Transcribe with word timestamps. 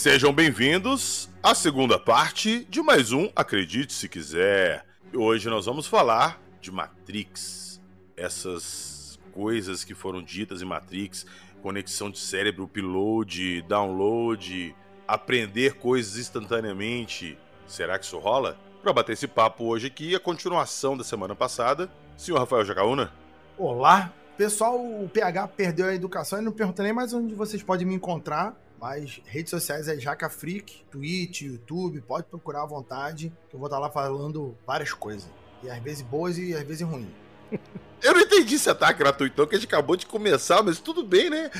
Sejam 0.00 0.32
bem-vindos 0.32 1.28
à 1.42 1.54
segunda 1.54 1.98
parte 1.98 2.64
de 2.70 2.80
mais 2.80 3.12
um 3.12 3.28
Acredite 3.36 3.92
Se 3.92 4.08
Quiser. 4.08 4.82
Hoje 5.14 5.50
nós 5.50 5.66
vamos 5.66 5.86
falar 5.86 6.40
de 6.58 6.72
Matrix. 6.72 7.82
Essas 8.16 9.20
coisas 9.30 9.84
que 9.84 9.92
foram 9.92 10.22
ditas 10.22 10.62
em 10.62 10.64
Matrix, 10.64 11.26
conexão 11.60 12.10
de 12.10 12.18
cérebro, 12.18 12.64
upload, 12.64 13.60
download, 13.68 14.74
aprender 15.06 15.74
coisas 15.74 16.16
instantaneamente. 16.16 17.36
Será 17.66 17.98
que 17.98 18.06
isso 18.06 18.18
rola? 18.18 18.56
Para 18.82 18.94
bater 18.94 19.12
esse 19.12 19.28
papo 19.28 19.64
hoje 19.64 19.88
aqui, 19.88 20.14
a 20.16 20.18
continuação 20.18 20.96
da 20.96 21.04
semana 21.04 21.36
passada, 21.36 21.90
senhor 22.16 22.38
Rafael 22.38 22.64
Jacaúna. 22.64 23.12
Olá, 23.58 24.10
pessoal, 24.38 24.82
o 24.82 25.06
PH 25.10 25.48
perdeu 25.48 25.88
a 25.88 25.94
educação 25.94 26.40
e 26.40 26.42
não 26.42 26.52
pergunta 26.52 26.82
nem 26.82 26.94
mais 26.94 27.12
onde 27.12 27.34
vocês 27.34 27.62
podem 27.62 27.86
me 27.86 27.96
encontrar. 27.96 28.56
Mas 28.80 29.20
redes 29.26 29.50
sociais 29.50 29.88
é 29.88 29.98
Jaca 29.98 30.30
Freak, 30.30 30.84
Twitch, 30.90 31.42
YouTube, 31.42 32.00
pode 32.00 32.26
procurar 32.26 32.62
à 32.62 32.66
vontade, 32.66 33.30
que 33.50 33.54
eu 33.54 33.60
vou 33.60 33.66
estar 33.66 33.78
lá 33.78 33.90
falando 33.90 34.56
várias 34.66 34.92
coisas. 34.94 35.28
E 35.62 35.68
às 35.68 35.78
vezes 35.82 36.00
boas 36.00 36.38
e 36.38 36.54
às 36.54 36.62
vezes 36.62 36.80
ruins. 36.80 37.08
Eu 38.02 38.14
não 38.14 38.20
entendi 38.22 38.54
esse 38.54 38.70
ataque 38.70 39.00
gratuito, 39.00 39.46
que 39.46 39.54
a 39.54 39.58
gente 39.58 39.68
acabou 39.68 39.94
de 39.94 40.06
começar, 40.06 40.62
mas 40.62 40.80
tudo 40.80 41.04
bem, 41.04 41.28
né? 41.28 41.50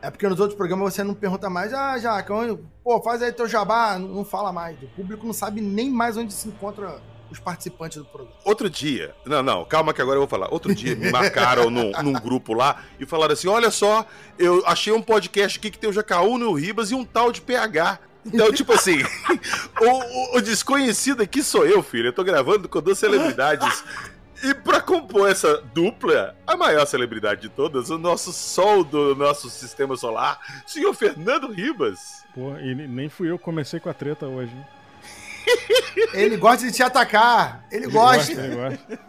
É 0.00 0.08
porque 0.08 0.28
nos 0.28 0.38
outros 0.38 0.56
programas 0.56 0.94
você 0.94 1.02
não 1.02 1.14
pergunta 1.14 1.50
mais, 1.50 1.74
ah, 1.74 1.98
Jaca, 1.98 2.32
onde... 2.32 2.62
pô, 2.84 3.02
faz 3.02 3.20
aí 3.20 3.32
teu 3.32 3.48
jabá, 3.48 3.98
não 3.98 4.24
fala 4.24 4.52
mais. 4.52 4.80
O 4.80 4.86
público 4.88 5.26
não 5.26 5.32
sabe 5.32 5.60
nem 5.60 5.90
mais 5.90 6.16
onde 6.16 6.32
se 6.32 6.46
encontra 6.46 7.02
os 7.30 7.38
participantes 7.38 7.98
do 7.98 8.04
programa. 8.04 8.36
Outro 8.44 8.68
dia, 8.68 9.14
não, 9.24 9.42
não, 9.42 9.64
calma 9.64 9.94
que 9.94 10.02
agora 10.02 10.16
eu 10.16 10.22
vou 10.22 10.28
falar. 10.28 10.52
Outro 10.52 10.74
dia 10.74 10.96
me 10.96 11.10
marcaram 11.10 11.70
num, 11.70 11.92
num, 12.02 12.12
grupo 12.12 12.52
lá 12.52 12.82
e 12.98 13.06
falaram 13.06 13.32
assim: 13.32 13.48
olha 13.48 13.70
só, 13.70 14.06
eu 14.38 14.62
achei 14.66 14.92
um 14.92 15.02
podcast 15.02 15.58
aqui 15.58 15.70
que 15.70 15.78
tem 15.78 15.88
o 15.88 15.92
Jacaúna, 15.92 16.46
o 16.46 16.54
Ribas 16.54 16.90
e 16.90 16.94
um 16.94 17.04
tal 17.04 17.30
de 17.30 17.40
PH. 17.40 17.98
Então, 18.26 18.50
tipo 18.52 18.72
assim, 18.72 18.98
o, 19.80 19.86
o, 19.86 20.38
o, 20.38 20.40
desconhecido 20.40 21.22
aqui 21.22 21.42
sou 21.42 21.66
eu, 21.66 21.82
filho. 21.82 22.08
Eu 22.08 22.12
tô 22.12 22.24
gravando 22.24 22.68
com 22.68 22.80
duas 22.80 22.98
celebridades. 22.98 23.84
E 24.42 24.54
pra 24.54 24.80
compor 24.80 25.30
essa 25.30 25.58
dupla, 25.74 26.34
a 26.46 26.56
maior 26.56 26.86
celebridade 26.86 27.42
de 27.42 27.50
todas, 27.50 27.90
o 27.90 27.98
nosso 27.98 28.32
sol 28.32 28.82
do 28.82 29.14
nosso 29.14 29.50
sistema 29.50 29.98
solar, 29.98 30.40
senhor 30.66 30.94
Fernando 30.94 31.52
Ribas. 31.52 32.24
Pô, 32.34 32.56
e 32.56 32.74
nem 32.74 33.10
fui 33.10 33.30
eu 33.30 33.38
que 33.38 33.44
comecei 33.44 33.78
com 33.78 33.90
a 33.90 33.94
treta 33.94 34.26
hoje. 34.26 34.50
Hein? 34.50 34.79
Ele 36.12 36.36
gosta 36.36 36.66
de 36.66 36.72
te 36.72 36.82
atacar. 36.82 37.66
Ele, 37.70 37.84
ele 37.84 37.92
gosta. 37.92 38.34
gosta. 38.34 38.46
Ele 38.46 38.56
gosta. 38.56 39.00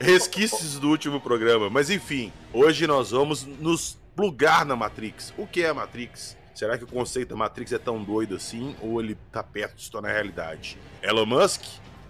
Resquícios 0.00 0.78
do 0.78 0.88
último 0.88 1.20
programa. 1.20 1.70
Mas 1.70 1.90
enfim, 1.90 2.32
hoje 2.52 2.86
nós 2.86 3.10
vamos 3.10 3.44
nos 3.44 3.98
plugar 4.14 4.64
na 4.64 4.76
Matrix. 4.76 5.32
O 5.36 5.46
que 5.46 5.62
é 5.62 5.68
a 5.68 5.74
Matrix? 5.74 6.36
Será 6.54 6.76
que 6.76 6.84
o 6.84 6.86
conceito 6.86 7.30
da 7.30 7.36
Matrix 7.36 7.72
é 7.72 7.78
tão 7.78 8.02
doido 8.02 8.36
assim 8.36 8.76
ou 8.80 9.00
ele 9.00 9.16
tá 9.30 9.42
perto 9.42 9.76
de 9.76 9.84
se 9.84 9.90
tornar 9.90 10.12
realidade? 10.12 10.78
Elon 11.02 11.26
Musk? 11.26 11.62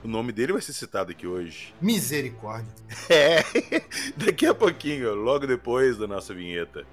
O 0.04 0.08
nome 0.08 0.32
dele 0.32 0.52
vai 0.52 0.60
ser 0.60 0.72
citado 0.72 1.12
aqui 1.12 1.26
hoje. 1.26 1.72
Misericórdia. 1.80 2.72
É, 3.08 3.42
daqui 4.16 4.46
a 4.46 4.54
pouquinho, 4.54 5.14
logo 5.14 5.46
depois 5.46 5.96
da 5.96 6.06
nossa 6.06 6.34
vinheta. 6.34 6.84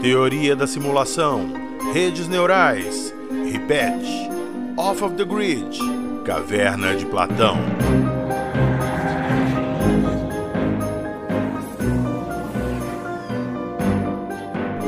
Teoria 0.00 0.56
da 0.56 0.66
simulação, 0.66 1.52
redes 1.92 2.26
neurais, 2.26 3.12
repete, 3.52 4.30
off 4.74 5.04
of 5.04 5.14
the 5.14 5.26
grid, 5.26 5.78
caverna 6.24 6.96
de 6.96 7.04
Platão. 7.04 7.58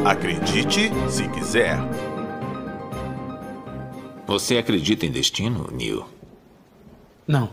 Acredite 0.06 0.90
se 1.10 1.28
quiser. 1.28 1.76
Você 4.26 4.56
acredita 4.56 5.04
em 5.04 5.10
destino, 5.10 5.68
Neil? 5.70 6.08
Não. 7.28 7.50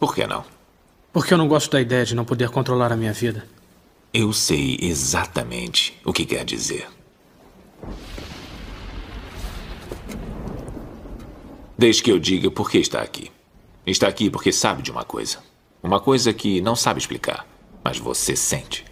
Por 0.00 0.14
que 0.14 0.26
não? 0.26 0.42
Porque 1.12 1.34
eu 1.34 1.38
não 1.38 1.46
gosto 1.46 1.70
da 1.70 1.80
ideia 1.80 2.06
de 2.06 2.14
não 2.14 2.24
poder 2.24 2.48
controlar 2.48 2.90
a 2.90 2.96
minha 2.96 3.12
vida. 3.12 3.44
Eu 4.16 4.32
sei 4.32 4.78
exatamente 4.80 6.00
o 6.04 6.12
que 6.12 6.24
quer 6.24 6.44
dizer. 6.44 6.88
Deixe 11.76 12.00
que 12.00 12.12
eu 12.12 12.20
diga 12.20 12.48
por 12.48 12.70
que 12.70 12.78
está 12.78 13.02
aqui. 13.02 13.32
Está 13.84 14.06
aqui 14.06 14.30
porque 14.30 14.52
sabe 14.52 14.82
de 14.82 14.92
uma 14.92 15.04
coisa. 15.04 15.38
Uma 15.82 15.98
coisa 15.98 16.32
que 16.32 16.60
não 16.60 16.76
sabe 16.76 17.00
explicar, 17.00 17.44
mas 17.82 17.98
você 17.98 18.36
sente. 18.36 18.84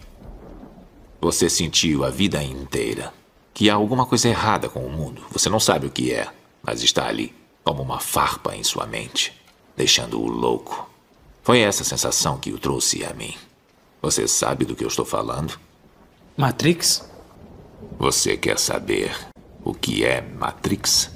Você 1.21 1.49
sentiu 1.49 2.03
a 2.03 2.09
vida 2.09 2.43
inteira 2.43 3.13
que 3.53 3.69
há 3.69 3.75
alguma 3.75 4.05
coisa 4.05 4.27
errada 4.27 4.67
com 4.67 4.85
o 4.85 4.91
mundo. 4.91 5.25
Você 5.31 5.47
não 5.47 5.57
sabe 5.57 5.87
o 5.87 5.89
que 5.89 6.11
é, 6.11 6.27
mas 6.61 6.83
está 6.83 7.07
ali, 7.07 7.33
como 7.63 7.81
uma 7.81 8.01
farpa 8.01 8.57
em 8.57 8.63
sua 8.65 8.85
mente, 8.85 9.31
deixando-o 9.73 10.27
louco. 10.27 10.89
Foi 11.41 11.59
essa 11.59 11.85
sensação 11.85 12.37
que 12.37 12.51
o 12.51 12.59
trouxe 12.59 13.05
a 13.05 13.13
mim. 13.13 13.33
Você 14.03 14.27
sabe 14.27 14.65
do 14.65 14.75
que 14.75 14.83
eu 14.83 14.89
estou 14.89 15.05
falando? 15.05 15.57
Matrix? 16.35 17.09
Você 17.97 18.35
quer 18.35 18.59
saber 18.59 19.15
o 19.63 19.73
que 19.73 20.03
é 20.03 20.19
Matrix? 20.19 21.09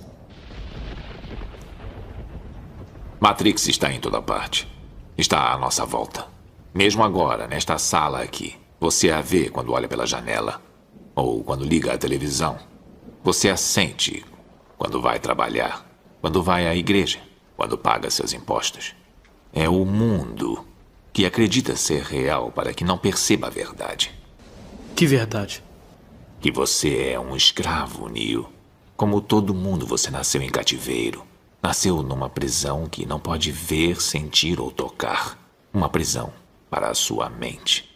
Matrix 3.19 3.67
está 3.67 3.91
em 3.91 3.99
toda 3.99 4.21
parte. 4.21 4.71
Está 5.17 5.51
à 5.51 5.57
nossa 5.57 5.85
volta. 5.85 6.27
Mesmo 6.73 7.03
agora, 7.03 7.45
nesta 7.45 7.77
sala 7.77 8.21
aqui, 8.21 8.55
você 8.79 9.11
a 9.11 9.19
vê 9.19 9.49
quando 9.49 9.73
olha 9.73 9.89
pela 9.89 10.07
janela 10.07 10.61
ou 11.13 11.43
quando 11.43 11.65
liga 11.65 11.93
a 11.93 11.97
televisão. 11.97 12.57
Você 13.21 13.49
a 13.49 13.57
sente 13.57 14.23
quando 14.77 15.01
vai 15.01 15.19
trabalhar, 15.19 15.85
quando 16.21 16.41
vai 16.41 16.65
à 16.65 16.73
igreja, 16.73 17.19
quando 17.57 17.77
paga 17.77 18.09
seus 18.09 18.31
impostos. 18.31 18.95
É 19.51 19.67
o 19.67 19.83
mundo 19.83 20.65
que 21.17 21.25
acredita 21.25 21.75
ser 21.75 22.03
real 22.03 22.51
para 22.51 22.71
que 22.71 22.83
não 22.83 22.95
perceba 22.95 23.47
a 23.47 23.49
verdade. 23.49 24.11
Que 24.95 25.07
verdade? 25.07 25.63
Que 26.39 26.51
você 26.51 27.09
é 27.09 27.19
um 27.19 27.35
escravo, 27.35 28.07
Neil. 28.07 28.47
Como 28.95 29.19
todo 29.19 29.51
mundo, 29.51 29.87
você 29.87 30.11
nasceu 30.11 30.43
em 30.43 30.49
cativeiro. 30.51 31.25
Nasceu 31.59 32.03
numa 32.03 32.29
prisão 32.29 32.85
que 32.85 33.03
não 33.03 33.19
pode 33.19 33.51
ver, 33.51 33.99
sentir 33.99 34.59
ou 34.59 34.69
tocar. 34.69 35.39
Uma 35.73 35.89
prisão 35.89 36.31
para 36.69 36.87
a 36.87 36.93
sua 36.93 37.31
mente. 37.31 37.89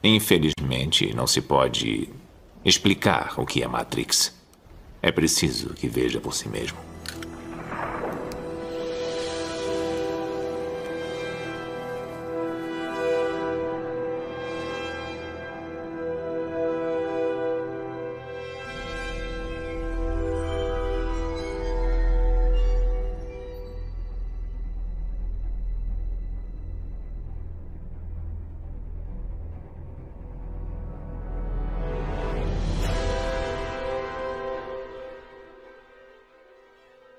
Infelizmente, 0.00 1.12
não 1.12 1.26
se 1.26 1.40
pode 1.40 2.08
explicar 2.64 3.40
o 3.40 3.44
que 3.44 3.60
é 3.60 3.66
Matrix. 3.66 4.32
É 5.02 5.10
preciso 5.10 5.74
que 5.74 5.88
veja 5.88 6.20
por 6.20 6.32
si 6.32 6.48
mesmo. 6.48 6.87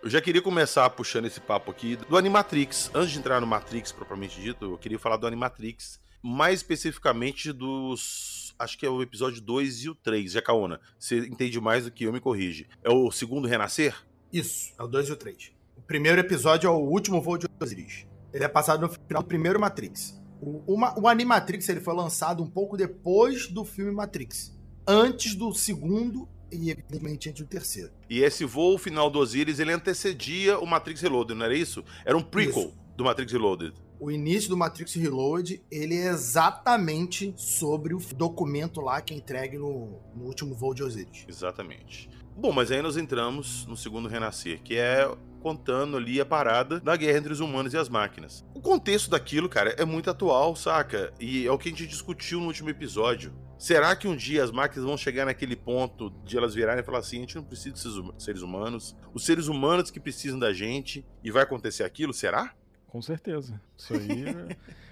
Eu 0.10 0.14
já 0.14 0.22
queria 0.22 0.42
começar 0.42 0.90
puxando 0.90 1.26
esse 1.26 1.40
papo 1.40 1.70
aqui 1.70 1.96
do 1.96 2.18
Animatrix. 2.18 2.90
Antes 2.96 3.12
de 3.12 3.20
entrar 3.20 3.40
no 3.40 3.46
Matrix 3.46 3.92
propriamente 3.92 4.42
dito, 4.42 4.66
eu 4.66 4.76
queria 4.76 4.98
falar 4.98 5.18
do 5.18 5.28
Animatrix, 5.28 6.00
mais 6.20 6.62
especificamente 6.62 7.54
dos. 7.54 8.56
Acho 8.58 8.76
que 8.76 8.88
é 8.88 8.90
o 8.90 9.04
episódio 9.04 9.40
2 9.40 9.84
e 9.84 9.90
o 9.92 9.94
3. 9.94 10.32
Jacaona, 10.32 10.80
você 10.98 11.20
entende 11.20 11.62
mais 11.62 11.84
do 11.86 11.92
que 11.92 12.06
eu, 12.06 12.12
me 12.12 12.20
corrige. 12.20 12.68
É 12.84 12.90
o 12.90 13.12
segundo 13.12 13.48
Renascer? 13.48 13.96
Isso, 14.34 14.74
é 14.80 14.82
o 14.82 14.88
2 14.88 15.10
e 15.10 15.12
o 15.12 15.16
3. 15.16 15.52
O 15.78 15.82
primeiro 15.84 16.20
episódio 16.20 16.68
é 16.68 16.72
o 16.72 16.80
último 16.80 17.22
voo 17.22 17.38
de 17.38 17.46
Osiris. 17.62 18.08
Ele 18.34 18.44
é 18.44 18.48
passado 18.48 18.82
no 18.82 18.90
final 18.90 19.22
do 19.22 19.28
primeiro 19.28 19.60
Matrix. 19.60 20.20
O, 20.42 20.74
o, 20.74 21.02
o 21.02 21.08
Animatrix 21.08 21.70
ele 21.70 21.82
foi 21.82 21.94
lançado 21.94 22.42
um 22.42 22.50
pouco 22.50 22.76
depois 22.76 23.48
do 23.48 23.64
filme 23.64 23.92
Matrix. 23.92 24.58
Antes 24.88 25.36
do 25.36 25.54
segundo 25.54 26.28
e 26.52 26.72
evidentemente 26.72 27.30
entre 27.30 27.44
o 27.44 27.48
terceiro. 27.48 27.92
E 28.10 28.22
esse 28.22 28.46
voo 28.46 28.78
final 28.78 29.10
do 29.10 29.20
Osiris, 29.20 29.60
ele 29.60 29.72
antecedia 29.72 30.60
o 30.60 30.66
Matrix 30.66 31.02
Reloaded, 31.02 31.38
não 31.38 31.46
era 31.46 31.56
isso? 31.56 31.84
Era 32.06 32.18
um 32.18 32.24
prequel 32.24 32.64
isso. 32.64 32.78
do 32.96 33.04
Matrix 33.04 33.32
Reloaded. 33.32 33.74
o 34.00 34.10
início 34.10 34.50
do 34.50 34.58
Matrix 34.58 34.94
Reload, 34.96 35.62
ele 35.70 35.96
é 35.96 36.08
exatamente 36.10 37.34
sobre 37.36 37.94
o 37.94 38.00
documento 38.16 38.80
lá 38.82 39.02
que 39.02 39.14
é 39.14 39.18
entregue 39.18 39.58
no, 39.58 40.00
no 40.16 40.26
último 40.26 40.56
voo 40.56 40.74
de 40.74 40.84
Osiris. 40.84 41.26
Exatamente. 41.28 42.10
Bom, 42.36 42.54
mas 42.54 42.72
aí 42.72 42.82
nós 42.82 42.96
entramos 42.96 43.66
no 43.66 43.76
segundo 43.76 44.08
renascer, 44.08 44.62
que 44.64 44.78
é 44.78 45.06
contando 45.42 45.98
ali 45.98 46.22
a 46.22 46.26
parada 46.26 46.80
da 46.80 46.96
guerra 46.96 47.18
entre 47.18 47.34
os 47.34 47.42
humanos 47.42 47.74
e 47.74 47.78
as 47.78 47.90
máquinas. 47.90 48.46
O 48.54 48.62
contexto 48.62 49.10
daquilo, 49.10 49.50
cara, 49.50 49.72
é 49.78 49.84
muito 49.84 50.10
atual, 50.10 50.56
saca? 50.56 51.14
E 51.20 51.46
é 51.46 51.52
o 51.52 51.58
que 51.58 51.68
a 51.68 51.72
gente 51.72 51.88
discutiu 51.88 52.40
no 52.40 52.48
último 52.48 52.70
episódio. 52.70 53.34
Será 53.60 53.94
que 53.94 54.08
um 54.08 54.16
dia 54.16 54.42
as 54.42 54.52
máquinas 54.52 54.86
vão 54.86 54.96
chegar 54.96 55.26
naquele 55.26 55.54
ponto 55.54 56.10
de 56.24 56.38
elas 56.38 56.56
virarem 56.56 56.82
e 56.82 56.86
falar 56.86 57.00
assim: 57.00 57.18
a 57.18 57.20
gente 57.20 57.36
não 57.36 57.44
precisa 57.44 57.76
desses 57.76 57.94
seres 58.18 58.42
humanos, 58.42 58.96
os 59.14 59.26
seres 59.26 59.48
humanos 59.48 59.92
que 59.92 60.00
precisam 60.00 60.40
da 60.40 60.54
gente, 60.54 61.06
e 61.22 61.30
vai 61.30 61.44
acontecer 61.44 61.84
aquilo? 61.84 62.14
Será? 62.14 62.54
Com 62.88 63.02
certeza. 63.02 63.62
Isso 63.78 63.94
aí 63.94 64.24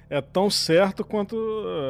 é, 0.10 0.18
é 0.18 0.22
tão 0.22 0.50
certo 0.50 1.06
quanto 1.06 1.38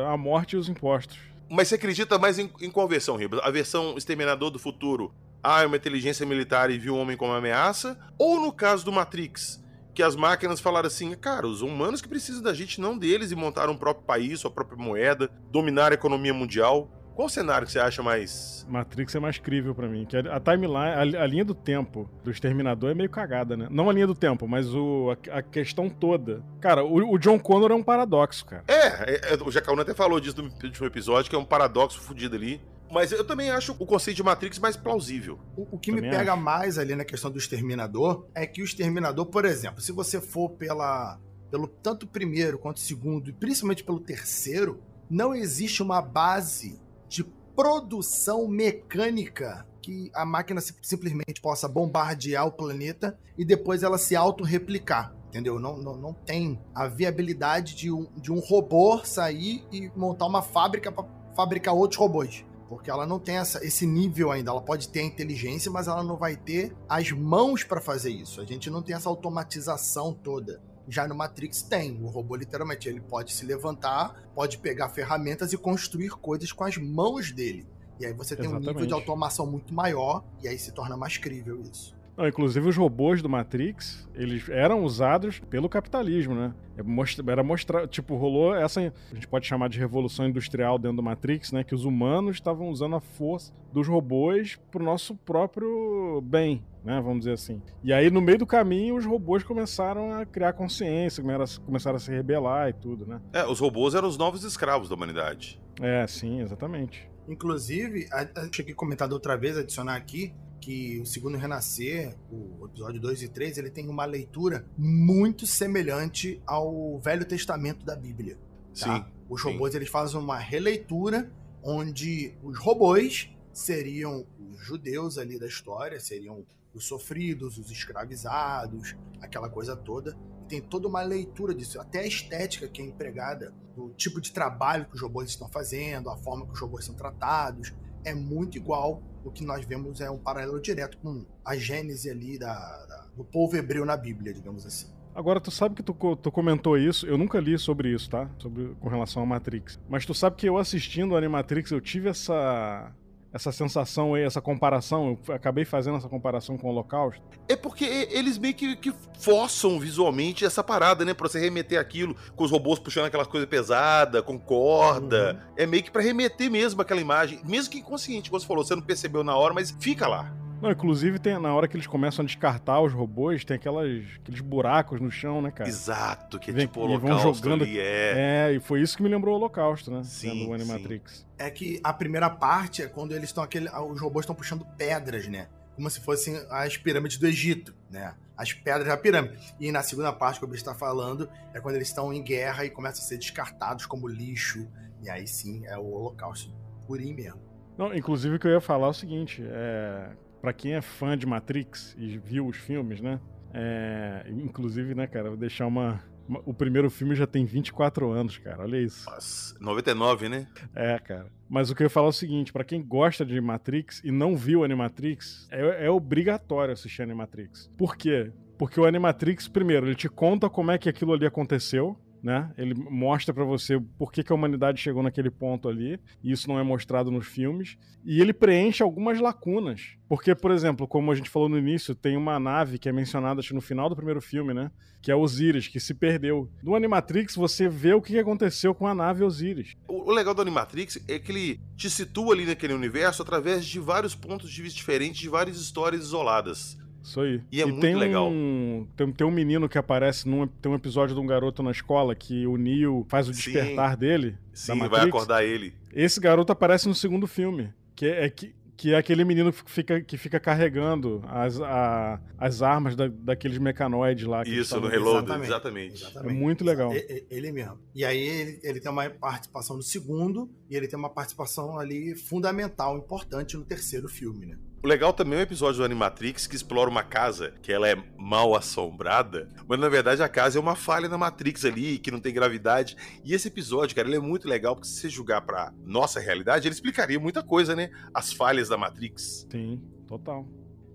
a 0.07 0.15
morte 0.15 0.53
e 0.53 0.57
os 0.57 0.69
impostos. 0.69 1.18
Mas 1.50 1.68
você 1.68 1.75
acredita 1.75 2.19
mais 2.19 2.38
em, 2.38 2.51
em 2.62 2.69
qual 2.69 2.88
versão, 2.88 3.15
Ribas? 3.15 3.39
A 3.41 3.50
versão 3.50 3.97
Exterminador 3.97 4.51
do 4.51 4.59
Futuro, 4.59 5.12
ah, 5.41 5.63
é 5.63 5.65
uma 5.65 5.77
inteligência 5.77 6.25
militar 6.27 6.69
e 6.69 6.77
viu 6.77 6.94
o 6.94 7.00
homem 7.00 7.18
como 7.18 7.33
ameaça? 7.33 7.97
Ou 8.19 8.39
no 8.39 8.53
caso 8.53 8.85
do 8.85 8.91
Matrix, 8.91 9.63
que 9.98 10.04
as 10.04 10.16
máquinas 10.16 10.60
falaram 10.60 10.86
assim, 10.86 11.12
cara, 11.16 11.48
os 11.48 11.64
humanos 11.64 12.04
que 12.04 12.08
precisam 12.08 12.44
da 12.44 12.54
gente, 12.54 12.80
não 12.80 12.96
deles, 12.96 13.32
e 13.32 13.36
montaram 13.36 13.74
um 13.74 13.78
próprio 13.78 14.06
país, 14.06 14.40
sua 14.40 14.52
própria 14.52 14.78
moeda, 14.78 15.28
dominar 15.52 15.92
a 15.92 15.96
economia 15.96 16.36
mundial? 16.36 16.88
Qual 17.16 17.28
cenário 17.28 17.66
que 17.66 17.74
você 17.74 17.80
acha 17.80 18.04
mais. 18.04 18.64
Matrix 18.70 19.16
é 19.16 19.20
mais 19.20 19.40
crível 19.40 19.74
para 19.74 19.88
mim. 19.88 20.06
Que 20.06 20.16
a 20.16 20.40
timeline, 20.40 21.16
a, 21.18 21.24
a, 21.24 21.26
linha 21.26 21.44
do 21.44 21.56
tempo 21.56 22.08
do 22.24 22.30
Exterminador 22.30 22.92
é 22.92 22.94
meio 22.94 23.10
cagada, 23.10 23.58
né? 23.58 23.68
Não 23.72 23.90
a 23.90 23.94
linha 23.94 24.06
do 24.06 24.14
tempo, 24.14 24.48
mas 24.48 24.72
o, 24.72 25.18
a, 25.32 25.40
a 25.40 25.42
questão 25.42 25.90
toda. 25.90 26.44
Cara, 26.62 26.84
o, 26.84 27.14
o, 27.14 27.18
John 27.18 27.40
Connor 27.40 27.72
é 27.72 27.76
um 27.76 27.82
paradoxo, 27.82 28.46
cara. 28.46 28.66
É, 28.68 29.16
é, 29.16 29.34
é 29.34 29.44
o 29.44 29.50
Jacaúna 29.50 29.82
até 29.82 29.96
falou 29.96 30.20
disso 30.20 30.40
no 30.44 30.52
último 30.64 30.86
episódio, 30.86 31.28
que 31.28 31.36
é 31.36 31.40
um 31.40 31.44
paradoxo 31.44 32.00
fudido 32.00 32.36
ali. 32.36 32.62
Mas 32.92 33.12
eu 33.12 33.25
também 33.25 33.50
acho 33.50 33.74
o 33.74 33.86
conceito 33.86 34.18
de 34.18 34.24
Matrix 34.24 34.60
mais 34.60 34.78
plausível. 34.78 35.39
O, 35.56 35.75
o 35.75 35.80
que 35.80 35.92
também 35.92 36.10
me 36.10 36.16
pega 36.16 36.34
acho. 36.34 36.42
mais 36.42 36.78
ali 36.78 36.95
na 36.95 37.04
questão 37.04 37.30
do 37.30 37.38
Exterminador 37.38 38.28
é 38.34 38.45
que 38.45 38.62
o 38.62 38.66
Exterminador, 38.66 39.25
por 39.25 39.45
exemplo, 39.45 39.81
se 39.81 39.92
você 39.92 40.22
for 40.22 40.50
pela, 40.51 41.19
pelo 41.51 41.68
tanto 41.68 42.07
primeiro 42.07 42.57
quanto 42.57 42.80
segundo, 42.80 43.30
e 43.30 43.34
principalmente 43.34 43.84
pelo 43.84 44.00
terceiro, 44.00 44.81
não 45.10 45.36
existe 45.36 45.81
uma 45.81 46.01
base 46.01 46.80
de 47.07 47.24
produção 47.56 48.48
mecânica 48.48 49.66
que 49.81 50.12
a 50.13 50.25
máquina 50.25 50.62
simplesmente 50.81 51.42
possa 51.42 51.68
bombardear 51.68 52.45
o 52.45 52.51
planeta 52.51 53.18
e 53.38 53.45
depois 53.45 53.84
ela 53.84 53.98
se 53.98 54.16
auto-replicar. 54.16 55.16
Entendeu? 55.30 55.60
Não, 55.60 55.78
não, 55.78 55.95
não 55.95 56.13
tem 56.13 56.60
a 56.74 56.88
viabilidade 56.88 57.75
de 57.75 57.92
um, 57.92 58.07
de 58.16 58.31
um 58.31 58.39
robô 58.39 59.04
sair 59.04 59.66
e 59.72 59.89
montar 59.95 60.25
uma 60.25 60.42
fábrica 60.42 60.92
para 60.92 61.06
fabricar 61.36 61.74
outros 61.74 62.00
robôs. 62.00 62.45
Porque 62.68 62.90
ela 62.90 63.06
não 63.06 63.19
tem 63.19 63.38
essa, 63.38 63.66
esse 63.66 63.86
nível 63.86 64.31
ainda. 64.31 64.52
Ela 64.52 64.62
pode 64.62 64.90
ter 64.90 65.00
a 65.00 65.04
inteligência, 65.04 65.72
mas 65.72 65.88
ela 65.88 66.04
não 66.04 66.18
vai 66.18 66.36
ter 66.36 66.75
as 66.88 67.12
mãos 67.12 67.64
para 67.64 67.80
fazer 67.80 68.10
isso. 68.10 68.42
A 68.42 68.46
gente 68.46 68.69
não 68.69 68.81
tem 68.81 68.96
essa 68.96 69.10
automatização 69.10 70.14
toda. 70.14 70.62
Já 70.88 71.08
no 71.08 71.16
Matrix 71.16 71.62
tem. 71.62 72.02
O 72.04 72.08
robô, 72.08 72.36
literalmente, 72.36 72.88
ele 72.88 73.02
pode 73.02 73.34
se 73.34 73.46
levantar, 73.46 74.30
pode 74.36 74.58
pegar 74.58 74.90
ferramentas 74.90 75.54
e 75.54 75.58
construir 75.58 76.10
coisas 76.12 76.52
com 76.52 76.64
as 76.64 76.78
mãos 76.78 77.31
dele. 77.31 77.68
E 78.00 78.06
aí 78.06 78.14
você 78.14 78.36
tem 78.36 78.46
Exatamente. 78.46 78.70
um 78.70 78.74
nível 78.74 78.86
de 78.86 78.94
automação 78.94 79.48
muito 79.48 79.74
maior, 79.74 80.24
e 80.42 80.48
aí 80.48 80.58
se 80.58 80.72
torna 80.72 80.96
mais 80.96 81.18
crível 81.18 81.62
isso. 81.62 81.97
Não, 82.18 82.28
inclusive 82.28 82.68
os 82.68 82.75
robôs 82.75 83.22
do 83.22 83.30
Matrix, 83.30 84.10
eles 84.16 84.50
eram 84.50 84.84
usados 84.84 85.40
pelo 85.40 85.69
capitalismo, 85.69 86.34
né? 86.34 86.52
É 86.75 87.31
era 87.31 87.44
mostrar, 87.44 87.88
tipo, 87.88 88.16
rolou 88.16 88.56
essa, 88.56 88.80
a 88.80 89.16
gente 89.16 89.28
pode 89.28 89.46
chamar 89.46 89.69
de 89.69 89.78
revolução 89.78 90.28
industrial 90.28 90.80
dentro 90.80 90.98
do 90.98 91.04
Matrix, 91.04 91.52
né? 91.52 91.64
Que 91.64 91.75
os 91.75 91.86
humanos 91.86 92.38
estavam 92.38 92.69
usando 92.69 92.96
a 92.96 93.00
força 93.00 93.54
dos 93.72 93.88
robôs 93.88 94.60
pro 94.72 94.84
nosso 94.84 95.16
próprio 95.16 96.19
bem, 96.24 96.64
né? 96.84 97.00
Vamos 97.00 97.19
dizer 97.19 97.34
assim. 97.34 97.62
E 97.84 97.94
aí, 97.94 98.10
no 98.10 98.20
meio 98.20 98.40
do 98.40 98.48
caminho, 98.48 98.96
os 98.96 99.06
robôs 99.06 99.44
começaram 99.44 100.12
a 100.12 100.25
criar 100.25 100.54
consciência, 100.54 101.24
começaram 101.63 101.98
a 101.98 102.00
se 102.00 102.10
rebelar 102.10 102.70
e 102.70 102.74
tudo, 102.74 103.06
né? 103.06 103.22
É, 103.31 103.46
os 103.46 103.60
robôs 103.60 103.94
eram 103.94 104.08
os 104.08 104.18
novos 104.18 104.44
escravos 104.44 104.90
da 104.90 104.96
humanidade. 104.96 105.62
É, 105.80 106.08
sim, 106.08 106.42
exatamente. 106.42 107.08
Inclusive, 107.28 108.08
a, 108.12 108.22
a, 108.22 108.50
cheguei 108.52 108.74
a 108.74 108.75
comentar 108.75 109.12
outra 109.12 109.36
vez, 109.36 109.58
adicionar 109.58 109.96
aqui, 109.96 110.34
que 110.59 111.00
o 111.00 111.06
segundo 111.06 111.38
Renascer, 111.38 112.15
o 112.31 112.65
episódio 112.65 113.00
2 113.00 113.24
e 113.24 113.27
3, 113.30 113.57
ele 113.57 113.69
tem 113.69 113.88
uma 113.89 114.06
leitura 114.06 114.65
muito 114.77 115.45
semelhante 115.45 116.42
ao 116.45 117.00
Velho 117.00 117.25
Testamento 117.25 117.86
da 117.86 117.95
Bíblia. 117.95 118.38
Tá? 118.80 118.98
Sim. 118.98 119.06
Os 119.30 119.42
robôs 119.42 119.71
sim. 119.71 119.77
eles 119.77 119.89
fazem 119.89 120.19
uma 120.19 120.38
releitura 120.38 121.31
onde 121.63 122.33
os 122.42 122.57
robôs 122.59 123.30
seriam 123.51 124.25
os 124.39 124.63
judeus 124.65 125.18
ali 125.18 125.39
da 125.39 125.48
história, 125.48 126.00
seriam 126.00 126.45
os 126.74 126.86
sofridos, 126.86 127.57
os 127.57 127.71
escravizados, 127.71 128.95
aquela 129.19 129.50
coisa 129.50 129.75
toda. 129.75 130.18
E 130.44 130.45
tem 130.48 130.62
toda 130.62 130.88
uma 130.88 131.01
leitura 131.01 131.53
disso, 131.53 131.80
até 131.81 132.00
a 132.00 132.07
estética 132.07 132.68
que 132.68 132.81
é 132.81 132.86
empregada, 132.86 133.53
o 133.75 133.89
tipo 133.89 134.21
de 134.21 134.31
trabalho 134.31 134.86
que 134.86 134.95
os 134.95 135.01
robôs 135.01 135.30
estão 135.30 135.50
fazendo, 135.50 136.10
a 136.10 136.18
forma 136.18 136.45
que 136.45 136.53
os 136.53 136.60
robôs 136.60 136.86
são 136.86 136.95
tratados, 136.95 137.74
é 138.03 138.13
muito 138.13 138.57
igual. 138.57 139.01
O 139.27 139.31
que 139.31 139.45
nós 139.45 139.65
vemos 139.65 140.01
é 140.01 140.09
um 140.09 140.18
paralelo 140.18 140.62
direto 140.62 140.97
com 141.00 141.25
a 141.44 141.56
gênese 141.56 142.09
ali 142.09 142.38
da, 142.39 142.53
da 142.53 143.07
do 143.15 143.24
povo 143.24 143.57
hebreu 143.57 143.85
na 143.85 143.97
Bíblia, 143.97 144.33
digamos 144.33 144.65
assim. 144.65 144.88
Agora, 145.13 145.41
tu 145.41 145.50
sabe 145.50 145.74
que 145.74 145.81
tu, 145.81 145.94
tu, 146.15 146.31
comentou 146.31 146.77
isso, 146.77 147.07
eu 147.07 147.18
nunca 147.18 147.39
li 147.39 147.57
sobre 147.57 147.91
isso, 147.91 148.07
tá? 148.07 148.29
Sobre, 148.38 148.75
com 148.79 148.88
relação 148.88 149.24
a 149.24 149.25
Matrix. 149.25 149.79
Mas 149.89 150.06
tu 150.06 150.13
sabe 150.13 150.35
que 150.35 150.47
eu 150.47 150.57
assistindo 150.57 151.15
a 151.15 151.18
Animatrix, 151.18 151.71
eu 151.71 151.81
tive 151.81 152.09
essa, 152.09 152.94
essa 153.33 153.51
sensação 153.51 154.13
aí, 154.13 154.24
essa 154.24 154.41
comparação, 154.41 155.18
eu 155.27 155.35
acabei 155.35 155.65
fazendo 155.65 155.97
essa 155.97 156.09
comparação 156.09 156.57
com 156.57 156.68
o 156.68 156.71
Holocausto. 156.71 157.22
É 157.48 157.55
porque 157.55 157.86
eles 157.86 158.38
meio 158.38 158.53
que, 158.53 158.75
que 158.75 158.93
forçam 159.19 159.79
visualmente 159.79 160.46
essa 160.46 160.63
parada, 160.63 161.03
né? 161.03 161.13
Pra 161.13 161.27
você 161.27 161.39
remeter 161.39 161.79
aquilo, 161.79 162.15
com 162.36 162.43
os 162.43 162.51
robôs 162.51 162.79
puxando 162.79 163.05
aquela 163.05 163.25
coisa 163.25 163.46
pesada, 163.46 164.22
com 164.22 164.39
corda. 164.39 165.34
Uhum. 165.34 165.53
É 165.57 165.65
meio 165.65 165.84
que 165.84 165.91
pra 165.91 166.01
remeter 166.01 166.50
mesmo 166.50 166.81
aquela 166.81 167.01
imagem. 167.01 167.41
Mesmo 167.43 167.72
que 167.72 167.79
inconsciente, 167.79 168.29
como 168.29 168.39
você 168.39 168.48
falou, 168.48 168.63
você 168.63 168.75
não 168.75 168.81
percebeu 168.81 169.24
na 169.24 169.36
hora, 169.36 169.53
mas 169.53 169.75
fica 169.79 170.07
lá. 170.07 170.34
Não, 170.62 170.72
inclusive 170.72 171.20
tem, 171.20 171.40
na 171.40 171.54
hora 171.54 171.68
que 171.68 171.76
eles 171.76 171.86
começam 171.86 172.24
a 172.24 172.26
descartar 172.26 172.82
os 172.82 172.92
robôs, 172.92 173.46
tem 173.46 173.56
aquelas, 173.56 174.04
aqueles 174.22 174.42
buracos 174.42 175.00
no 175.00 175.12
chão, 175.12 175.42
né, 175.42 175.52
cara? 175.52 175.70
Exato, 175.70 176.40
que 176.40 176.50
é 176.50 176.54
Vem, 176.54 176.66
tipo 176.66 176.80
o 176.80 176.84
holocausto 176.84 177.24
vão 177.24 177.34
jogando, 177.34 177.64
ali, 177.64 177.80
é. 177.80 178.50
É, 178.50 178.54
e 178.54 178.60
foi 178.60 178.82
isso 178.82 178.98
que 178.98 179.04
me 179.04 179.10
lembrou 179.10 179.36
o 179.36 179.38
holocausto, 179.38 179.92
né? 179.92 180.02
Sim, 180.04 180.46
do 180.46 180.54
Animatrix. 180.54 181.20
Sim. 181.20 181.26
É 181.38 181.50
que 181.52 181.80
a 181.84 181.94
primeira 181.94 182.30
parte 182.30 182.82
é 182.82 182.88
quando 182.88 183.12
eles 183.12 183.30
estão 183.30 183.44
aquele, 183.44 183.70
os 183.70 184.02
robôs 184.02 184.24
estão 184.24 184.36
puxando 184.36 184.66
pedras, 184.78 185.28
né? 185.28 185.48
Como 185.76 185.88
se 185.92 186.02
fossem 186.02 186.36
as 186.50 186.76
pirâmides 186.76 187.18
do 187.18 187.28
Egito, 187.28 187.76
né? 187.92 188.16
As 188.36 188.52
pedras 188.52 188.88
da 188.88 188.98
pirâmide. 188.98 189.38
E 189.60 189.72
na 189.72 189.84
segunda 189.84 190.12
parte 190.12 190.40
que 190.40 190.46
o 190.46 190.48
bicho 190.48 190.62
está 190.62 190.74
falando 190.74 191.30
é 191.54 191.60
quando 191.60 191.76
eles 191.76 191.88
estão 191.88 192.12
em 192.12 192.24
guerra 192.24 192.66
e 192.66 192.72
começam 192.72 193.04
a 193.04 193.08
ser 193.08 193.18
descartados 193.18 193.86
como 193.86 194.08
lixo. 194.08 194.68
E 195.04 195.10
aí 195.10 195.28
sim 195.28 195.64
é 195.68 195.78
o 195.78 195.86
holocausto 195.86 196.52
purinho 196.88 197.16
mesmo. 197.16 197.40
Não, 197.78 197.94
inclusive 197.94 198.36
o 198.36 198.40
que 198.40 198.48
eu 198.48 198.52
ia 198.52 198.62
falar 198.62 198.88
é 198.88 198.90
o 198.90 198.94
seguinte, 198.94 199.44
é, 199.46 200.10
para 200.48 200.54
quem 200.54 200.75
é 200.75 200.82
fã 200.82 201.18
de 201.18 201.25
Matrix 201.25 201.94
e 202.00 202.18
viu 202.18 202.48
os 202.48 202.56
filmes, 202.56 203.01
né? 203.01 203.20
É, 203.54 204.25
inclusive, 204.30 204.96
né, 204.96 205.06
cara, 205.06 205.27
vou 205.27 205.38
deixar 205.38 205.68
uma, 205.68 206.01
uma, 206.25 206.42
O 206.46 206.54
primeiro 206.54 206.89
filme 206.89 207.16
já 207.16 207.27
tem 207.27 207.44
24 207.44 208.10
anos, 208.10 208.38
cara, 208.38 208.63
olha 208.63 208.77
isso. 208.77 209.10
Nossa, 209.10 209.58
99, 209.60 210.30
né? 210.30 210.48
É, 210.74 210.98
cara. 211.00 211.27
Mas 211.50 211.70
o 211.70 211.75
que 211.75 211.84
eu 211.84 211.88
ia 211.88 211.89
falar 211.89 212.08
é 212.08 212.10
o 212.12 212.13
seguinte: 212.13 212.54
para 212.54 212.63
quem 212.63 212.82
gosta 212.82 213.25
de 213.25 213.42
Matrix 213.42 214.01
e 214.06 214.10
não 214.10 214.38
viu 214.38 214.63
Animatrix, 214.63 215.50
é, 215.51 215.88
é 215.88 215.92
obrigatório 215.92 216.72
assistir 216.72 217.01
Animatrix. 217.01 217.70
Por 217.77 217.98
quê? 217.98 218.32
Porque 218.58 218.80
o 218.80 218.86
Animatrix, 218.86 219.50
primeiro, 219.50 219.86
ele 219.86 219.96
te 219.96 220.08
conta 220.08 220.50
como 220.50 220.72
é 220.72 220.77
que 220.77 220.88
aquilo 220.88 221.12
ali 221.12 221.25
aconteceu, 221.25 222.00
né? 222.21 222.51
Ele 222.57 222.74
mostra 222.74 223.33
para 223.33 223.43
você 223.43 223.79
por 223.97 224.12
que, 224.12 224.24
que, 224.24 224.31
a 224.31 224.36
humanidade 224.36 224.81
chegou 224.81 225.03
naquele 225.03 225.29
ponto 225.29 225.67
ali, 225.67 226.00
e 226.24 226.31
isso 226.31 226.47
não 226.47 226.59
é 226.59 226.63
mostrado 226.63 227.12
nos 227.12 227.27
filmes, 227.27 227.77
e 228.05 228.21
ele 228.21 228.33
preenche 228.33 228.83
algumas 228.83 229.19
lacunas. 229.19 229.95
Porque, 230.07 230.33
por 230.33 230.51
exemplo, 230.51 230.88
como 230.88 231.12
a 231.12 231.15
gente 231.15 231.29
falou 231.29 231.50
no 231.50 231.57
início, 231.57 231.93
tem 231.93 232.15
uma 232.15 232.39
nave 232.39 232.79
que 232.79 232.88
é 232.88 232.91
mencionada 232.91 233.41
no 233.51 233.62
final 233.62 233.89
do 233.89 233.95
primeiro 233.95 234.21
filme, 234.21 234.53
né? 234.53 234.71
Que 235.01 235.12
é 235.12 235.15
Osiris, 235.15 235.67
que 235.67 235.79
se 235.79 235.93
perdeu. 235.93 236.50
No 236.63 236.75
Animatrix, 236.75 237.36
você 237.36 237.67
vê 237.69 237.93
o 237.93 238.01
que 238.01 238.17
aconteceu 238.17 238.74
com 238.74 238.88
a 238.88 238.95
nave 238.95 239.24
Osiris. 239.24 239.75
O 239.88 240.12
legal 240.12 240.33
do 240.33 240.41
Animatrix 240.41 241.00
é 241.07 241.19
que 241.19 241.31
ele 241.31 241.59
te 241.75 241.89
situa 241.89 242.33
ali 242.33 242.45
naquele 242.45 242.74
universo 242.74 243.21
através 243.21 243.65
de 243.65 243.79
vários 243.79 244.15
pontos 244.15 244.50
de 244.51 244.62
vista 244.62 244.77
diferentes, 244.77 245.19
de 245.19 245.29
várias 245.29 245.57
histórias 245.57 246.03
isoladas. 246.03 246.77
Isso 247.04 247.22
aí. 247.22 247.42
E 247.51 247.62
é 247.62 247.63
e 247.63 247.68
muito 247.68 247.82
tem 247.82 247.96
legal. 247.96 248.30
Um, 248.30 248.86
tem, 248.96 249.12
tem 249.12 249.25
um 249.27 249.32
menino 249.32 249.70
que 249.70 249.77
aparece 249.77 250.27
num 250.27 250.46
tem 250.48 250.72
um 250.72 250.75
episódio 250.75 251.16
de 251.16 251.22
um 251.22 251.25
garoto 251.25 251.63
na 251.63 251.72
escola 251.72 252.13
que 252.16 252.46
o 252.46 252.58
Neo 252.58 253.06
faz 253.08 253.27
o 253.30 253.32
despertar 253.32 253.94
sim, 253.94 253.98
dele. 254.00 254.38
Sim, 254.54 254.88
vai 254.88 255.06
acordar 255.08 255.44
ele. 255.44 255.74
Esse 255.94 256.20
garoto 256.20 256.51
aparece 256.51 256.88
no 256.88 256.96
segundo 256.96 257.27
filme. 257.27 257.70
Que 257.96 258.06
é, 258.08 258.25
é 258.25 258.30
que 258.30 258.56
Que 258.80 258.94
é 258.94 258.96
aquele 258.98 259.25
menino 259.25 259.51
que 259.51 259.63
fica, 259.72 260.00
que 260.01 260.18
fica 260.18 260.39
carregando 260.39 261.24
as, 261.27 261.60
a- 261.60 262.22
as 262.38 262.62
armas 262.62 262.96
da- 262.96 263.08
daqueles 263.08 263.58
mecanoides 263.58 264.27
lá. 264.27 264.44
Isso, 264.44 264.54
no 264.54 264.62
estavam- 264.62 264.89
Reloaded, 264.92 265.44
exatamente. 265.46 266.06
É 266.16 266.30
muito 266.32 266.63
legal. 266.63 266.94
E- 266.94 266.98
e- 267.00 267.25
Ele 267.36 267.51
mesmo. 267.51 267.80
E 267.96 268.06
aí 268.06 268.20
ele, 268.20 268.60
ele 268.62 268.80
tem 268.80 268.92
uma 268.92 269.10
participação 269.10 269.77
no 269.77 269.82
segundo 269.82 270.48
e 270.70 270.75
ele 270.75 270.88
tem 270.88 271.00
uma 271.00 271.10
participação 271.10 271.80
ali 271.80 272.13
fundamental, 272.16 272.96
importante 273.00 273.58
no 273.58 273.66
terceiro 273.66 274.08
filme, 274.08 274.46
né? 274.46 274.58
Legal 274.88 275.12
também 275.12 275.38
é 275.38 275.41
o 275.41 275.44
episódio 275.44 275.79
do 275.79 275.84
Animatrix 275.84 276.48
que 276.48 276.56
explora 276.56 276.89
uma 276.89 277.03
casa 277.03 277.53
que 277.62 277.74
ela 277.74 277.89
é 277.89 277.96
mal 278.17 278.56
assombrada, 278.56 279.50
mas 279.67 279.77
na 279.77 279.89
verdade 279.89 280.24
a 280.24 280.29
casa 280.29 280.58
é 280.58 280.62
uma 280.62 280.77
falha 280.77 281.10
na 281.10 281.17
Matrix 281.17 281.65
ali, 281.65 281.98
que 281.98 282.10
não 282.10 282.22
tem 282.22 282.34
gravidade. 282.34 282.96
E 283.24 283.34
esse 283.34 283.50
episódio, 283.50 283.94
cara, 283.94 284.08
ele 284.08 284.15
é 284.15 284.20
muito 284.20 284.48
legal 284.48 284.75
porque 284.75 284.88
se 284.88 285.01
você 285.01 285.10
julgar 285.10 285.41
pra 285.41 285.74
nossa 285.84 286.22
realidade, 286.22 286.70
ele 286.70 286.74
explicaria 286.74 287.20
muita 287.20 287.44
coisa, 287.44 287.75
né? 287.75 287.89
As 288.13 288.32
falhas 288.32 288.70
da 288.70 288.77
Matrix. 288.77 289.46
Sim, 289.51 289.82
total. 290.08 290.48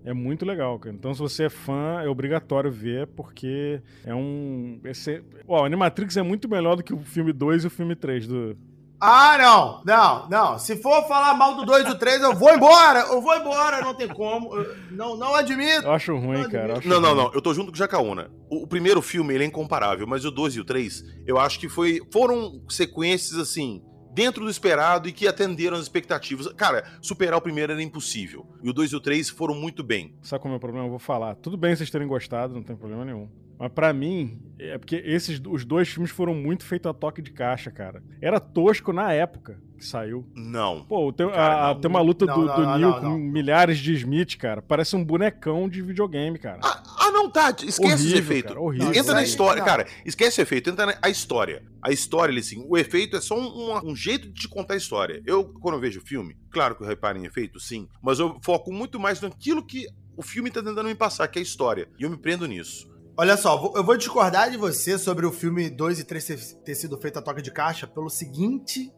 É 0.03 0.11
muito 0.11 0.43
legal, 0.43 0.77
cara. 0.79 0.95
Então, 0.95 1.13
se 1.13 1.19
você 1.19 1.43
é 1.43 1.49
fã, 1.49 2.01
é 2.01 2.09
obrigatório 2.09 2.71
ver, 2.71 3.07
porque 3.07 3.79
é 4.03 4.13
um. 4.13 4.81
Esse... 4.83 5.23
Ó, 5.47 5.61
o 5.61 5.65
Animatrix 5.65 6.17
é 6.17 6.23
muito 6.23 6.49
melhor 6.49 6.75
do 6.75 6.83
que 6.83 6.93
o 6.93 6.99
filme 6.99 7.31
2 7.31 7.63
e 7.63 7.67
o 7.67 7.69
filme 7.69 7.95
3 7.95 8.27
do. 8.27 8.57
Ah, 9.05 9.37
não, 9.37 9.81
não, 9.83 10.29
não. 10.29 10.59
Se 10.59 10.77
for 10.81 11.05
falar 11.07 11.33
mal 11.33 11.55
do 11.55 11.65
2 11.65 11.85
e 11.85 11.87
do 11.89 11.95
3, 11.97 12.21
eu 12.21 12.33
vou 12.35 12.53
embora, 12.53 13.01
eu 13.01 13.21
vou 13.21 13.35
embora, 13.35 13.81
não 13.81 13.93
tem 13.93 14.07
como. 14.07 14.55
Eu 14.55 14.75
não, 14.91 15.17
não 15.17 15.35
admito. 15.35 15.83
Eu 15.83 15.91
acho 15.91 16.15
ruim, 16.15 16.47
cara. 16.49 16.73
eu 16.73 16.77
acho 16.77 16.87
Não, 16.87 17.01
não, 17.01 17.09
ruim. 17.13 17.23
não. 17.25 17.33
Eu 17.33 17.41
tô 17.41 17.53
junto 17.53 17.67
com 17.67 17.73
o 17.75 17.77
Jacaúna. 17.77 18.31
O, 18.49 18.63
o 18.63 18.67
primeiro 18.67 19.01
filme, 19.01 19.33
ele 19.33 19.43
é 19.43 19.47
incomparável, 19.47 20.07
mas 20.07 20.23
o 20.23 20.31
2 20.31 20.55
e 20.55 20.59
o 20.61 20.63
3, 20.65 21.03
eu 21.27 21.37
acho 21.37 21.59
que 21.59 21.67
foi, 21.67 21.99
foram 22.13 22.61
sequências, 22.69 23.37
assim, 23.37 23.83
dentro 24.13 24.43
do 24.45 24.49
esperado 24.49 25.09
e 25.09 25.11
que 25.11 25.27
atenderam 25.27 25.75
as 25.75 25.83
expectativas. 25.83 26.47
Cara, 26.53 26.83
superar 27.01 27.37
o 27.37 27.41
primeiro 27.41 27.73
era 27.73 27.81
impossível. 27.81 28.45
E 28.63 28.69
o 28.69 28.73
2 28.73 28.91
e 28.91 28.95
o 28.95 28.99
3 29.01 29.29
foram 29.29 29.53
muito 29.55 29.83
bem. 29.83 30.15
Sabe 30.21 30.41
qual 30.41 30.47
é 30.49 30.51
o 30.51 30.53
meu 30.53 30.59
problema? 30.59 30.85
Eu 30.85 30.91
vou 30.91 30.99
falar. 30.99 31.35
Tudo 31.35 31.57
bem 31.57 31.75
vocês 31.75 31.89
terem 31.89 32.07
gostado, 32.07 32.53
não 32.53 32.63
tem 32.63 32.75
problema 32.75 33.03
nenhum. 33.03 33.27
Mas 33.59 33.71
pra 33.71 33.93
mim, 33.93 34.41
é 34.59 34.77
porque 34.77 34.95
esses 35.05 35.41
os 35.47 35.63
dois 35.63 35.87
filmes 35.89 36.11
foram 36.11 36.33
muito 36.33 36.63
feitos 36.65 36.89
a 36.89 36.93
toque 36.93 37.21
de 37.21 37.31
caixa, 37.31 37.71
cara. 37.71 38.03
Era 38.21 38.39
tosco 38.39 38.91
na 38.91 39.11
época 39.13 39.59
que 39.77 39.85
saiu. 39.85 40.25
Não. 40.35 40.83
Pô, 40.85 41.11
tem, 41.13 41.29
Cara, 41.29 41.69
a- 41.69 41.73
não, 41.73 41.81
tem 41.81 41.89
uma 41.89 42.01
luta 42.01 42.25
não, 42.25 42.35
do, 42.39 42.45
não, 42.45 42.55
do 42.73 42.79
não, 42.79 42.93
com 42.93 43.01
não. 43.09 43.17
milhares 43.19 43.77
de 43.77 43.93
Smith, 43.93 44.37
cara. 44.37 44.61
Parece 44.61 44.95
um 44.95 45.03
bonecão 45.03 45.69
de 45.69 45.81
videogame, 45.81 46.37
cara. 46.39 46.59
Ah, 46.63 46.83
ah, 46.99 47.11
não, 47.11 47.29
tá. 47.29 47.49
Esquece 47.51 47.83
Horrível, 47.83 48.07
esse 48.07 48.15
efeito. 48.17 48.47
cara, 48.49 48.59
horrível. 48.61 48.91
Isso 48.91 48.99
Entra 48.99 49.13
na 49.13 49.23
história, 49.23 49.59
não. 49.59 49.65
cara. 49.67 49.87
Esquece 50.05 50.39
o 50.39 50.43
efeito, 50.43 50.69
entra 50.69 50.85
na 50.85 50.95
a 51.01 51.09
história. 51.09 51.63
A 51.81 51.91
história, 51.91 52.37
assim, 52.37 52.65
o 52.67 52.77
efeito 52.77 53.15
é 53.17 53.21
só 53.21 53.37
um, 53.39 53.45
um- 53.77 53.91
um 53.91 53.95
jeito 53.95 54.27
de 54.27 54.33
te 54.41 54.47
contar 54.49 54.73
a 54.73 54.77
história. 54.77 55.21
Eu, 55.25 55.45
quando 55.45 55.75
eu 55.75 55.81
vejo 55.81 55.99
o 55.99 56.05
filme, 56.05 56.35
claro 56.49 56.75
que 56.75 56.83
eu 56.83 56.87
reparo 56.87 57.17
em 57.17 57.25
efeito, 57.25 57.59
sim, 57.59 57.87
mas 58.01 58.19
eu 58.19 58.37
foco 58.43 58.71
muito 58.73 58.99
mais 58.99 59.21
naquilo 59.21 59.65
que 59.65 59.87
o 60.15 60.21
filme 60.21 60.51
tá 60.51 60.61
tentando 60.61 60.83
me 60.87 60.95
passar, 60.95 61.27
que 61.27 61.39
é 61.39 61.41
a 61.41 61.43
história. 61.43 61.87
E 61.99 62.03
eu 62.03 62.09
me 62.09 62.17
prendo 62.17 62.45
nisso. 62.47 62.92
Olha 63.15 63.37
só, 63.37 63.71
eu 63.75 63.83
vou 63.83 63.95
discordar 63.95 64.49
de 64.49 64.57
você 64.57 64.97
sobre 64.97 65.23
o 65.23 65.31
filme 65.31 65.69
2 65.69 65.99
e 65.99 66.03
3 66.03 66.57
ter, 66.65 66.73
sido 66.73 66.97
feito 66.97 67.19
a 67.19 67.21
toque 67.21 67.43
de 67.43 67.51
caixa 67.51 67.85
pelo 67.85 68.09
seguinte: 68.09 68.91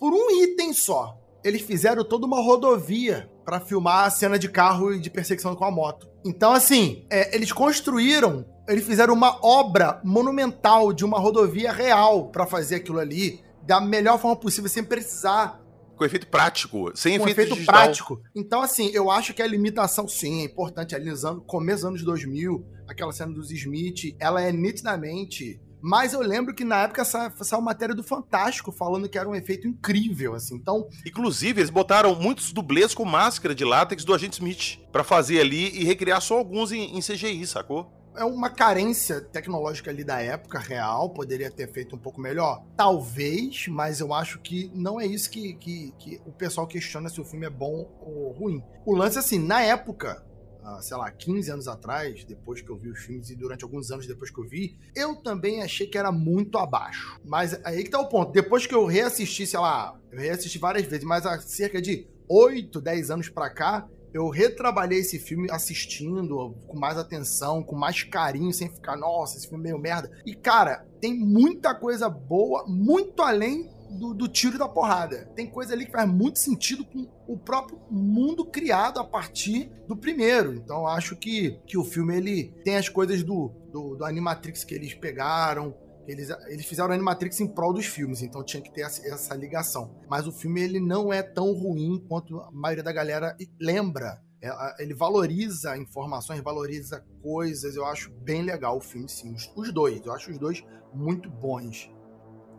por 0.00 0.12
um 0.12 0.42
item 0.42 0.72
só. 0.72 1.16
Eles 1.44 1.62
fizeram 1.62 2.02
toda 2.02 2.26
uma 2.26 2.42
rodovia 2.42 3.30
pra 3.44 3.60
filmar 3.60 4.06
a 4.06 4.10
cena 4.10 4.36
de 4.36 4.48
carro 4.48 4.92
e 4.92 4.98
de 4.98 5.08
perseguição 5.08 5.54
com 5.54 5.64
a 5.64 5.70
moto. 5.70 6.10
Então, 6.24 6.52
assim, 6.52 7.06
é, 7.08 7.36
eles 7.36 7.52
construíram, 7.52 8.44
eles 8.66 8.84
fizeram 8.84 9.14
uma 9.14 9.38
obra 9.46 10.00
monumental 10.02 10.92
de 10.92 11.04
uma 11.04 11.20
rodovia 11.20 11.70
real 11.70 12.30
pra 12.30 12.46
fazer 12.46 12.76
aquilo 12.76 12.98
ali 12.98 13.40
da 13.64 13.80
melhor 13.80 14.18
forma 14.18 14.34
possível, 14.34 14.68
sem 14.68 14.82
precisar 14.82 15.60
Com 15.96 16.04
efeito 16.04 16.26
prático, 16.26 16.92
sem 16.94 17.12
um 17.18 17.22
efeito, 17.22 17.30
efeito 17.40 17.54
digital. 17.54 17.74
prático. 17.74 18.22
Então, 18.34 18.60
assim, 18.62 18.90
eu 18.92 19.10
acho 19.10 19.32
que 19.32 19.40
a 19.42 19.46
limitação, 19.46 20.06
sim, 20.06 20.42
é 20.42 20.44
importante. 20.44 20.94
Ali 20.94 21.08
nos 21.10 21.24
anos, 21.24 21.42
começo 21.46 21.78
dos 21.82 21.84
anos 21.88 22.02
2000, 22.04 22.64
aquela 22.86 23.12
cena 23.12 23.32
dos 23.32 23.50
Smith, 23.50 24.14
ela 24.20 24.42
é 24.42 24.52
nitidamente. 24.52 25.60
Mas 25.80 26.12
eu 26.14 26.20
lembro 26.20 26.54
que 26.54 26.64
na 26.64 26.82
época 26.82 27.04
sa- 27.04 27.32
saiu 27.42 27.60
matéria 27.62 27.94
do 27.94 28.02
Fantástico 28.02 28.72
falando 28.72 29.08
que 29.08 29.18
era 29.18 29.28
um 29.28 29.34
efeito 29.34 29.68
incrível, 29.68 30.34
assim. 30.34 30.56
Então, 30.56 30.88
Inclusive, 31.06 31.60
eles 31.60 31.70
botaram 31.70 32.14
muitos 32.14 32.52
dublês 32.52 32.94
com 32.94 33.04
máscara 33.04 33.54
de 33.54 33.64
látex 33.64 34.04
do 34.04 34.12
Agente 34.14 34.34
Smith 34.34 34.78
pra 34.90 35.04
fazer 35.04 35.40
ali 35.40 35.68
e 35.78 35.84
recriar 35.84 36.20
só 36.20 36.38
alguns 36.38 36.72
em, 36.72 36.96
em 36.96 37.00
CGI, 37.00 37.46
sacou? 37.46 37.92
É 38.16 38.24
uma 38.24 38.50
carência 38.50 39.20
tecnológica 39.20 39.90
ali 39.90 40.02
da 40.02 40.20
época 40.20 40.58
real, 40.58 41.10
poderia 41.10 41.50
ter 41.50 41.70
feito 41.70 41.94
um 41.94 41.98
pouco 41.98 42.20
melhor? 42.20 42.64
Talvez, 42.76 43.68
mas 43.68 44.00
eu 44.00 44.12
acho 44.12 44.38
que 44.40 44.70
não 44.74 45.00
é 45.00 45.06
isso 45.06 45.30
que, 45.30 45.54
que, 45.54 45.92
que 45.98 46.20
o 46.24 46.32
pessoal 46.32 46.66
questiona 46.66 47.08
se 47.08 47.20
o 47.20 47.24
filme 47.24 47.46
é 47.46 47.50
bom 47.50 47.90
ou 48.00 48.32
ruim. 48.32 48.62
O 48.84 48.94
lance, 48.94 49.18
assim, 49.18 49.38
na 49.38 49.62
época, 49.62 50.24
ah, 50.64 50.80
sei 50.80 50.96
lá, 50.96 51.10
15 51.10 51.50
anos 51.50 51.68
atrás, 51.68 52.24
depois 52.24 52.60
que 52.60 52.70
eu 52.70 52.76
vi 52.76 52.88
os 52.88 53.00
filmes 53.00 53.30
e 53.30 53.36
durante 53.36 53.64
alguns 53.64 53.90
anos 53.90 54.06
depois 54.06 54.30
que 54.30 54.40
eu 54.40 54.48
vi, 54.48 54.76
eu 54.94 55.14
também 55.16 55.62
achei 55.62 55.86
que 55.86 55.98
era 55.98 56.10
muito 56.10 56.58
abaixo. 56.58 57.20
Mas 57.24 57.58
aí 57.64 57.84
que 57.84 57.90
tá 57.90 58.00
o 58.00 58.08
ponto. 58.08 58.32
Depois 58.32 58.66
que 58.66 58.74
eu 58.74 58.86
reassisti, 58.86 59.46
sei 59.46 59.60
lá, 59.60 59.96
eu 60.10 60.18
reassisti 60.18 60.58
várias 60.58 60.84
vezes, 60.86 61.04
mas 61.04 61.24
há 61.24 61.38
cerca 61.40 61.80
de 61.80 62.08
8, 62.28 62.80
10 62.80 63.10
anos 63.10 63.28
pra 63.28 63.48
cá, 63.48 63.88
eu 64.16 64.30
retrabalhei 64.30 65.00
esse 65.00 65.18
filme 65.18 65.46
assistindo 65.50 66.54
com 66.66 66.78
mais 66.78 66.96
atenção, 66.96 67.62
com 67.62 67.76
mais 67.76 68.02
carinho, 68.02 68.52
sem 68.52 68.70
ficar, 68.70 68.96
nossa, 68.96 69.36
esse 69.36 69.46
filme 69.46 69.64
é 69.64 69.72
meio 69.72 69.78
merda. 69.78 70.10
E, 70.24 70.34
cara, 70.34 70.86
tem 71.00 71.14
muita 71.14 71.74
coisa 71.74 72.08
boa, 72.08 72.64
muito 72.66 73.22
além 73.22 73.70
do, 73.90 74.14
do 74.14 74.26
tiro 74.26 74.56
e 74.56 74.58
da 74.58 74.68
porrada. 74.68 75.30
Tem 75.36 75.46
coisa 75.46 75.74
ali 75.74 75.84
que 75.84 75.92
faz 75.92 76.08
muito 76.08 76.38
sentido 76.38 76.84
com 76.84 77.06
o 77.28 77.36
próprio 77.36 77.78
mundo 77.90 78.44
criado 78.44 78.98
a 78.98 79.04
partir 79.04 79.70
do 79.86 79.94
primeiro. 79.94 80.54
Então, 80.54 80.86
acho 80.86 81.14
que, 81.14 81.60
que 81.66 81.76
o 81.76 81.84
filme 81.84 82.16
ele 82.16 82.54
tem 82.64 82.76
as 82.76 82.88
coisas 82.88 83.22
do, 83.22 83.52
do, 83.70 83.96
do 83.96 84.04
Animatrix 84.04 84.64
que 84.64 84.74
eles 84.74 84.94
pegaram, 84.94 85.74
eles, 86.06 86.30
eles 86.48 86.64
fizeram 86.66 86.92
Animatrix 86.92 87.40
em 87.40 87.46
prol 87.48 87.72
dos 87.72 87.86
filmes, 87.86 88.22
então 88.22 88.42
tinha 88.44 88.62
que 88.62 88.72
ter 88.72 88.82
essa, 88.82 89.06
essa 89.06 89.34
ligação. 89.34 89.94
Mas 90.08 90.26
o 90.26 90.32
filme 90.32 90.60
ele 90.62 90.80
não 90.80 91.12
é 91.12 91.22
tão 91.22 91.52
ruim 91.52 92.04
quanto 92.08 92.38
a 92.40 92.50
maioria 92.52 92.82
da 92.84 92.92
galera 92.92 93.36
lembra. 93.60 94.20
É, 94.40 94.48
a- 94.48 94.76
Ele 94.78 94.92
valoriza 94.94 95.76
informações, 95.78 96.40
valoriza 96.42 97.04
coisas. 97.22 97.74
Eu 97.74 97.86
acho 97.86 98.10
bem 98.10 98.42
legal 98.42 98.76
o 98.76 98.80
filme, 98.80 99.08
sim. 99.08 99.34
Os, 99.34 99.50
os 99.56 99.72
dois. 99.72 100.04
Eu 100.04 100.12
acho 100.12 100.30
os 100.30 100.38
dois 100.38 100.62
muito 100.92 101.30
bons. 101.30 101.90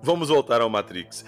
Vamos 0.01 0.29
voltar 0.29 0.59
ao 0.61 0.69
Matrix. 0.69 1.23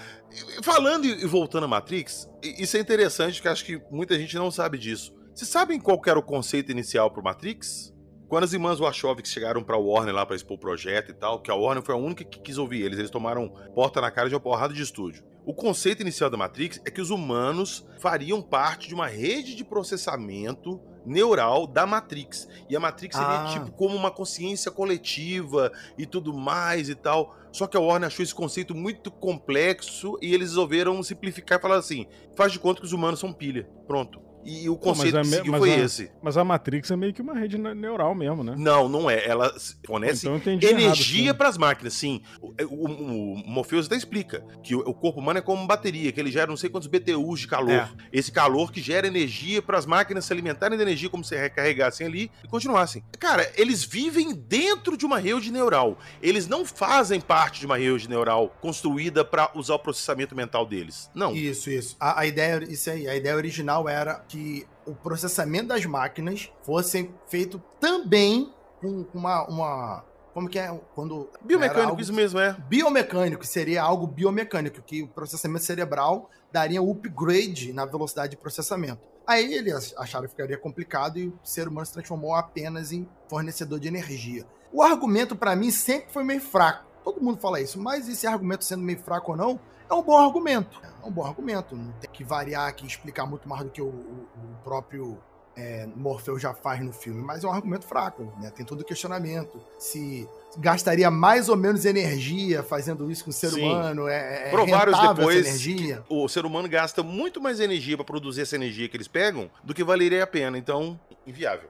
Falando 0.63 1.05
e 1.05 1.25
voltando 1.25 1.63
ao 1.63 1.69
Matrix, 1.69 2.29
isso 2.43 2.77
é 2.77 2.79
interessante, 2.79 3.35
porque 3.35 3.47
acho 3.47 3.65
que 3.65 3.81
muita 3.91 4.17
gente 4.17 4.35
não 4.35 4.51
sabe 4.51 4.77
disso. 4.77 5.13
Vocês 5.33 5.49
sabem 5.49 5.79
qual 5.79 5.99
era 6.05 6.19
o 6.19 6.23
conceito 6.23 6.71
inicial 6.71 7.09
pro 7.11 7.23
Matrix? 7.23 7.93
Quando 8.29 8.43
as 8.43 8.53
irmãs 8.53 8.79
Wachowski 8.79 9.27
chegaram 9.27 9.63
pra 9.63 9.75
Warner 9.75 10.13
lá 10.13 10.23
pra 10.23 10.35
expor 10.35 10.55
o 10.55 10.59
projeto 10.59 11.09
e 11.09 11.13
tal, 11.13 11.41
que 11.41 11.49
a 11.49 11.55
Warner 11.55 11.83
foi 11.83 11.95
a 11.95 11.97
única 11.97 12.23
que 12.23 12.39
quis 12.39 12.59
ouvir 12.59 12.83
eles, 12.83 12.99
eles 12.99 13.09
tomaram 13.09 13.49
porta 13.73 13.99
na 13.99 14.11
cara 14.11 14.29
de 14.29 14.35
uma 14.35 14.39
porrada 14.39 14.71
de 14.73 14.81
estúdio. 14.83 15.23
O 15.45 15.53
conceito 15.53 16.01
inicial 16.01 16.29
da 16.29 16.37
Matrix 16.37 16.79
é 16.85 16.91
que 16.91 17.01
os 17.01 17.09
humanos 17.09 17.87
fariam 17.99 18.39
parte 18.39 18.87
de 18.87 18.93
uma 18.93 19.07
rede 19.07 19.55
de 19.55 19.63
processamento 19.65 20.79
neural 21.03 21.65
da 21.65 21.87
Matrix. 21.87 22.47
E 22.69 22.75
a 22.75 22.79
Matrix 22.79 23.15
seria 23.15 23.41
Ah. 23.41 23.47
tipo 23.51 23.71
como 23.71 23.95
uma 23.95 24.11
consciência 24.11 24.69
coletiva 24.69 25.71
e 25.97 26.05
tudo 26.05 26.31
mais 26.31 26.87
e 26.87 26.93
tal. 26.93 27.35
Só 27.51 27.65
que 27.65 27.75
a 27.75 27.79
Warner 27.79 28.07
achou 28.07 28.21
esse 28.21 28.35
conceito 28.35 28.75
muito 28.75 29.09
complexo 29.09 30.19
e 30.21 30.35
eles 30.35 30.49
resolveram 30.49 31.01
simplificar 31.01 31.57
e 31.57 31.61
falar 31.61 31.77
assim: 31.77 32.05
faz 32.35 32.51
de 32.51 32.59
conta 32.59 32.81
que 32.81 32.85
os 32.85 32.93
humanos 32.93 33.19
são 33.19 33.33
pilha. 33.33 33.67
Pronto. 33.87 34.21
E 34.45 34.69
o 34.69 34.75
Pô, 34.77 34.89
mas 34.89 34.97
conceito 34.97 35.17
é 35.17 35.21
que 35.21 35.27
me- 35.27 35.35
seguiu 35.35 35.51
mas 35.51 35.59
foi 35.59 35.69
é- 35.71 35.79
esse. 35.79 36.11
Mas 36.21 36.37
a 36.37 36.43
Matrix 36.43 36.89
é 36.91 36.95
meio 36.95 37.13
que 37.13 37.21
uma 37.21 37.33
rede 37.37 37.57
ne- 37.57 37.73
neural 37.73 38.15
mesmo, 38.15 38.43
né? 38.43 38.55
Não, 38.57 38.87
não 38.87 39.09
é. 39.09 39.25
Ela 39.27 39.53
fornece 39.85 40.27
Então 40.27 40.39
energia 40.69 41.33
para 41.33 41.49
as 41.49 41.57
máquinas, 41.57 41.93
sim. 41.93 42.21
O, 42.41 42.53
o, 42.63 43.33
o 43.33 43.43
Morpheus 43.45 43.85
até 43.85 43.95
explica 43.95 44.43
que 44.63 44.75
o, 44.75 44.79
o 44.79 44.93
corpo 44.93 45.19
humano 45.19 45.39
é 45.39 45.41
como 45.41 45.65
bateria, 45.67 46.11
que 46.11 46.19
ele 46.19 46.31
gera 46.31 46.47
não 46.47 46.57
sei 46.57 46.69
quantos 46.69 46.87
BTUs 46.87 47.41
de 47.41 47.47
calor. 47.47 47.71
É. 47.71 47.89
Esse 48.11 48.31
calor 48.31 48.71
que 48.71 48.81
gera 48.81 49.07
energia 49.07 49.61
para 49.61 49.77
as 49.77 49.85
máquinas 49.85 50.25
se 50.25 50.33
alimentarem 50.33 50.77
da 50.77 50.83
energia 50.83 51.09
como 51.09 51.23
se 51.23 51.35
recarregassem 51.35 52.07
ali 52.07 52.31
e 52.43 52.47
continuassem. 52.47 53.03
Cara, 53.19 53.51
eles 53.55 53.83
vivem 53.83 54.33
dentro 54.33 54.95
de 54.97 55.05
uma 55.05 55.19
rede 55.19 55.51
neural. 55.51 55.97
Eles 56.21 56.47
não 56.47 56.65
fazem 56.65 57.19
parte 57.19 57.59
de 57.59 57.65
uma 57.65 57.77
rede 57.77 58.09
neural 58.09 58.55
construída 58.61 59.23
para 59.25 59.51
usar 59.55 59.75
o 59.75 59.79
processamento 59.79 60.35
mental 60.35 60.65
deles. 60.65 61.09
Não. 61.13 61.35
Isso, 61.35 61.69
isso. 61.69 61.95
A, 61.99 62.21
a 62.21 62.25
ideia, 62.25 62.63
isso 62.69 62.89
aí, 62.89 63.07
a 63.07 63.15
ideia 63.15 63.35
original 63.35 63.87
era 63.87 64.15
que 64.27 64.38
o 64.85 64.95
processamento 64.95 65.67
das 65.67 65.85
máquinas 65.85 66.51
fosse 66.63 67.11
feito 67.27 67.61
também 67.79 68.53
com 68.81 69.05
uma, 69.13 69.43
uma 69.47 70.05
como 70.33 70.47
que 70.47 70.57
é 70.57 70.73
quando 70.95 71.29
Biomecânico, 71.41 71.89
algo 71.89 72.01
isso 72.01 72.13
mesmo 72.13 72.39
é. 72.39 72.55
biomecânico, 72.67 73.45
seria 73.45 73.81
algo 73.81 74.07
biomecânico, 74.07 74.81
que 74.81 75.03
o 75.03 75.07
processamento 75.07 75.65
cerebral 75.65 76.29
daria 76.51 76.81
um 76.81 76.91
upgrade 76.91 77.73
na 77.73 77.85
velocidade 77.85 78.31
de 78.31 78.37
processamento. 78.37 79.01
Aí 79.27 79.53
eles 79.53 79.93
acharam 79.97 80.25
que 80.25 80.31
ficaria 80.31 80.57
complicado 80.57 81.19
e 81.19 81.27
o 81.27 81.39
ser 81.43 81.67
humano 81.67 81.85
se 81.85 81.93
transformou 81.93 82.33
apenas 82.33 82.91
em 82.91 83.07
fornecedor 83.27 83.79
de 83.79 83.87
energia. 83.87 84.45
O 84.71 84.81
argumento 84.81 85.35
pra 85.35 85.55
mim 85.55 85.71
sempre 85.71 86.11
foi 86.11 86.23
meio 86.23 86.41
fraco. 86.41 86.85
Todo 87.03 87.21
mundo 87.21 87.39
fala 87.39 87.61
isso, 87.61 87.79
mas 87.79 88.07
esse 88.07 88.25
argumento 88.25 88.65
sendo 88.65 88.83
meio 88.83 88.99
fraco 88.99 89.31
ou 89.31 89.37
não, 89.37 89.59
é 89.89 89.93
um 89.93 90.03
bom 90.03 90.17
argumento. 90.17 90.79
É 91.03 91.07
um 91.07 91.11
bom 91.11 91.25
argumento. 91.25 91.75
Não 91.75 91.91
tem 91.93 92.09
que 92.11 92.23
variar 92.23 92.67
aqui 92.67 92.85
explicar 92.85 93.25
muito 93.25 93.47
mais 93.47 93.63
do 93.63 93.69
que 93.69 93.81
o, 93.81 93.87
o, 93.87 93.89
o 93.89 94.63
próprio 94.63 95.17
é, 95.59 95.87
Morfeu 95.95 96.39
já 96.39 96.53
faz 96.53 96.79
no 96.81 96.93
filme, 96.93 97.21
mas 97.21 97.43
é 97.43 97.47
um 97.47 97.51
argumento 97.51 97.85
fraco, 97.85 98.31
né? 98.39 98.51
Tem 98.51 98.65
todo 98.65 98.81
o 98.81 98.85
questionamento. 98.85 99.59
Se 99.77 100.27
gastaria 100.57 101.11
mais 101.11 101.49
ou 101.49 101.57
menos 101.57 101.85
energia 101.85 102.63
fazendo 102.63 103.11
isso 103.11 103.23
com 103.23 103.29
o 103.29 103.33
ser 103.33 103.49
Sim. 103.49 103.63
humano, 103.63 104.07
é, 104.07 104.47
é 104.47 104.49
Provaram 104.49 104.93
rentável 104.93 105.15
depois 105.15 105.45
energia. 105.45 106.03
o 106.09 106.27
ser 106.27 106.45
humano 106.45 106.69
gasta 106.69 107.03
muito 107.03 107.41
mais 107.41 107.59
energia 107.59 107.97
pra 107.97 108.05
produzir 108.05 108.41
essa 108.41 108.55
energia 108.55 108.87
que 108.87 108.95
eles 108.95 109.07
pegam 109.07 109.49
do 109.63 109.73
que 109.73 109.83
valeria 109.83 110.23
a 110.23 110.27
pena. 110.27 110.57
Então, 110.57 110.99
inviável. 111.27 111.69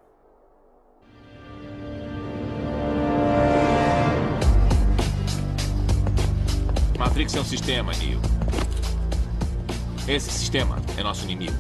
Matrix 7.00 7.34
é 7.34 7.40
um 7.40 7.46
sistema, 7.46 7.94
Neo. 7.94 8.20
Esse 10.06 10.30
sistema 10.30 10.76
é 10.98 11.02
nosso 11.02 11.24
inimigo. 11.24 11.56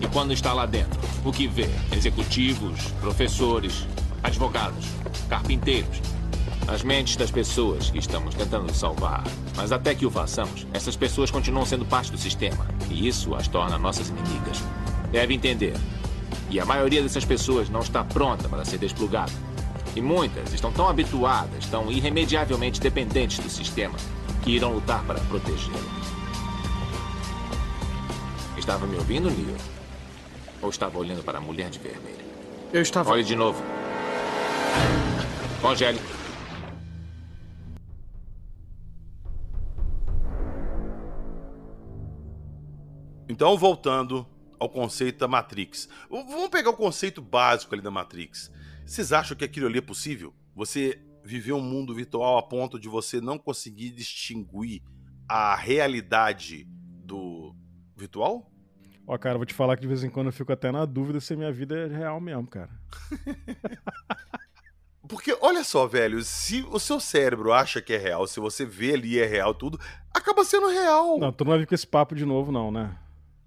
E 0.00 0.06
quando 0.06 0.32
está 0.32 0.52
lá 0.52 0.66
dentro, 0.66 1.00
o 1.24 1.32
que 1.32 1.48
vê? 1.48 1.68
Executivos, 1.90 2.92
professores, 3.00 3.84
advogados, 4.22 4.86
carpinteiros. 5.28 6.00
As 6.68 6.84
mentes 6.84 7.16
das 7.16 7.28
pessoas 7.28 7.90
que 7.90 7.98
estamos 7.98 8.36
tentando 8.36 8.72
salvar. 8.72 9.24
Mas 9.56 9.72
até 9.72 9.96
que 9.96 10.06
o 10.06 10.10
façamos, 10.12 10.64
essas 10.72 10.94
pessoas 10.94 11.28
continuam 11.28 11.66
sendo 11.66 11.84
parte 11.84 12.12
do 12.12 12.18
sistema. 12.18 12.64
E 12.88 13.08
isso 13.08 13.34
as 13.34 13.48
torna 13.48 13.76
nossas 13.78 14.10
inimigas. 14.10 14.62
Deve 15.10 15.34
entender. 15.34 15.74
E 16.50 16.60
a 16.60 16.64
maioria 16.64 17.02
dessas 17.02 17.24
pessoas 17.24 17.68
não 17.68 17.80
está 17.80 18.04
pronta 18.04 18.48
para 18.48 18.64
ser 18.64 18.78
desplugada. 18.78 19.32
E 19.96 20.00
muitas 20.00 20.52
estão 20.52 20.70
tão 20.70 20.88
habituadas, 20.88 21.66
tão 21.66 21.90
irremediavelmente 21.90 22.80
dependentes 22.80 23.40
do 23.40 23.50
sistema, 23.50 23.96
que 24.48 24.52
irão 24.56 24.72
lutar 24.72 25.04
para 25.04 25.20
protegê-lo. 25.20 25.76
Estava 28.56 28.86
me 28.86 28.96
ouvindo, 28.96 29.30
Neo? 29.30 29.54
Ou 30.62 30.70
estava 30.70 30.98
olhando 30.98 31.22
para 31.22 31.36
a 31.36 31.40
mulher 31.40 31.68
de 31.68 31.78
vermelho? 31.78 32.24
Eu 32.72 32.80
estava. 32.80 33.10
Olhe 33.10 33.22
de 33.22 33.36
novo. 33.36 33.62
Congele. 35.60 36.00
Então, 43.28 43.54
voltando 43.58 44.26
ao 44.58 44.70
conceito 44.70 45.18
da 45.18 45.28
Matrix. 45.28 45.90
Vamos 46.08 46.48
pegar 46.48 46.70
o 46.70 46.76
conceito 46.76 47.20
básico 47.20 47.74
ali 47.74 47.82
da 47.82 47.90
Matrix. 47.90 48.50
Vocês 48.86 49.12
acham 49.12 49.36
que 49.36 49.44
aquilo 49.44 49.66
ali 49.66 49.76
é 49.76 49.82
possível? 49.82 50.32
Você 50.56 50.98
viver 51.28 51.52
um 51.52 51.60
mundo 51.60 51.94
virtual 51.94 52.38
a 52.38 52.42
ponto 52.42 52.80
de 52.80 52.88
você 52.88 53.20
não 53.20 53.38
conseguir 53.38 53.90
distinguir 53.90 54.82
a 55.28 55.54
realidade 55.54 56.66
do 57.04 57.54
virtual? 57.94 58.50
Ó, 59.06 59.16
cara, 59.18 59.36
vou 59.36 59.44
te 59.44 59.52
falar 59.52 59.76
que 59.76 59.82
de 59.82 59.88
vez 59.88 60.02
em 60.02 60.08
quando 60.08 60.28
eu 60.28 60.32
fico 60.32 60.52
até 60.52 60.72
na 60.72 60.86
dúvida 60.86 61.20
se 61.20 61.34
a 61.34 61.36
minha 61.36 61.52
vida 61.52 61.78
é 61.78 61.86
real 61.86 62.18
mesmo, 62.18 62.46
cara. 62.46 62.70
Porque, 65.06 65.36
olha 65.40 65.64
só, 65.64 65.86
velho, 65.86 66.22
se 66.22 66.66
o 66.70 66.78
seu 66.78 66.98
cérebro 66.98 67.52
acha 67.52 67.80
que 67.80 67.92
é 67.92 67.98
real, 67.98 68.26
se 68.26 68.40
você 68.40 68.64
vê 68.64 68.94
ali 68.94 69.18
é 69.18 69.26
real 69.26 69.54
tudo, 69.54 69.78
acaba 70.14 70.44
sendo 70.44 70.68
real. 70.68 71.18
Não, 71.18 71.32
tu 71.32 71.44
não 71.44 71.50
vai 71.50 71.58
vir 71.58 71.66
com 71.66 71.74
esse 71.74 71.86
papo 71.86 72.14
de 72.14 72.24
novo, 72.24 72.50
não, 72.50 72.70
né? 72.70 72.98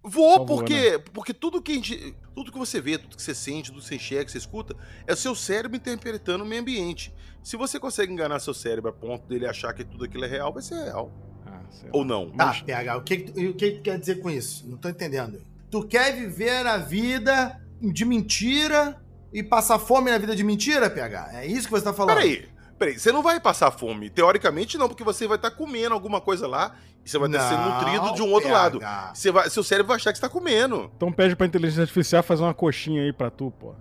Vou, 0.03 0.45
Por 0.45 0.47
favor, 0.47 0.57
porque, 0.57 0.99
porque 1.13 1.33
tudo 1.33 1.61
que 1.61 1.71
a 1.71 1.75
gente, 1.75 2.15
tudo 2.33 2.51
que 2.51 2.57
você 2.57 2.81
vê, 2.81 2.97
tudo 2.97 3.15
que 3.15 3.21
você 3.21 3.35
sente, 3.35 3.71
tudo 3.71 3.81
que 3.81 3.87
você 3.87 3.95
enxerga, 3.95 4.25
que 4.25 4.31
você 4.31 4.39
escuta, 4.39 4.75
é 5.05 5.13
o 5.13 5.15
seu 5.15 5.35
cérebro 5.35 5.77
interpretando 5.77 6.43
o 6.43 6.47
meio 6.47 6.61
ambiente. 6.61 7.13
Se 7.43 7.55
você 7.55 7.79
consegue 7.79 8.11
enganar 8.11 8.39
seu 8.39 8.53
cérebro 8.53 8.89
a 8.89 8.93
ponto 8.93 9.27
dele 9.27 9.45
achar 9.45 9.73
que 9.73 9.83
tudo 9.83 10.05
aquilo 10.05 10.25
é 10.25 10.27
real, 10.27 10.51
vai 10.51 10.63
ser 10.63 10.83
real. 10.83 11.11
Ah. 11.45 11.61
Ou 11.91 12.03
não. 12.03 12.31
Tá, 12.31 12.63
PH, 12.65 12.97
o 12.97 13.03
que, 13.03 13.13
o 13.13 13.53
que, 13.53 13.71
que 13.71 13.77
tu 13.77 13.81
quer 13.81 13.99
dizer 13.99 14.19
com 14.21 14.29
isso? 14.29 14.67
Não 14.67 14.77
tô 14.77 14.89
entendendo. 14.89 15.39
Tu 15.69 15.87
quer 15.87 16.15
viver 16.15 16.65
a 16.65 16.77
vida 16.77 17.61
de 17.79 18.03
mentira 18.03 18.99
e 19.31 19.43
passar 19.43 19.77
fome 19.77 20.09
na 20.09 20.17
vida 20.17 20.35
de 20.35 20.43
mentira, 20.43 20.89
PH? 20.89 21.29
É 21.33 21.45
isso 21.45 21.67
que 21.67 21.71
você 21.71 21.83
tá 21.83 21.93
falando? 21.93 22.15
Peraí, 22.15 22.49
peraí, 22.81 22.97
você 22.99 23.11
não 23.11 23.21
vai 23.21 23.39
passar 23.39 23.69
fome. 23.69 24.09
Teoricamente 24.09 24.75
não, 24.77 24.87
porque 24.87 25.03
você 25.03 25.27
vai 25.27 25.37
estar 25.37 25.51
comendo 25.51 25.93
alguma 25.93 26.19
coisa 26.19 26.47
lá 26.47 26.75
e 27.05 27.09
você 27.09 27.19
vai 27.19 27.29
estar 27.29 27.47
sendo 27.47 27.61
nutrido 27.69 28.15
de 28.15 28.21
um 28.23 28.31
outro 28.31 28.49
PH. 28.49 28.59
lado. 28.59 28.79
Você 29.13 29.31
vai, 29.31 29.49
seu 29.51 29.63
cérebro 29.63 29.87
vai 29.89 29.97
achar 29.97 30.11
que 30.11 30.17
você 30.17 30.21
tá 30.21 30.29
comendo. 30.29 30.91
Então 30.97 31.11
pede 31.11 31.35
pra 31.35 31.45
inteligência 31.45 31.83
artificial 31.83 32.23
fazer 32.23 32.41
uma 32.41 32.53
coxinha 32.55 33.03
aí 33.03 33.13
pra 33.13 33.29
tu, 33.29 33.51
pô. 33.51 33.75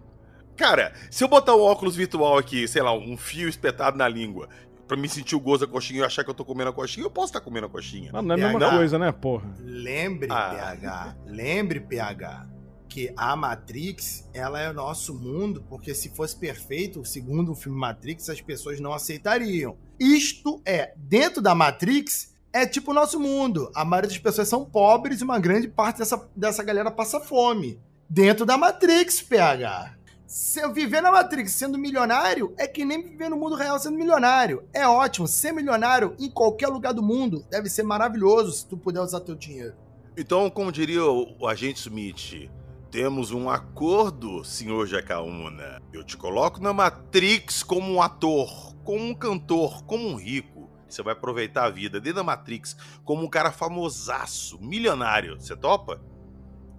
Cara, 0.56 0.92
se 1.10 1.24
eu 1.24 1.28
botar 1.28 1.56
um 1.56 1.60
óculos 1.62 1.96
virtual 1.96 2.36
aqui, 2.36 2.68
sei 2.68 2.82
lá, 2.82 2.92
um 2.92 3.16
fio 3.16 3.48
espetado 3.48 3.96
na 3.96 4.06
língua, 4.06 4.46
pra 4.86 4.96
me 4.96 5.08
sentir 5.08 5.34
o 5.34 5.40
gosto 5.40 5.66
da 5.66 5.72
coxinha 5.72 6.00
e 6.00 6.04
achar 6.04 6.22
que 6.22 6.28
eu 6.28 6.34
tô 6.34 6.44
comendo 6.44 6.68
a 6.68 6.72
coxinha, 6.72 7.06
eu 7.06 7.10
posso 7.10 7.28
estar 7.28 7.40
comendo 7.40 7.66
a 7.66 7.70
coxinha. 7.70 8.10
Mas 8.12 8.22
não 8.24 8.34
é 8.34 8.42
a 8.42 8.48
mesma 8.48 8.70
coisa, 8.70 8.98
né, 8.98 9.10
porra? 9.12 9.48
Lembre, 9.60 10.28
Ah. 10.30 10.50
PH, 10.50 11.16
lembre, 11.26 11.80
PH, 11.80 12.46
que 12.90 13.12
a 13.16 13.36
Matrix, 13.36 14.28
ela 14.34 14.60
é 14.60 14.68
o 14.68 14.74
nosso 14.74 15.14
mundo, 15.14 15.64
porque 15.68 15.94
se 15.94 16.10
fosse 16.10 16.36
perfeito, 16.36 17.04
segundo 17.04 17.52
o 17.52 17.54
filme 17.54 17.78
Matrix, 17.78 18.28
as 18.28 18.40
pessoas 18.40 18.80
não 18.80 18.92
aceitariam. 18.92 19.78
Isto 19.98 20.60
é, 20.66 20.92
dentro 20.96 21.40
da 21.40 21.54
Matrix, 21.54 22.34
é 22.52 22.66
tipo 22.66 22.90
o 22.90 22.94
nosso 22.94 23.20
mundo. 23.20 23.70
A 23.76 23.84
maioria 23.84 24.10
das 24.10 24.18
pessoas 24.18 24.48
são 24.48 24.64
pobres 24.64 25.20
e 25.20 25.24
uma 25.24 25.38
grande 25.38 25.68
parte 25.68 25.98
dessa, 25.98 26.28
dessa 26.34 26.64
galera 26.64 26.90
passa 26.90 27.20
fome. 27.20 27.80
Dentro 28.08 28.44
da 28.44 28.58
Matrix, 28.58 29.22
PH. 29.22 29.94
Se 30.26 30.60
eu 30.60 30.72
viver 30.72 31.00
na 31.00 31.12
Matrix 31.12 31.52
sendo 31.52 31.78
milionário, 31.78 32.52
é 32.58 32.66
que 32.66 32.84
nem 32.84 33.02
viver 33.02 33.28
no 33.28 33.36
mundo 33.36 33.54
real 33.54 33.78
sendo 33.78 33.96
milionário. 33.96 34.64
É 34.72 34.86
ótimo. 34.86 35.28
Ser 35.28 35.52
milionário 35.52 36.16
em 36.18 36.28
qualquer 36.28 36.68
lugar 36.68 36.92
do 36.92 37.02
mundo 37.02 37.44
deve 37.48 37.68
ser 37.68 37.84
maravilhoso 37.84 38.52
se 38.52 38.66
tu 38.66 38.76
puder 38.76 39.00
usar 39.00 39.20
teu 39.20 39.36
dinheiro. 39.36 39.74
Então, 40.16 40.50
como 40.50 40.72
diria 40.72 41.04
o, 41.04 41.36
o 41.38 41.46
agente 41.46 41.80
Smith, 41.80 42.50
temos 42.90 43.30
um 43.30 43.48
acordo, 43.48 44.44
senhor 44.44 44.84
Jacaúna. 44.86 45.80
Eu 45.92 46.02
te 46.02 46.16
coloco 46.16 46.60
na 46.60 46.72
Matrix 46.72 47.62
como 47.62 47.92
um 47.92 48.02
ator, 48.02 48.74
como 48.84 49.04
um 49.04 49.14
cantor, 49.14 49.84
como 49.84 50.08
um 50.08 50.16
rico. 50.16 50.68
Você 50.88 51.00
vai 51.02 51.12
aproveitar 51.12 51.66
a 51.66 51.70
vida 51.70 52.00
dentro 52.00 52.16
da 52.16 52.24
Matrix 52.24 52.76
como 53.04 53.22
um 53.22 53.28
cara 53.28 53.52
famosaço, 53.52 54.60
milionário. 54.60 55.40
Você 55.40 55.54
topa? 55.54 56.02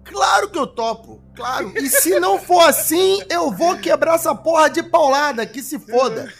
Claro 0.04 0.50
que 0.50 0.58
eu 0.58 0.66
topo, 0.66 1.22
claro. 1.34 1.72
E 1.78 1.88
se 1.88 2.18
não 2.20 2.38
for 2.38 2.60
assim, 2.60 3.22
eu 3.30 3.50
vou 3.50 3.78
quebrar 3.78 4.16
essa 4.16 4.34
porra 4.34 4.68
de 4.68 4.82
paulada, 4.82 5.46
que 5.46 5.62
se 5.62 5.78
foda. 5.78 6.30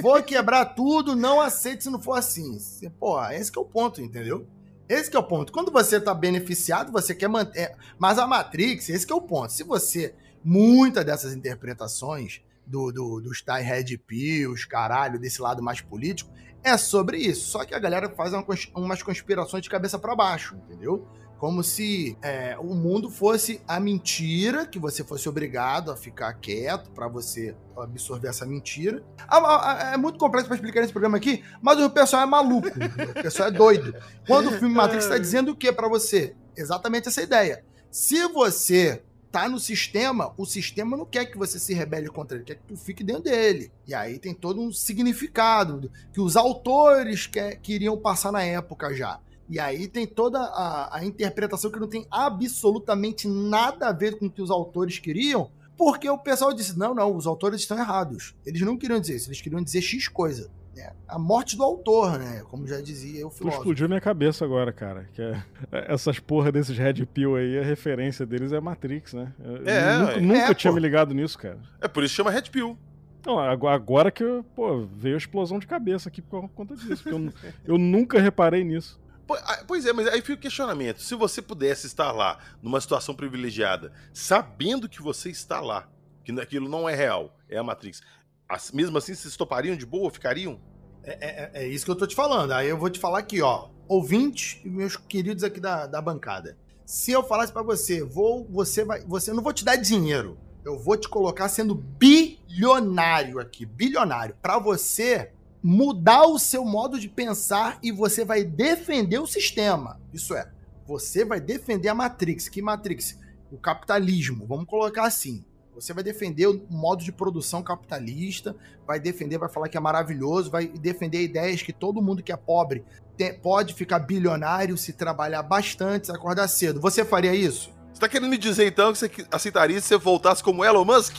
Vou 0.00 0.22
quebrar 0.22 0.66
tudo, 0.66 1.16
não 1.16 1.40
aceito 1.40 1.84
se 1.84 1.90
não 1.90 2.00
for 2.00 2.18
assim. 2.18 2.58
Porra, 3.00 3.34
esse 3.34 3.50
é 3.56 3.60
o 3.60 3.64
ponto, 3.64 4.00
entendeu? 4.00 4.46
Esse 4.88 5.14
é 5.14 5.18
o 5.18 5.22
ponto. 5.22 5.52
Quando 5.52 5.72
você 5.72 6.00
tá 6.00 6.14
beneficiado, 6.14 6.92
você 6.92 7.14
quer 7.14 7.28
manter. 7.28 7.74
Mas 7.98 8.18
a 8.18 8.26
Matrix, 8.26 8.88
esse 8.88 9.10
é 9.10 9.14
o 9.14 9.20
ponto. 9.20 9.52
Se 9.52 9.62
você. 9.62 10.14
Muitas 10.48 11.04
dessas 11.04 11.34
interpretações 11.34 12.40
do, 12.64 12.92
do, 12.92 13.20
dos 13.20 13.42
tais 13.42 13.66
Red 13.66 13.98
Pills, 13.98 14.64
caralho, 14.66 15.18
desse 15.18 15.42
lado 15.42 15.60
mais 15.60 15.80
político, 15.80 16.30
é 16.62 16.76
sobre 16.76 17.18
isso. 17.18 17.48
Só 17.48 17.64
que 17.64 17.74
a 17.74 17.78
galera 17.78 18.08
faz 18.10 18.32
uma 18.32 18.44
umas 18.74 19.02
conspirações 19.02 19.62
de 19.62 19.70
cabeça 19.70 19.98
para 19.98 20.14
baixo, 20.14 20.56
entendeu? 20.56 21.08
Como 21.38 21.62
se 21.62 22.16
é, 22.22 22.56
o 22.58 22.74
mundo 22.74 23.10
fosse 23.10 23.60
a 23.68 23.78
mentira, 23.78 24.66
que 24.66 24.78
você 24.78 25.04
fosse 25.04 25.28
obrigado 25.28 25.90
a 25.90 25.96
ficar 25.96 26.32
quieto 26.34 26.90
para 26.90 27.08
você 27.08 27.54
absorver 27.76 28.28
essa 28.28 28.46
mentira. 28.46 29.04
Ah, 29.28 29.36
ah, 29.38 29.90
ah, 29.90 29.94
É 29.94 29.96
muito 29.96 30.18
complexo 30.18 30.48
para 30.48 30.56
explicar 30.56 30.80
nesse 30.80 30.92
programa 30.92 31.18
aqui, 31.18 31.44
mas 31.60 31.78
o 31.78 31.90
pessoal 31.90 32.22
é 32.22 32.26
maluco, 32.26 32.68
o 33.10 33.22
pessoal 33.22 33.48
é 33.48 33.52
doido. 33.52 33.94
Quando 34.26 34.48
o 34.48 34.52
filme 34.52 34.74
Matrix 34.74 35.04
está 35.04 35.18
dizendo 35.18 35.52
o 35.52 35.56
que 35.56 35.70
para 35.70 35.88
você? 35.88 36.34
Exatamente 36.56 37.08
essa 37.08 37.22
ideia. 37.22 37.62
Se 37.90 38.26
você 38.28 39.02
tá 39.30 39.50
no 39.50 39.60
sistema, 39.60 40.32
o 40.38 40.46
sistema 40.46 40.96
não 40.96 41.04
quer 41.04 41.26
que 41.26 41.36
você 41.36 41.58
se 41.58 41.74
rebele 41.74 42.08
contra 42.08 42.38
ele, 42.38 42.46
quer 42.46 42.54
que 42.54 42.62
tu 42.62 42.74
fique 42.74 43.04
dentro 43.04 43.24
dele. 43.24 43.70
E 43.86 43.94
aí 43.94 44.18
tem 44.18 44.32
todo 44.32 44.62
um 44.62 44.72
significado 44.72 45.92
que 46.10 46.20
os 46.22 46.36
autores 46.36 47.26
quer, 47.26 47.56
queriam 47.56 47.98
passar 47.98 48.32
na 48.32 48.42
época 48.42 48.94
já. 48.94 49.20
E 49.48 49.60
aí 49.60 49.86
tem 49.88 50.06
toda 50.06 50.38
a, 50.40 50.96
a 50.98 51.04
interpretação 51.04 51.70
que 51.70 51.78
não 51.78 51.86
tem 51.88 52.06
absolutamente 52.10 53.28
nada 53.28 53.88
a 53.88 53.92
ver 53.92 54.18
com 54.18 54.26
o 54.26 54.30
que 54.30 54.42
os 54.42 54.50
autores 54.50 54.98
queriam, 54.98 55.50
porque 55.76 56.08
o 56.08 56.18
pessoal 56.18 56.52
disse: 56.52 56.78
não, 56.78 56.94
não, 56.94 57.14
os 57.14 57.26
autores 57.26 57.60
estão 57.60 57.78
errados. 57.78 58.34
Eles 58.44 58.60
não 58.62 58.76
queriam 58.76 58.98
dizer 59.00 59.16
isso, 59.16 59.28
eles 59.28 59.40
queriam 59.40 59.62
dizer 59.62 59.80
X 59.82 60.08
coisa. 60.08 60.50
né? 60.74 60.92
A 61.06 61.18
morte 61.18 61.56
do 61.56 61.62
autor, 61.62 62.18
né? 62.18 62.42
Como 62.50 62.66
já 62.66 62.80
dizia 62.80 63.26
o 63.26 63.30
filósofo. 63.30 63.62
explodiu 63.62 63.88
minha 63.88 64.00
cabeça 64.00 64.44
agora, 64.44 64.72
cara. 64.72 65.08
Que 65.14 65.22
é- 65.22 65.42
essas 65.88 66.18
porra 66.18 66.50
desses 66.50 66.76
Red 66.76 67.06
Pill 67.06 67.36
aí, 67.36 67.58
a 67.58 67.62
referência 67.62 68.26
deles 68.26 68.50
é 68.52 68.60
Matrix, 68.60 69.12
né? 69.12 69.32
Eu 69.38 69.56
É, 69.66 69.98
nunca, 69.98 70.12
é. 70.12 70.20
nunca 70.20 70.50
É, 70.50 70.54
tinha 70.54 70.70
pô. 70.72 70.74
me 70.74 70.80
ligado 70.80 71.14
nisso, 71.14 71.38
cara. 71.38 71.58
É 71.80 71.86
por 71.88 72.02
isso 72.02 72.12
que 72.12 72.16
chama 72.16 72.30
Red 72.30 72.50
Pill. 72.50 72.76
Não, 73.24 73.38
agora, 73.40 74.10
que 74.10 74.22
eu, 74.22 74.44
pô, 74.54 74.86
veio 74.86 75.14
a 75.16 75.18
explosão 75.18 75.58
de 75.58 75.66
cabeça 75.66 76.08
aqui 76.08 76.22
por 76.22 76.48
conta 76.50 76.76
disso. 76.76 77.02
Porque 77.02 77.08
eu, 77.16 77.32
eu 77.74 77.78
nunca 77.78 78.20
reparei 78.20 78.62
nisso. 78.62 79.00
Ah, 79.30 79.64
Pois 79.66 79.84
é, 79.86 79.92
mas 79.92 80.06
aí 80.08 80.20
fica 80.20 80.34
o 80.34 80.38
questionamento. 80.38 81.00
Se 81.02 81.14
você 81.14 81.42
pudesse 81.42 81.86
estar 81.86 82.12
lá, 82.12 82.38
numa 82.62 82.80
situação 82.80 83.14
privilegiada, 83.14 83.92
sabendo 84.12 84.88
que 84.88 85.02
você 85.02 85.30
está 85.30 85.60
lá, 85.60 85.88
que 86.24 86.32
aquilo 86.40 86.68
não 86.68 86.88
é 86.88 86.94
real, 86.94 87.36
é 87.48 87.56
a 87.58 87.62
Matrix, 87.62 88.02
as- 88.48 88.70
mesmo 88.72 88.96
assim 88.98 89.14
vocês 89.14 89.36
topariam 89.36 89.76
de 89.76 89.86
boa, 89.86 90.10
ficariam? 90.10 90.60
É, 91.02 91.52
é, 91.60 91.64
é 91.64 91.68
isso 91.68 91.84
que 91.84 91.90
eu 91.90 91.96
tô 91.96 92.06
te 92.06 92.14
falando. 92.14 92.52
Aí 92.52 92.68
eu 92.68 92.76
vou 92.78 92.90
te 92.90 92.98
falar 92.98 93.18
aqui, 93.20 93.40
ó. 93.40 93.68
Ouvintes 93.88 94.60
e 94.64 94.68
meus 94.68 94.96
queridos 94.96 95.44
aqui 95.44 95.60
da, 95.60 95.86
da 95.86 96.02
bancada. 96.02 96.56
Se 96.84 97.12
eu 97.12 97.22
falasse 97.22 97.52
para 97.52 97.62
você, 97.62 98.02
vou, 98.02 98.44
você 98.50 98.84
vai, 98.84 99.00
você 99.04 99.32
não 99.32 99.42
vou 99.42 99.52
te 99.52 99.64
dar 99.64 99.76
dinheiro. 99.76 100.38
Eu 100.64 100.76
vou 100.78 100.96
te 100.96 101.08
colocar 101.08 101.48
sendo 101.48 101.74
bilionário 101.76 103.38
aqui, 103.38 103.64
bilionário, 103.64 104.36
para 104.42 104.58
você 104.58 105.32
mudar 105.68 106.28
o 106.28 106.38
seu 106.38 106.64
modo 106.64 106.96
de 106.96 107.08
pensar 107.08 107.80
e 107.82 107.90
você 107.90 108.24
vai 108.24 108.44
defender 108.44 109.18
o 109.18 109.26
sistema. 109.26 110.00
Isso 110.14 110.32
é, 110.32 110.48
você 110.86 111.24
vai 111.24 111.40
defender 111.40 111.88
a 111.88 111.94
Matrix. 111.94 112.48
Que 112.48 112.62
Matrix? 112.62 113.18
O 113.50 113.58
capitalismo. 113.58 114.46
Vamos 114.46 114.66
colocar 114.66 115.06
assim. 115.06 115.44
Você 115.74 115.92
vai 115.92 116.04
defender 116.04 116.46
o 116.46 116.64
modo 116.70 117.02
de 117.02 117.10
produção 117.10 117.64
capitalista, 117.64 118.54
vai 118.86 119.00
defender, 119.00 119.38
vai 119.38 119.48
falar 119.48 119.68
que 119.68 119.76
é 119.76 119.80
maravilhoso, 119.80 120.52
vai 120.52 120.68
defender 120.68 121.22
ideias 121.24 121.62
que 121.62 121.72
todo 121.72 122.00
mundo 122.00 122.22
que 122.22 122.30
é 122.30 122.36
pobre 122.36 122.84
tem, 123.16 123.34
pode 123.34 123.74
ficar 123.74 123.98
bilionário 123.98 124.78
se 124.78 124.92
trabalhar 124.92 125.42
bastante, 125.42 126.06
se 126.06 126.12
acordar 126.12 126.46
cedo. 126.46 126.80
Você 126.80 127.04
faria 127.04 127.34
isso? 127.34 127.72
Você 127.92 128.00
tá 128.00 128.08
querendo 128.08 128.30
me 128.30 128.38
dizer 128.38 128.68
então 128.68 128.92
que 128.92 129.00
você 129.00 129.10
aceitaria 129.32 129.80
se 129.80 129.88
você 129.88 129.98
voltasse 129.98 130.44
como 130.44 130.64
Elon 130.64 130.84
Musk? 130.84 131.16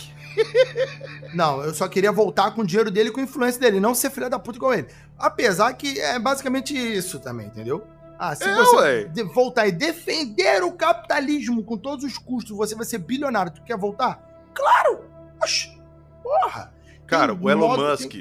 Não, 1.34 1.64
eu 1.64 1.74
só 1.74 1.88
queria 1.88 2.12
voltar 2.12 2.52
com 2.52 2.62
o 2.62 2.66
dinheiro 2.66 2.92
dele 2.92 3.12
com 3.12 3.20
a 3.20 3.24
influência 3.24 3.60
dele, 3.60 3.80
não 3.80 3.96
ser 3.96 4.10
filho 4.10 4.30
da 4.30 4.40
puta 4.40 4.58
igual 4.58 4.74
ele. 4.74 4.88
Apesar 5.18 5.74
que 5.74 6.00
é 6.00 6.20
basicamente 6.20 6.76
isso 6.76 7.20
também, 7.20 7.48
entendeu? 7.48 7.86
Ah, 8.20 8.36
se 8.36 8.46
é, 8.46 8.56
você 8.56 8.76
ué. 8.78 9.24
voltar 9.34 9.68
e 9.68 9.72
defender 9.72 10.64
o 10.64 10.72
capitalismo 10.72 11.64
com 11.64 11.78
todos 11.78 12.04
os 12.04 12.18
custos, 12.18 12.56
você 12.56 12.74
vai 12.74 12.86
ser 12.86 12.98
bilionário. 12.98 13.52
Tu 13.52 13.62
quer 13.62 13.78
voltar? 13.78 14.20
Claro! 14.54 15.06
Oxi, 15.42 15.80
porra! 16.24 16.74
Cara, 17.06 17.34
o 17.34 17.50
Elon 17.50 17.78
Musk, 17.78 18.12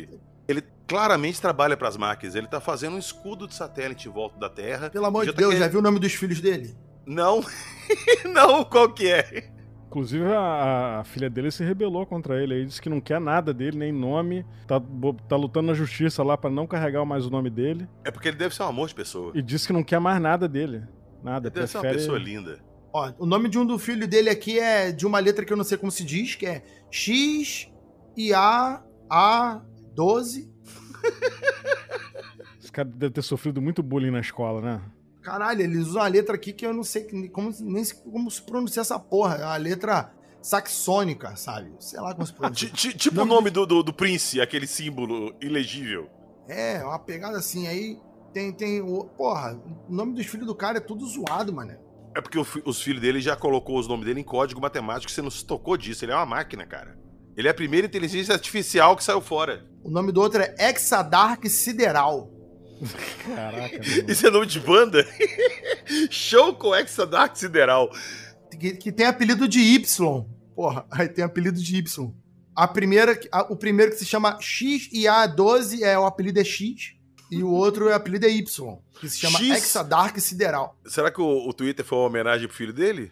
ele 0.46 0.62
claramente 0.87 1.40
trabalha 1.40 1.76
para 1.76 1.88
as 1.88 1.96
máquinas. 1.96 2.35
Ele 2.35 2.46
tá 2.46 2.61
fazendo 2.61 2.96
um 2.96 2.98
escudo 2.98 3.48
de 3.48 3.55
satélite 3.55 4.09
em 4.09 4.12
volta 4.12 4.38
da 4.38 4.50
Terra. 4.50 4.90
Pelo 4.90 5.07
amor 5.07 5.24
de 5.24 5.33
tá 5.33 5.38
Deus, 5.38 5.55
querendo... 5.55 5.64
já 5.64 5.68
viu 5.70 5.81
o 5.81 5.83
nome 5.83 5.98
dos 5.98 6.12
filhos 6.12 6.40
dele? 6.40 6.76
Não. 7.07 7.42
não, 8.33 8.64
qual 8.64 8.92
que 8.92 9.11
é? 9.11 9.50
Inclusive, 9.96 10.26
a, 10.26 11.00
a, 11.00 11.04
filha 11.04 11.30
dele 11.30 11.50
se 11.50 11.64
rebelou 11.64 12.04
contra 12.04 12.42
ele. 12.42 12.52
Ele 12.52 12.66
disse 12.66 12.82
que 12.82 12.88
não 12.90 13.00
quer 13.00 13.18
nada 13.18 13.54
dele, 13.54 13.78
nem 13.78 13.90
nome. 13.90 14.44
Tá, 14.66 14.78
tá 15.26 15.37
lutando 15.37 15.68
na 15.68 15.72
justiça 15.72 16.22
lá 16.22 16.37
para 16.37 16.50
não 16.50 16.66
carregar 16.66 17.02
mais 17.06 17.24
o 17.24 17.30
nome 17.30 17.48
dele. 17.48 17.88
É 18.04 18.11
porque 18.11 18.28
ele 18.28 18.37
deve 18.37 18.54
ser 18.54 18.64
um 18.64 18.66
amor 18.66 18.88
de 18.88 18.94
pessoa. 18.94 19.32
E 19.35 19.40
disse 19.40 19.66
que 19.66 19.72
não 19.72 19.82
quer 19.82 19.98
mais 19.98 20.20
nada 20.20 20.46
dele. 20.46 20.82
Nada. 21.24 21.48
Ele 21.48 21.54
deve 21.54 21.66
ser 21.66 21.78
uma 21.78 21.82
pessoa 21.85 22.18
linda. 22.18 22.61
Ó, 22.92 23.11
o 23.18 23.24
nome 23.24 23.48
de 23.48 23.59
um 23.59 23.64
do 23.64 23.78
filho 23.78 24.06
dele 24.06 24.28
aqui 24.28 24.59
é 24.59 24.92
de 24.92 25.06
uma 25.06 25.18
letra 25.18 25.46
que 25.46 25.52
eu 25.54 25.56
não 25.56 25.64
sei 25.64 25.78
como 25.78 25.90
se 25.90 26.04
diz, 26.04 26.35
que 26.35 26.44
é 26.44 26.62
X 26.90 27.72
e 28.14 28.35
A 28.35 28.85
A 29.09 29.62
12. 29.94 30.52
Esse 32.61 32.70
cara 32.70 32.87
deve 32.87 33.14
ter 33.14 33.22
sofrido 33.22 33.62
muito 33.62 33.82
bullying 33.82 34.11
na 34.11 34.20
escola, 34.20 34.61
né? 34.61 34.82
Caralho, 35.26 35.60
eles 35.60 35.88
usam 35.88 36.02
uma 36.02 36.06
letra 36.06 36.36
aqui 36.36 36.52
que 36.52 36.64
eu 36.64 36.72
não 36.72 36.84
sei 36.84 37.02
como, 37.32 37.52
nem 37.58 37.84
como 37.84 38.30
se 38.30 38.40
pronuncia 38.40 38.80
essa 38.80 38.96
porra. 38.96 39.34
É 39.34 39.44
uma 39.44 39.56
letra 39.56 40.12
saxônica, 40.40 41.34
sabe? 41.34 41.72
Sei 41.80 42.00
lá 42.00 42.14
como 42.14 42.24
se 42.24 42.32
pronuncia. 42.32 42.70
tipo 42.70 43.22
o 43.22 43.24
nome 43.24 43.50
do, 43.50 43.66
do, 43.66 43.82
do 43.82 43.92
Prince, 43.92 44.40
aquele 44.40 44.68
símbolo 44.68 45.34
ilegível. 45.40 46.08
É, 46.48 46.80
uma 46.84 47.00
pegada 47.00 47.38
assim. 47.38 47.66
Aí 47.66 47.98
tem, 48.32 48.52
tem. 48.52 48.80
Porra, 49.16 49.60
o 49.88 49.92
nome 49.92 50.14
dos 50.14 50.26
filhos 50.26 50.46
do 50.46 50.54
cara 50.54 50.78
é 50.78 50.80
tudo 50.80 51.04
zoado, 51.04 51.52
mano. 51.52 51.76
É 52.14 52.20
porque 52.20 52.38
o, 52.38 52.46
os 52.64 52.80
filhos 52.80 53.02
dele 53.02 53.20
já 53.20 53.34
colocou 53.34 53.80
os 53.80 53.88
nomes 53.88 54.06
dele 54.06 54.20
em 54.20 54.24
código 54.24 54.60
matemático, 54.60 55.10
você 55.10 55.20
não 55.20 55.30
se 55.30 55.44
tocou 55.44 55.76
disso. 55.76 56.04
Ele 56.04 56.12
é 56.12 56.14
uma 56.14 56.24
máquina, 56.24 56.64
cara. 56.64 56.96
Ele 57.36 57.48
é 57.48 57.50
a 57.50 57.54
primeira 57.54 57.84
inteligência 57.84 58.32
artificial 58.32 58.96
que 58.96 59.02
saiu 59.02 59.20
fora. 59.20 59.66
O 59.82 59.90
nome 59.90 60.12
do 60.12 60.20
outro 60.20 60.40
é 60.40 60.54
Exadark 60.70 61.48
Sideral. 61.48 62.36
Caraca. 63.24 63.80
Isso 64.10 64.26
é 64.26 64.30
nome 64.30 64.46
de 64.46 64.60
banda? 64.60 65.06
Show 66.10 66.54
com 66.54 66.74
Exadark 66.74 67.38
Sideral. 67.38 67.90
Que, 68.58 68.72
que, 68.72 68.92
tem 68.92 69.06
apelido 69.06 69.48
de 69.48 69.60
Y. 69.60 70.24
Porra, 70.54 70.86
aí 70.90 71.08
tem 71.08 71.24
apelido 71.24 71.60
de 71.60 71.76
Y. 71.76 72.12
A 72.54 72.66
primeira, 72.66 73.18
a, 73.30 73.42
o 73.52 73.56
primeiro 73.56 73.92
que 73.92 73.98
se 73.98 74.06
chama 74.06 74.38
X 74.40 74.88
e 74.92 75.02
A12 75.04 75.82
é 75.82 75.98
o 75.98 76.06
apelido 76.06 76.40
é 76.40 76.44
X. 76.44 76.96
E 77.30 77.42
o 77.42 77.50
outro 77.50 77.88
é 77.88 77.92
o 77.92 77.96
apelido 77.96 78.24
é 78.24 78.30
Y, 78.30 78.78
que 79.00 79.08
se 79.08 79.18
chama 79.18 79.38
X... 79.40 79.64
Exadark 79.64 80.20
Sideral. 80.20 80.78
Será 80.86 81.10
que 81.10 81.20
o, 81.20 81.48
o 81.48 81.52
Twitter 81.52 81.84
foi 81.84 81.98
uma 81.98 82.06
homenagem 82.06 82.46
pro 82.46 82.56
filho 82.56 82.72
dele? 82.72 83.10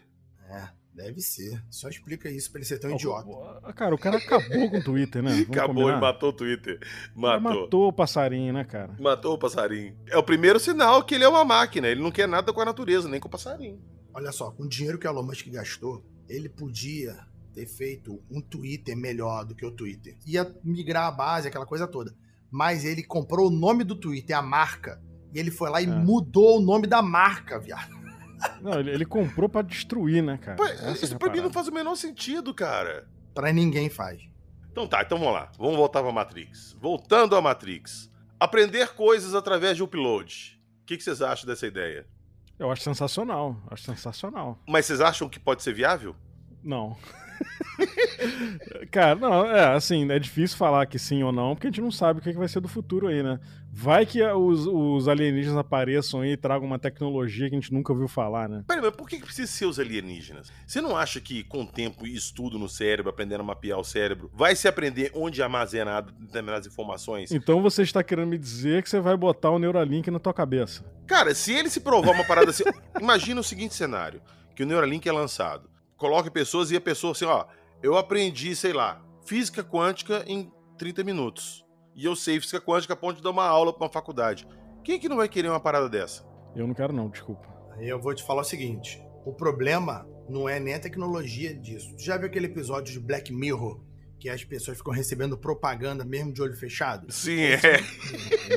Deve 0.95 1.19
ser. 1.19 1.61
Só 1.69 1.89
explica 1.89 2.29
isso 2.29 2.49
pra 2.51 2.59
ele 2.59 2.65
ser 2.65 2.79
tão 2.79 2.91
oh, 2.91 2.95
idiota. 2.95 3.73
Cara, 3.73 3.93
o 3.93 3.97
cara 3.97 4.17
acabou 4.17 4.69
com 4.69 4.77
o 4.77 4.83
Twitter, 4.83 5.21
né? 5.21 5.31
Vamos 5.43 5.49
acabou 5.49 5.75
combinar? 5.75 5.97
e 5.97 6.01
matou 6.01 6.29
o 6.29 6.33
Twitter. 6.33 6.79
Matou. 7.13 7.41
matou 7.41 7.87
o 7.87 7.93
passarinho, 7.93 8.53
né, 8.53 8.63
cara? 8.63 8.95
Matou 8.99 9.33
o 9.33 9.37
passarinho. 9.37 9.95
É 10.07 10.17
o 10.17 10.23
primeiro 10.23 10.59
sinal 10.59 11.03
que 11.03 11.15
ele 11.15 11.23
é 11.23 11.27
uma 11.27 11.43
máquina. 11.43 11.87
Ele 11.87 12.01
não 12.01 12.11
quer 12.11 12.27
nada 12.27 12.53
com 12.53 12.61
a 12.61 12.65
natureza, 12.65 13.09
nem 13.09 13.19
com 13.19 13.27
o 13.27 13.31
passarinho. 13.31 13.81
Olha 14.13 14.31
só, 14.31 14.51
com 14.51 14.63
o 14.63 14.69
dinheiro 14.69 14.97
que 14.97 15.07
o 15.07 15.09
Elon 15.09 15.23
Musk 15.23 15.47
gastou, 15.49 16.05
ele 16.29 16.47
podia 16.47 17.17
ter 17.53 17.67
feito 17.67 18.23
um 18.31 18.41
Twitter 18.41 18.95
melhor 18.95 19.45
do 19.45 19.53
que 19.53 19.65
o 19.65 19.71
Twitter. 19.71 20.17
Ia 20.25 20.49
migrar 20.63 21.07
a 21.07 21.11
base, 21.11 21.47
aquela 21.47 21.65
coisa 21.65 21.87
toda 21.87 22.15
mas 22.55 22.85
ele 22.85 23.03
comprou 23.03 23.47
o 23.47 23.51
nome 23.51 23.83
do 23.83 23.95
Twitter, 23.95 24.37
a 24.37 24.41
marca, 24.41 25.01
e 25.33 25.39
ele 25.39 25.51
foi 25.51 25.69
lá 25.69 25.81
e 25.81 25.85
é. 25.85 25.87
mudou 25.87 26.57
o 26.57 26.61
nome 26.61 26.87
da 26.87 27.01
marca, 27.01 27.59
viado. 27.59 28.04
Não, 28.61 28.79
ele, 28.79 28.91
ele 28.91 29.05
comprou 29.05 29.47
para 29.49 29.61
destruir, 29.65 30.23
né, 30.23 30.37
cara? 30.37 30.57
Pô, 30.57 30.65
isso 30.91 31.17
pra 31.17 31.31
mim 31.31 31.41
não 31.41 31.51
faz 31.51 31.67
o 31.67 31.71
menor 31.71 31.95
sentido, 31.95 32.53
cara. 32.53 33.07
Pra 33.33 33.51
ninguém 33.51 33.89
faz. 33.89 34.21
Então 34.71 34.87
tá, 34.87 35.01
então 35.01 35.17
vamos 35.17 35.33
lá. 35.33 35.51
Vamos 35.57 35.77
voltar 35.77 36.01
pra 36.01 36.11
Matrix. 36.11 36.75
Voltando 36.79 37.35
à 37.35 37.41
Matrix. 37.41 38.11
Aprender 38.39 38.93
coisas 38.93 39.33
através 39.33 39.77
de 39.77 39.83
upload. 39.83 40.61
O 40.81 40.85
que, 40.85 40.97
que 40.97 41.03
vocês 41.03 41.21
acham 41.21 41.47
dessa 41.47 41.65
ideia? 41.65 42.05
Eu 42.59 42.71
acho 42.71 42.83
sensacional. 42.83 43.57
Acho 43.71 43.83
sensacional. 43.83 44.59
Mas 44.67 44.85
vocês 44.85 45.01
acham 45.01 45.27
que 45.29 45.39
pode 45.39 45.63
ser 45.63 45.73
viável? 45.73 46.15
Não. 46.63 46.97
Cara, 48.91 49.15
não, 49.15 49.45
é 49.45 49.75
assim, 49.75 50.09
é 50.11 50.19
difícil 50.19 50.57
falar 50.57 50.85
que 50.85 50.97
sim 50.97 51.23
ou 51.23 51.31
não, 51.31 51.55
porque 51.55 51.67
a 51.67 51.69
gente 51.69 51.81
não 51.81 51.91
sabe 51.91 52.19
o 52.19 52.23
que, 52.23 52.31
vai 52.33 52.47
ser 52.47 52.59
do 52.59 52.67
futuro 52.67 53.07
aí, 53.07 53.21
né? 53.21 53.39
Vai 53.71 54.05
que 54.05 54.23
os, 54.23 54.65
os 54.65 55.07
alienígenas 55.07 55.57
apareçam 55.57 56.21
aí 56.21 56.31
e 56.31 56.37
tragam 56.37 56.65
uma 56.65 56.79
tecnologia 56.79 57.49
que 57.49 57.55
a 57.55 57.59
gente 57.59 57.73
nunca 57.73 57.91
ouviu 57.91 58.07
falar, 58.07 58.47
né? 58.47 58.63
Peraí, 58.65 58.81
mas 58.81 58.95
por 58.95 59.09
que 59.09 59.17
precisa 59.17 59.51
ser 59.51 59.65
os 59.65 59.79
alienígenas? 59.79 60.51
Você 60.65 60.79
não 60.79 60.95
acha 60.95 61.19
que 61.19 61.43
com 61.43 61.63
o 61.63 61.67
tempo 61.67 62.07
e 62.07 62.15
estudo 62.15 62.57
no 62.57 62.69
cérebro, 62.69 63.09
aprendendo 63.09 63.41
a 63.41 63.43
mapear 63.43 63.77
o 63.77 63.83
cérebro, 63.83 64.31
vai 64.33 64.55
se 64.55 64.67
aprender 64.67 65.11
onde 65.13 65.43
armazenar 65.43 66.03
determinadas 66.03 66.65
informações? 66.65 67.31
Então 67.31 67.61
você 67.61 67.81
está 67.81 68.01
querendo 68.01 68.29
me 68.29 68.37
dizer 68.37 68.81
que 68.81 68.89
você 68.89 69.01
vai 69.01 69.17
botar 69.17 69.51
o 69.51 69.59
Neuralink 69.59 70.09
na 70.09 70.19
tua 70.19 70.33
cabeça? 70.33 70.85
Cara, 71.05 71.35
se 71.35 71.51
ele 71.51 71.69
se 71.69 71.81
provar 71.81 72.13
uma 72.13 72.23
parada 72.23 72.51
assim. 72.51 72.63
imagina 72.99 73.41
o 73.41 73.43
seguinte 73.43 73.75
cenário: 73.75 74.21
que 74.55 74.63
o 74.63 74.65
Neuralink 74.65 75.07
é 75.07 75.11
lançado 75.11 75.74
coloque 75.97 76.29
pessoas 76.29 76.71
e 76.71 76.75
a 76.75 76.81
pessoa 76.81 77.11
assim, 77.11 77.25
ó, 77.25 77.45
eu 77.81 77.97
aprendi, 77.97 78.55
sei 78.55 78.73
lá, 78.73 79.03
física 79.25 79.63
quântica 79.63 80.23
em 80.27 80.51
30 80.77 81.03
minutos. 81.03 81.65
E 81.95 82.05
eu 82.05 82.15
sei 82.15 82.39
física 82.39 82.59
quântica 82.59 82.93
a 82.93 82.97
ponto 82.97 83.17
de 83.17 83.23
dar 83.23 83.31
uma 83.31 83.45
aula 83.45 83.73
para 83.73 83.85
uma 83.85 83.91
faculdade. 83.91 84.47
Quem 84.83 84.95
é 84.95 84.99
que 84.99 85.09
não 85.09 85.17
vai 85.17 85.29
querer 85.29 85.49
uma 85.49 85.59
parada 85.59 85.89
dessa? 85.89 86.25
Eu 86.55 86.67
não 86.67 86.73
quero 86.73 86.93
não, 86.93 87.09
desculpa. 87.09 87.47
Aí 87.77 87.89
eu 87.89 87.99
vou 87.99 88.13
te 88.13 88.23
falar 88.23 88.41
o 88.41 88.45
seguinte, 88.45 89.01
o 89.25 89.33
problema 89.33 90.07
não 90.29 90.47
é 90.47 90.59
nem 90.59 90.73
a 90.73 90.79
tecnologia 90.79 91.53
disso. 91.53 91.95
Tu 91.95 92.03
já 92.03 92.17
viu 92.17 92.27
aquele 92.27 92.47
episódio 92.47 92.93
de 92.93 92.99
Black 92.99 93.33
Mirror 93.33 93.81
que 94.19 94.29
as 94.29 94.43
pessoas 94.43 94.77
ficam 94.77 94.93
recebendo 94.93 95.37
propaganda 95.37 96.05
mesmo 96.05 96.33
de 96.33 96.41
olho 96.41 96.55
fechado? 96.55 97.11
Sim, 97.11 97.41
é. 97.41 97.59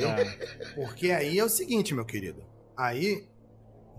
Porque 0.75 1.11
aí 1.11 1.37
é 1.37 1.43
o 1.43 1.49
seguinte, 1.49 1.93
meu 1.93 2.05
querido. 2.05 2.43
Aí, 2.77 3.27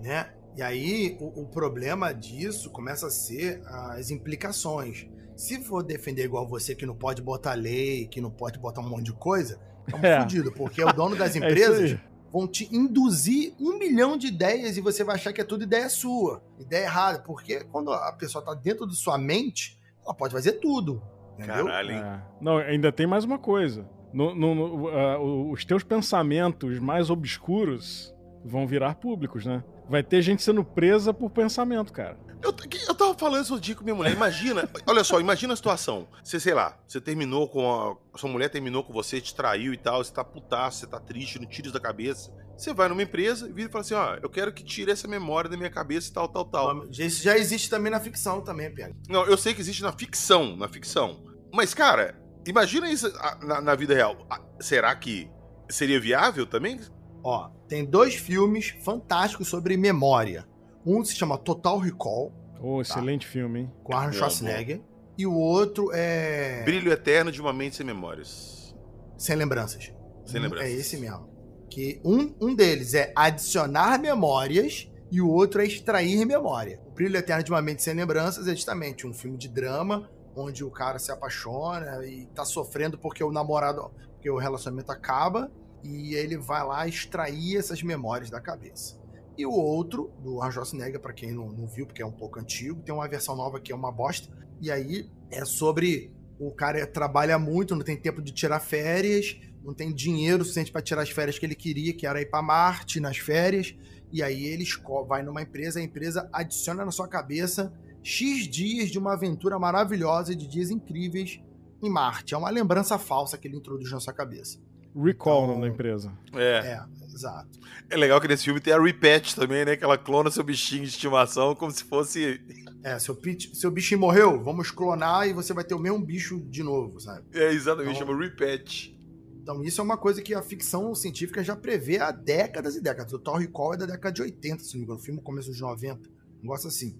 né, 0.01 0.33
e 0.57 0.63
aí 0.63 1.17
o, 1.21 1.43
o, 1.43 1.47
problema 1.47 2.13
disso 2.13 2.71
começa 2.71 3.07
a 3.07 3.11
ser 3.11 3.63
as 3.67 4.11
implicações. 4.11 5.07
Se 5.37 5.63
for 5.63 5.83
defender 5.83 6.25
igual 6.25 6.47
você 6.47 6.75
que 6.75 6.85
não 6.85 6.95
pode 6.95 7.23
botar 7.23 7.55
lei, 7.55 8.07
que 8.07 8.21
não 8.21 8.31
pode 8.31 8.59
botar 8.59 8.81
um 8.81 8.89
monte 8.89 9.05
de 9.05 9.13
coisa, 9.13 9.61
estamos 9.87 10.05
é. 10.05 10.21
fodidos, 10.21 10.53
porque 10.55 10.83
o 10.83 10.93
dono 10.93 11.17
das 11.17 11.35
é 11.37 11.39
empresas 11.39 11.93
é 11.93 12.01
vão 12.33 12.47
te 12.47 12.69
induzir 12.75 13.55
um 13.59 13.79
milhão 13.79 14.17
de 14.17 14.29
ideias 14.29 14.77
e 14.77 14.81
você 14.81 15.03
vai 15.03 15.17
achar 15.17 15.33
que 15.33 15.41
é 15.41 15.45
tudo 15.45 15.65
ideia 15.65 15.89
sua, 15.89 16.43
ideia 16.59 16.85
errada, 16.85 17.21
porque 17.21 17.65
quando 17.65 17.93
a 17.93 18.13
pessoa 18.13 18.41
está 18.41 18.55
dentro 18.55 18.87
de 18.87 18.95
sua 18.95 19.19
mente, 19.19 19.79
ela 20.05 20.15
pode 20.15 20.33
fazer 20.33 20.53
tudo. 20.55 21.03
Entendeu? 21.35 21.67
Caralho, 21.67 21.93
é. 21.93 22.23
Não, 22.41 22.59
ainda 22.59 22.93
tem 22.93 23.07
mais 23.07 23.25
uma 23.25 23.39
coisa. 23.39 23.89
No, 24.13 24.35
no, 24.35 24.55
no, 24.55 24.89
uh, 24.89 25.51
os 25.51 25.65
teus 25.65 25.83
pensamentos 25.83 26.79
mais 26.79 27.11
obscuros 27.11 28.15
vão 28.45 28.67
virar 28.67 28.95
públicos, 28.97 29.45
né? 29.45 29.63
Vai 29.89 30.03
ter 30.03 30.23
gente 30.23 30.43
sendo 30.43 30.65
presa 30.65 31.13
por 31.13 31.31
pensamento, 31.31 31.93
cara. 31.93 32.19
Eu, 32.43 32.55
eu 32.89 32.95
tava 32.95 33.15
falando 33.15 33.45
isso 33.45 33.61
dia 33.61 33.75
com 33.75 33.85
minha 33.85 33.95
mulher. 33.95 34.13
Imagina, 34.13 34.69
olha 34.87 35.05
só, 35.05 35.21
imagina 35.21 35.53
a 35.53 35.57
situação. 35.57 36.09
Você, 36.23 36.41
sei 36.41 36.55
lá, 36.55 36.79
você 36.87 37.01
terminou 37.01 37.49
com 37.49 37.71
a. 37.71 38.19
Sua 38.19 38.31
mulher 38.31 38.49
terminou 38.49 38.83
com 38.83 38.93
você, 38.93 39.21
te 39.21 39.35
traiu 39.35 39.75
e 39.75 39.77
tal, 39.77 40.03
você 40.03 40.13
tá 40.13 40.25
putaço, 40.25 40.81
você 40.81 40.87
tá 40.87 40.99
triste, 40.99 41.39
não 41.39 41.47
tira 41.47 41.71
da 41.71 41.81
cabeça. 41.81 42.33
Você 42.57 42.73
vai 42.73 42.89
numa 42.89 43.03
empresa 43.03 43.49
e 43.49 43.53
vira 43.53 43.69
e 43.69 43.73
fala 43.73 43.83
assim: 43.83 43.95
ó, 43.95 44.15
eu 44.23 44.31
quero 44.31 44.53
que 44.53 44.65
tire 44.65 44.91
essa 44.91 45.07
memória 45.07 45.51
da 45.51 45.57
minha 45.57 45.71
cabeça 45.71 46.11
e 46.11 46.13
tal, 46.13 46.29
tal, 46.29 46.45
tal. 46.45 46.87
Isso 46.91 47.23
já 47.23 47.37
existe 47.37 47.69
também 47.69 47.93
na 47.93 48.01
ficção, 48.01 48.41
também, 48.41 48.73
Pedro. 48.75 48.97
Não, 49.09 49.27
eu 49.27 49.37
sei 49.37 49.53
que 49.53 49.61
existe 49.61 49.83
na 49.83 49.93
ficção, 49.93 50.57
na 50.57 50.69
ficção. 50.69 51.23
Mas, 51.53 51.75
cara, 51.75 52.19
imagina 52.47 52.91
isso 52.91 53.13
na, 53.43 53.61
na 53.61 53.75
vida 53.75 53.95
real. 53.95 54.17
Será 54.61 54.95
que 54.95 55.31
Seria 55.71 56.01
viável 56.01 56.47
também? 56.47 56.81
Ó, 57.23 57.51
tem 57.69 57.85
dois 57.85 58.15
filmes 58.15 58.75
fantásticos 58.83 59.49
sobre 59.49 59.77
memória. 59.77 60.47
Um 60.85 61.05
se 61.05 61.15
chama 61.15 61.37
Total 61.39 61.79
Recall, 61.79 62.33
Oh, 62.63 62.81
excelente 62.83 63.27
filme, 63.27 63.61
hein? 63.61 63.73
com 63.83 63.95
Arnold 63.95 64.17
Schwarzenegger. 64.19 64.83
E 65.17 65.27
o 65.27 65.35
outro 65.35 65.91
é 65.95 66.63
Brilho 66.65 66.93
eterno 66.93 67.33
de 67.33 67.41
uma 67.41 67.53
mente 67.53 67.77
sem 67.77 67.87
memórias. 67.87 68.75
Sem 69.17 69.37
Lembranças. 69.37 69.93
Sem 70.27 70.41
lembranças. 70.41 70.69
É 70.69 70.73
esse 70.73 70.97
mesmo. 70.99 71.29
Que 71.71 72.01
um, 72.05 72.35
um 72.41 72.55
deles 72.55 72.95
é 72.95 73.13
adicionar 73.17 73.99
memórias 73.99 74.91
e 75.11 75.21
o 75.21 75.29
outro 75.29 75.61
é 75.63 75.67
extrair 75.67 76.25
memória. 76.25 76.81
O 76.87 76.91
Brilho 76.91 77.17
Eterno 77.17 77.43
de 77.43 77.51
uma 77.51 77.61
Mente 77.63 77.83
Sem 77.83 77.95
Lembranças 77.95 78.47
é 78.47 78.55
justamente 78.55 79.07
um 79.07 79.13
filme 79.13 79.37
de 79.39 79.49
drama 79.49 80.09
onde 80.37 80.63
o 80.65 80.71
cara 80.71 80.99
se 80.99 81.11
apaixona 81.11 82.05
e 82.07 82.27
tá 82.27 82.45
sofrendo 82.45 82.97
porque 82.99 83.23
o 83.25 83.33
namorado, 83.33 83.91
porque 84.15 84.31
o 84.31 84.37
relacionamento 84.39 84.93
acaba 84.93 85.51
e 85.83 86.15
ele 86.15 86.37
vai 86.37 86.65
lá 86.65 86.87
extrair 86.87 87.57
essas 87.57 87.83
memórias 87.83 88.31
da 88.31 88.41
cabeça. 88.41 88.99
E 89.37 89.47
o 89.47 89.53
outro, 89.53 90.13
do 90.23 90.43
Arnold 90.43 90.55
Schwarzenegger, 90.55 91.01
pra 91.01 91.13
quem 91.13 91.33
não, 91.33 91.51
não 91.51 91.67
viu, 91.67 91.87
porque 91.87 92.03
é 92.03 92.07
um 92.07 92.13
pouco 92.13 92.39
antigo, 92.39 92.83
tem 92.83 92.95
uma 92.95 93.09
versão 93.09 93.35
nova 93.35 93.59
que 93.59 93.73
é 93.73 93.75
uma 93.75 93.91
bosta. 93.91 94.29
E 94.61 94.71
aí 94.71 95.11
é 95.31 95.45
sobre 95.45 96.13
o 96.39 96.51
cara 96.51 96.87
trabalha 96.87 97.39
muito, 97.39 97.75
não 97.75 97.85
tem 97.85 97.97
tempo 97.97 98.21
de 98.21 98.33
tirar 98.33 98.61
férias, 98.61 99.39
não 99.63 99.75
tem 99.75 99.95
dinheiro 99.95 100.43
suficiente 100.43 100.73
para 100.73 100.83
tirar 100.83 101.03
as 101.03 101.11
férias 101.11 101.39
que 101.39 101.47
ele 101.47 101.55
queria, 101.55 101.95
que 101.95 102.07
era 102.07 102.21
ir 102.21 102.27
para 102.27 102.43
Marte 102.43 103.01
nas 103.01 103.19
férias. 103.19 103.75
E 104.13 104.23
aí 104.23 104.45
ele 104.45 104.65
vai 105.07 105.23
numa 105.23 105.43
empresa, 105.43 105.81
a 105.81 105.83
empresa 105.83 106.29
adiciona 106.33 106.85
na 106.85 106.91
sua 106.91 107.07
cabeça 107.07 107.73
X 108.03 108.49
dias 108.49 108.91
de 108.91 108.99
uma 108.99 109.13
aventura 109.13 109.59
maravilhosa, 109.59 110.35
de 110.35 110.47
dias 110.47 110.71
incríveis 110.71 111.41
em 111.83 111.91
Marte. 111.91 112.35
É 112.35 112.39
uma 112.39 112.51
lembrança 112.51 112.99
falsa 112.99 113.37
que 113.37 113.47
ele 113.47 113.57
introduz 113.57 113.91
na 113.91 114.01
sua 114.01 114.13
cabeça. 114.13 114.59
Recall, 114.95 115.45
Então- 115.45 115.61
da 115.61 115.69
empresa. 115.69 116.13
É. 116.35 116.59
É, 116.73 116.85
exato. 117.15 117.59
É 117.89 117.97
legal 117.97 118.21
que 118.21 118.29
nesse 118.29 118.45
filme 118.45 118.61
tem 118.61 118.73
a 118.73 118.81
Repatch 118.81 119.35
também, 119.35 119.65
né? 119.65 119.77
Que 119.77 119.85
ela 119.85 119.99
clona 119.99 120.31
seu 120.31 120.43
bichinho 120.45 120.83
de 120.83 120.89
estimação 120.91 121.55
como 121.55 121.71
se 121.73 121.85
fosse. 121.85 122.41
É, 122.83 122.99
seu, 122.99 123.15
pit- 123.15 123.55
seu 123.57 123.71
bichinho 123.71 124.01
morreu, 124.01 124.43
vamos 124.43 124.71
clonar 124.71 125.29
e 125.29 125.33
você 125.33 125.53
vai 125.53 125.65
ter 125.65 125.75
o 125.75 125.79
mesmo 125.79 126.01
bicho 126.01 126.41
de 126.49 126.63
novo, 126.63 126.99
sabe? 127.01 127.25
É, 127.33 127.53
exatamente, 127.53 127.97
Então- 127.97 128.07
chama 128.09 128.19
Repatch. 128.19 128.97
Então 129.43 129.63
isso 129.65 129.81
é 129.81 129.85
uma 129.85 129.97
coisa 129.97 130.23
que 130.23 130.35
a 130.35 130.43
ficção 130.43 130.95
científica 130.95 131.43
já 131.43 131.57
prevê 131.57 131.99
há 131.99 132.11
décadas 132.13 132.77
e 132.77 132.81
décadas. 132.81 133.13
O 133.13 133.19
Total 133.19 133.39
Recall 133.41 133.75
é 133.75 133.77
da 133.79 133.87
década 133.87 134.13
de 134.13 134.23
80, 134.23 134.63
se 134.63 134.73
não 134.75 134.79
me 134.81 134.85
engano. 134.85 134.99
O 135.01 135.03
filme 135.03 135.21
começo 135.21 135.51
dos 135.51 135.61
90. 135.61 136.09
Um 136.39 136.43
negócio 136.43 136.69
assim. 136.69 136.97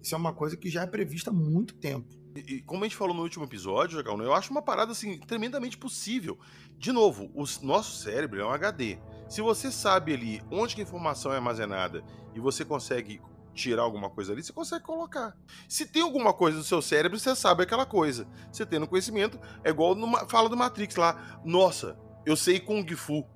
Isso 0.00 0.14
é 0.14 0.18
uma 0.18 0.32
coisa 0.32 0.56
que 0.56 0.70
já 0.70 0.82
é 0.82 0.86
prevista 0.86 1.30
há 1.30 1.32
muito 1.32 1.74
tempo. 1.74 2.06
E, 2.34 2.62
como 2.62 2.84
a 2.84 2.86
gente 2.86 2.96
falou 2.96 3.14
no 3.14 3.22
último 3.22 3.44
episódio, 3.44 4.00
eu 4.00 4.34
acho 4.34 4.50
uma 4.50 4.62
parada 4.62 4.92
assim 4.92 5.18
tremendamente 5.18 5.76
possível. 5.76 6.38
De 6.76 6.92
novo, 6.92 7.30
o 7.34 7.44
nosso 7.62 7.96
cérebro 7.96 8.40
é 8.40 8.44
um 8.44 8.50
HD. 8.50 8.98
Se 9.28 9.40
você 9.40 9.72
sabe 9.72 10.14
ali 10.14 10.42
onde 10.50 10.78
a 10.78 10.82
informação 10.82 11.32
é 11.32 11.36
armazenada 11.36 12.04
e 12.34 12.40
você 12.40 12.64
consegue 12.64 13.20
tirar 13.54 13.82
alguma 13.82 14.08
coisa 14.08 14.32
ali, 14.32 14.42
você 14.42 14.52
consegue 14.52 14.84
colocar. 14.84 15.36
Se 15.68 15.84
tem 15.84 16.02
alguma 16.02 16.32
coisa 16.32 16.58
no 16.58 16.64
seu 16.64 16.80
cérebro, 16.80 17.18
você 17.18 17.34
sabe 17.34 17.64
aquela 17.64 17.84
coisa. 17.84 18.28
Você 18.52 18.64
tendo 18.64 18.86
conhecimento, 18.86 19.38
é 19.64 19.70
igual 19.70 19.94
numa 19.94 20.28
fala 20.28 20.48
do 20.48 20.56
Matrix 20.56 20.94
lá. 20.96 21.40
Nossa, 21.44 21.98
eu 22.24 22.36
sei 22.36 22.60
Kung 22.60 22.86
Fu. 22.94 23.26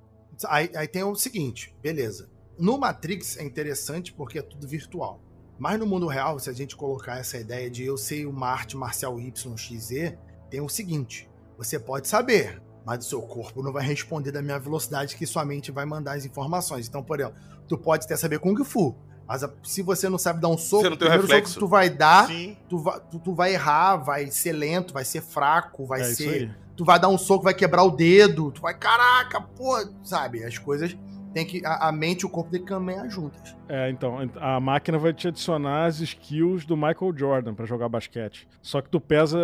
Aí, 0.47 0.71
aí 0.77 0.87
tem 0.87 1.03
o 1.03 1.15
seguinte, 1.15 1.75
beleza. 1.83 2.31
No 2.59 2.79
Matrix 2.79 3.37
é 3.37 3.43
interessante 3.43 4.13
porque 4.13 4.39
é 4.39 4.43
tudo 4.43 4.69
virtual. 4.69 5.21
Mas 5.63 5.79
no 5.79 5.87
mundo 5.87 6.09
real, 6.09 6.41
se 6.41 6.51
a 6.51 6.53
gente 6.53 6.75
colocar 6.75 7.19
essa 7.19 7.39
ideia 7.39 7.71
de 7.71 7.85
eu 7.85 7.97
sei 7.97 8.27
uma 8.27 8.49
arte 8.49 8.77
marcial 8.77 9.17
YXZ, 9.21 10.13
tem 10.51 10.61
o 10.61 10.69
seguinte: 10.69 11.31
você 11.57 11.79
pode 11.79 12.09
saber, 12.09 12.61
mas 12.85 13.07
o 13.07 13.09
seu 13.09 13.23
corpo 13.23 13.63
não 13.63 13.73
vai 13.73 13.87
responder 13.87 14.33
da 14.33 14.43
minha 14.43 14.59
velocidade 14.59 15.15
que 15.15 15.25
sua 15.25 15.45
mente 15.45 15.71
vai 15.71 15.85
mandar 15.85 16.15
as 16.15 16.25
informações. 16.25 16.89
Então, 16.89 17.01
por 17.01 17.21
exemplo, 17.21 17.39
tu 17.69 17.79
pode 17.79 18.07
até 18.07 18.17
saber 18.17 18.41
Kung 18.41 18.57
Fu, 18.65 18.97
mas 19.25 19.45
se 19.63 19.83
você 19.83 20.09
não 20.09 20.19
sabe 20.19 20.41
dar 20.41 20.49
um 20.49 20.59
soco, 20.59 20.83
Você 20.83 20.91
não 20.91 20.97
tem 20.97 21.07
o 21.07 21.11
primeiro 21.11 21.29
soco 21.29 21.33
reflexo. 21.33 21.55
que 21.55 21.61
tu 21.61 21.69
vai 21.69 21.89
dar, 21.89 22.29
tu 22.69 22.79
vai, 22.79 23.01
tu, 23.09 23.19
tu 23.21 23.33
vai 23.33 23.55
errar, 23.55 23.99
vai 23.99 24.33
ser 24.33 24.55
lento, 24.55 24.93
vai 24.93 25.05
ser 25.05 25.23
fraco, 25.23 25.87
vai 25.87 26.01
é 26.01 26.05
ser 26.07 26.57
tu 26.77 26.85
vai 26.85 26.99
dar 26.99 27.09
um 27.09 27.19
soco, 27.19 27.45
vai 27.45 27.55
quebrar 27.55 27.85
o 27.85 27.91
dedo, 27.93 28.51
tu 28.51 28.63
vai, 28.63 28.77
caraca, 28.77 29.41
pô, 29.41 29.77
sabe? 30.03 30.43
As 30.43 30.59
coisas 30.59 30.97
tem 31.33 31.45
que. 31.47 31.65
A, 31.65 31.89
a 31.89 31.93
mente 31.93 32.23
e 32.23 32.27
o 32.27 32.29
corpo 32.29 32.51
tem 32.51 32.61
que 32.61 32.67
caminhar 32.67 33.09
juntas. 33.09 33.55
É, 33.69 33.89
então, 33.91 34.19
a 34.41 34.61
máquina 34.61 34.99
vai 34.99 35.13
te 35.13 35.29
adicionar 35.29 35.87
as 35.87 36.01
skills 36.01 36.65
do 36.65 36.77
Michael 36.77 37.13
Jordan 37.17 37.55
pra 37.55 37.65
jogar 37.67 37.89
basquete. 37.89 38.47
Só 38.61 38.81
que 38.81 38.89
tu 38.91 39.01
pesa 39.01 39.39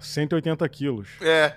180 0.00 0.66
quilos. 0.68 1.08
É, 1.20 1.54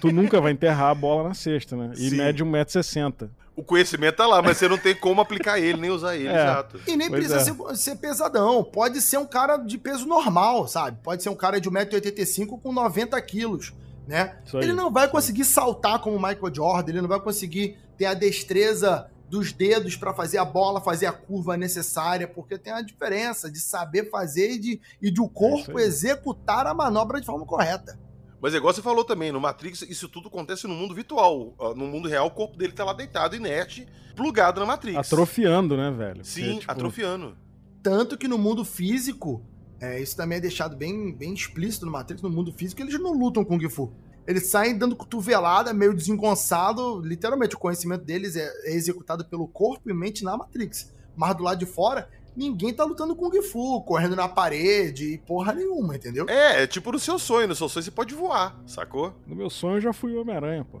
Tu 0.00 0.12
nunca 0.12 0.40
vai 0.40 0.52
enterrar 0.52 0.90
a 0.90 0.94
bola 0.94 1.28
na 1.28 1.34
cesta, 1.34 1.76
né? 1.76 1.92
E 1.96 2.10
Sim. 2.10 2.16
mede 2.16 2.44
1,60m. 2.44 3.28
o 3.56 3.62
conhecimento 3.62 4.16
tá 4.16 4.26
lá, 4.26 4.42
mas 4.42 4.56
você 4.58 4.68
não 4.68 4.76
tem 4.76 4.94
como 4.94 5.20
aplicar 5.20 5.58
ele, 5.58 5.80
nem 5.80 5.90
usar 5.90 6.16
ele, 6.16 6.28
É. 6.28 6.32
exato. 6.42 6.80
E 6.86 6.96
nem 6.96 7.08
Pois 7.08 7.26
precisa 7.26 7.40
é. 7.50 7.74
ser, 7.74 7.76
ser 7.76 7.96
pesadão. 7.96 8.64
Pode 8.64 9.00
ser 9.00 9.18
um 9.18 9.26
cara 9.26 9.56
de 9.56 9.78
peso 9.78 10.06
normal, 10.06 10.66
sabe? 10.66 10.98
Pode 11.02 11.22
ser 11.22 11.28
um 11.30 11.36
cara 11.36 11.60
de 11.60 11.70
1,85m 11.70 12.60
com 12.60 12.72
90 12.72 13.20
quilos, 13.22 13.72
né? 14.08 14.36
Ele 14.54 14.72
não 14.72 14.90
vai 14.92 15.08
conseguir 15.08 15.44
saltar 15.44 15.98
como 16.00 16.16
o 16.16 16.20
Michael 16.22 16.52
Jordan, 16.54 16.90
ele 16.90 17.00
não 17.00 17.08
vai 17.08 17.20
conseguir 17.20 17.78
ter 17.96 18.06
a 18.06 18.14
destreza 18.14 19.08
dos 19.28 19.52
dedos 19.52 19.96
para 19.96 20.12
fazer 20.14 20.38
a 20.38 20.44
bola, 20.44 20.80
fazer 20.80 21.06
a 21.06 21.12
curva 21.12 21.56
necessária, 21.56 22.28
porque 22.28 22.58
tem 22.58 22.72
a 22.72 22.82
diferença 22.82 23.50
de 23.50 23.58
saber 23.60 24.10
fazer 24.10 24.52
e 24.52 24.58
de, 24.58 24.80
e 25.00 25.10
de 25.10 25.20
o 25.20 25.28
corpo 25.28 25.78
aí. 25.78 25.84
executar 25.84 26.66
a 26.66 26.74
manobra 26.74 27.20
de 27.20 27.26
forma 27.26 27.44
correta. 27.44 27.98
Mas 28.40 28.52
é 28.52 28.58
igual 28.58 28.74
você 28.74 28.82
falou 28.82 29.04
também, 29.04 29.32
no 29.32 29.40
Matrix, 29.40 29.82
isso 29.82 30.06
tudo 30.08 30.28
acontece 30.28 30.66
no 30.66 30.74
mundo 30.74 30.94
virtual. 30.94 31.54
Ah, 31.58 31.74
No 31.74 31.86
mundo 31.86 32.08
real, 32.08 32.26
o 32.26 32.30
corpo 32.30 32.58
dele 32.58 32.74
tá 32.74 32.84
lá 32.84 32.92
deitado, 32.92 33.34
inerte, 33.34 33.88
plugado 34.14 34.60
na 34.60 34.66
Matrix. 34.66 34.98
Atrofiando, 34.98 35.76
né, 35.76 35.90
velho? 35.90 36.16
Porque, 36.16 36.28
Sim, 36.28 36.58
tipo, 36.58 36.70
atrofiando. 36.70 37.36
Tanto 37.82 38.18
que 38.18 38.28
no 38.28 38.36
mundo 38.36 38.62
físico, 38.64 39.42
é, 39.80 39.98
isso 40.00 40.14
também 40.14 40.38
é 40.38 40.40
deixado 40.42 40.76
bem, 40.76 41.12
bem 41.14 41.32
explícito 41.32 41.86
no 41.86 41.92
Matrix, 41.92 42.22
no 42.22 42.28
mundo 42.28 42.52
físico, 42.52 42.82
eles 42.82 43.00
não 43.00 43.12
lutam 43.12 43.42
com 43.44 43.58
Kung 43.58 43.70
Fu. 43.70 43.90
Eles 44.26 44.46
saem 44.46 44.76
dando 44.78 44.96
cotovelada, 44.96 45.72
meio 45.74 45.94
desengonçado. 45.94 47.00
Literalmente, 47.00 47.54
o 47.56 47.58
conhecimento 47.58 48.04
deles 48.04 48.36
é, 48.36 48.50
é 48.64 48.74
executado 48.74 49.24
pelo 49.24 49.46
corpo 49.46 49.90
e 49.90 49.94
mente 49.94 50.24
na 50.24 50.36
Matrix. 50.36 50.92
Mas 51.16 51.36
do 51.36 51.42
lado 51.42 51.58
de 51.58 51.66
fora, 51.66 52.08
ninguém 52.36 52.72
tá 52.72 52.84
lutando 52.84 53.14
Kung 53.14 53.40
Fu, 53.42 53.82
correndo 53.82 54.16
na 54.16 54.28
parede 54.28 55.14
e 55.14 55.18
porra 55.18 55.52
nenhuma, 55.52 55.96
entendeu? 55.96 56.26
É, 56.28 56.62
é 56.62 56.66
tipo 56.66 56.90
no 56.90 56.98
seu 56.98 57.18
sonho. 57.18 57.48
No 57.48 57.54
seu 57.54 57.68
sonho 57.68 57.84
você 57.84 57.90
pode 57.90 58.14
voar, 58.14 58.58
sacou? 58.66 59.14
No 59.26 59.36
meu 59.36 59.50
sonho 59.50 59.76
eu 59.76 59.82
já 59.82 59.92
fui 59.92 60.14
o 60.14 60.20
Homem-Aranha, 60.22 60.64
pô. 60.64 60.80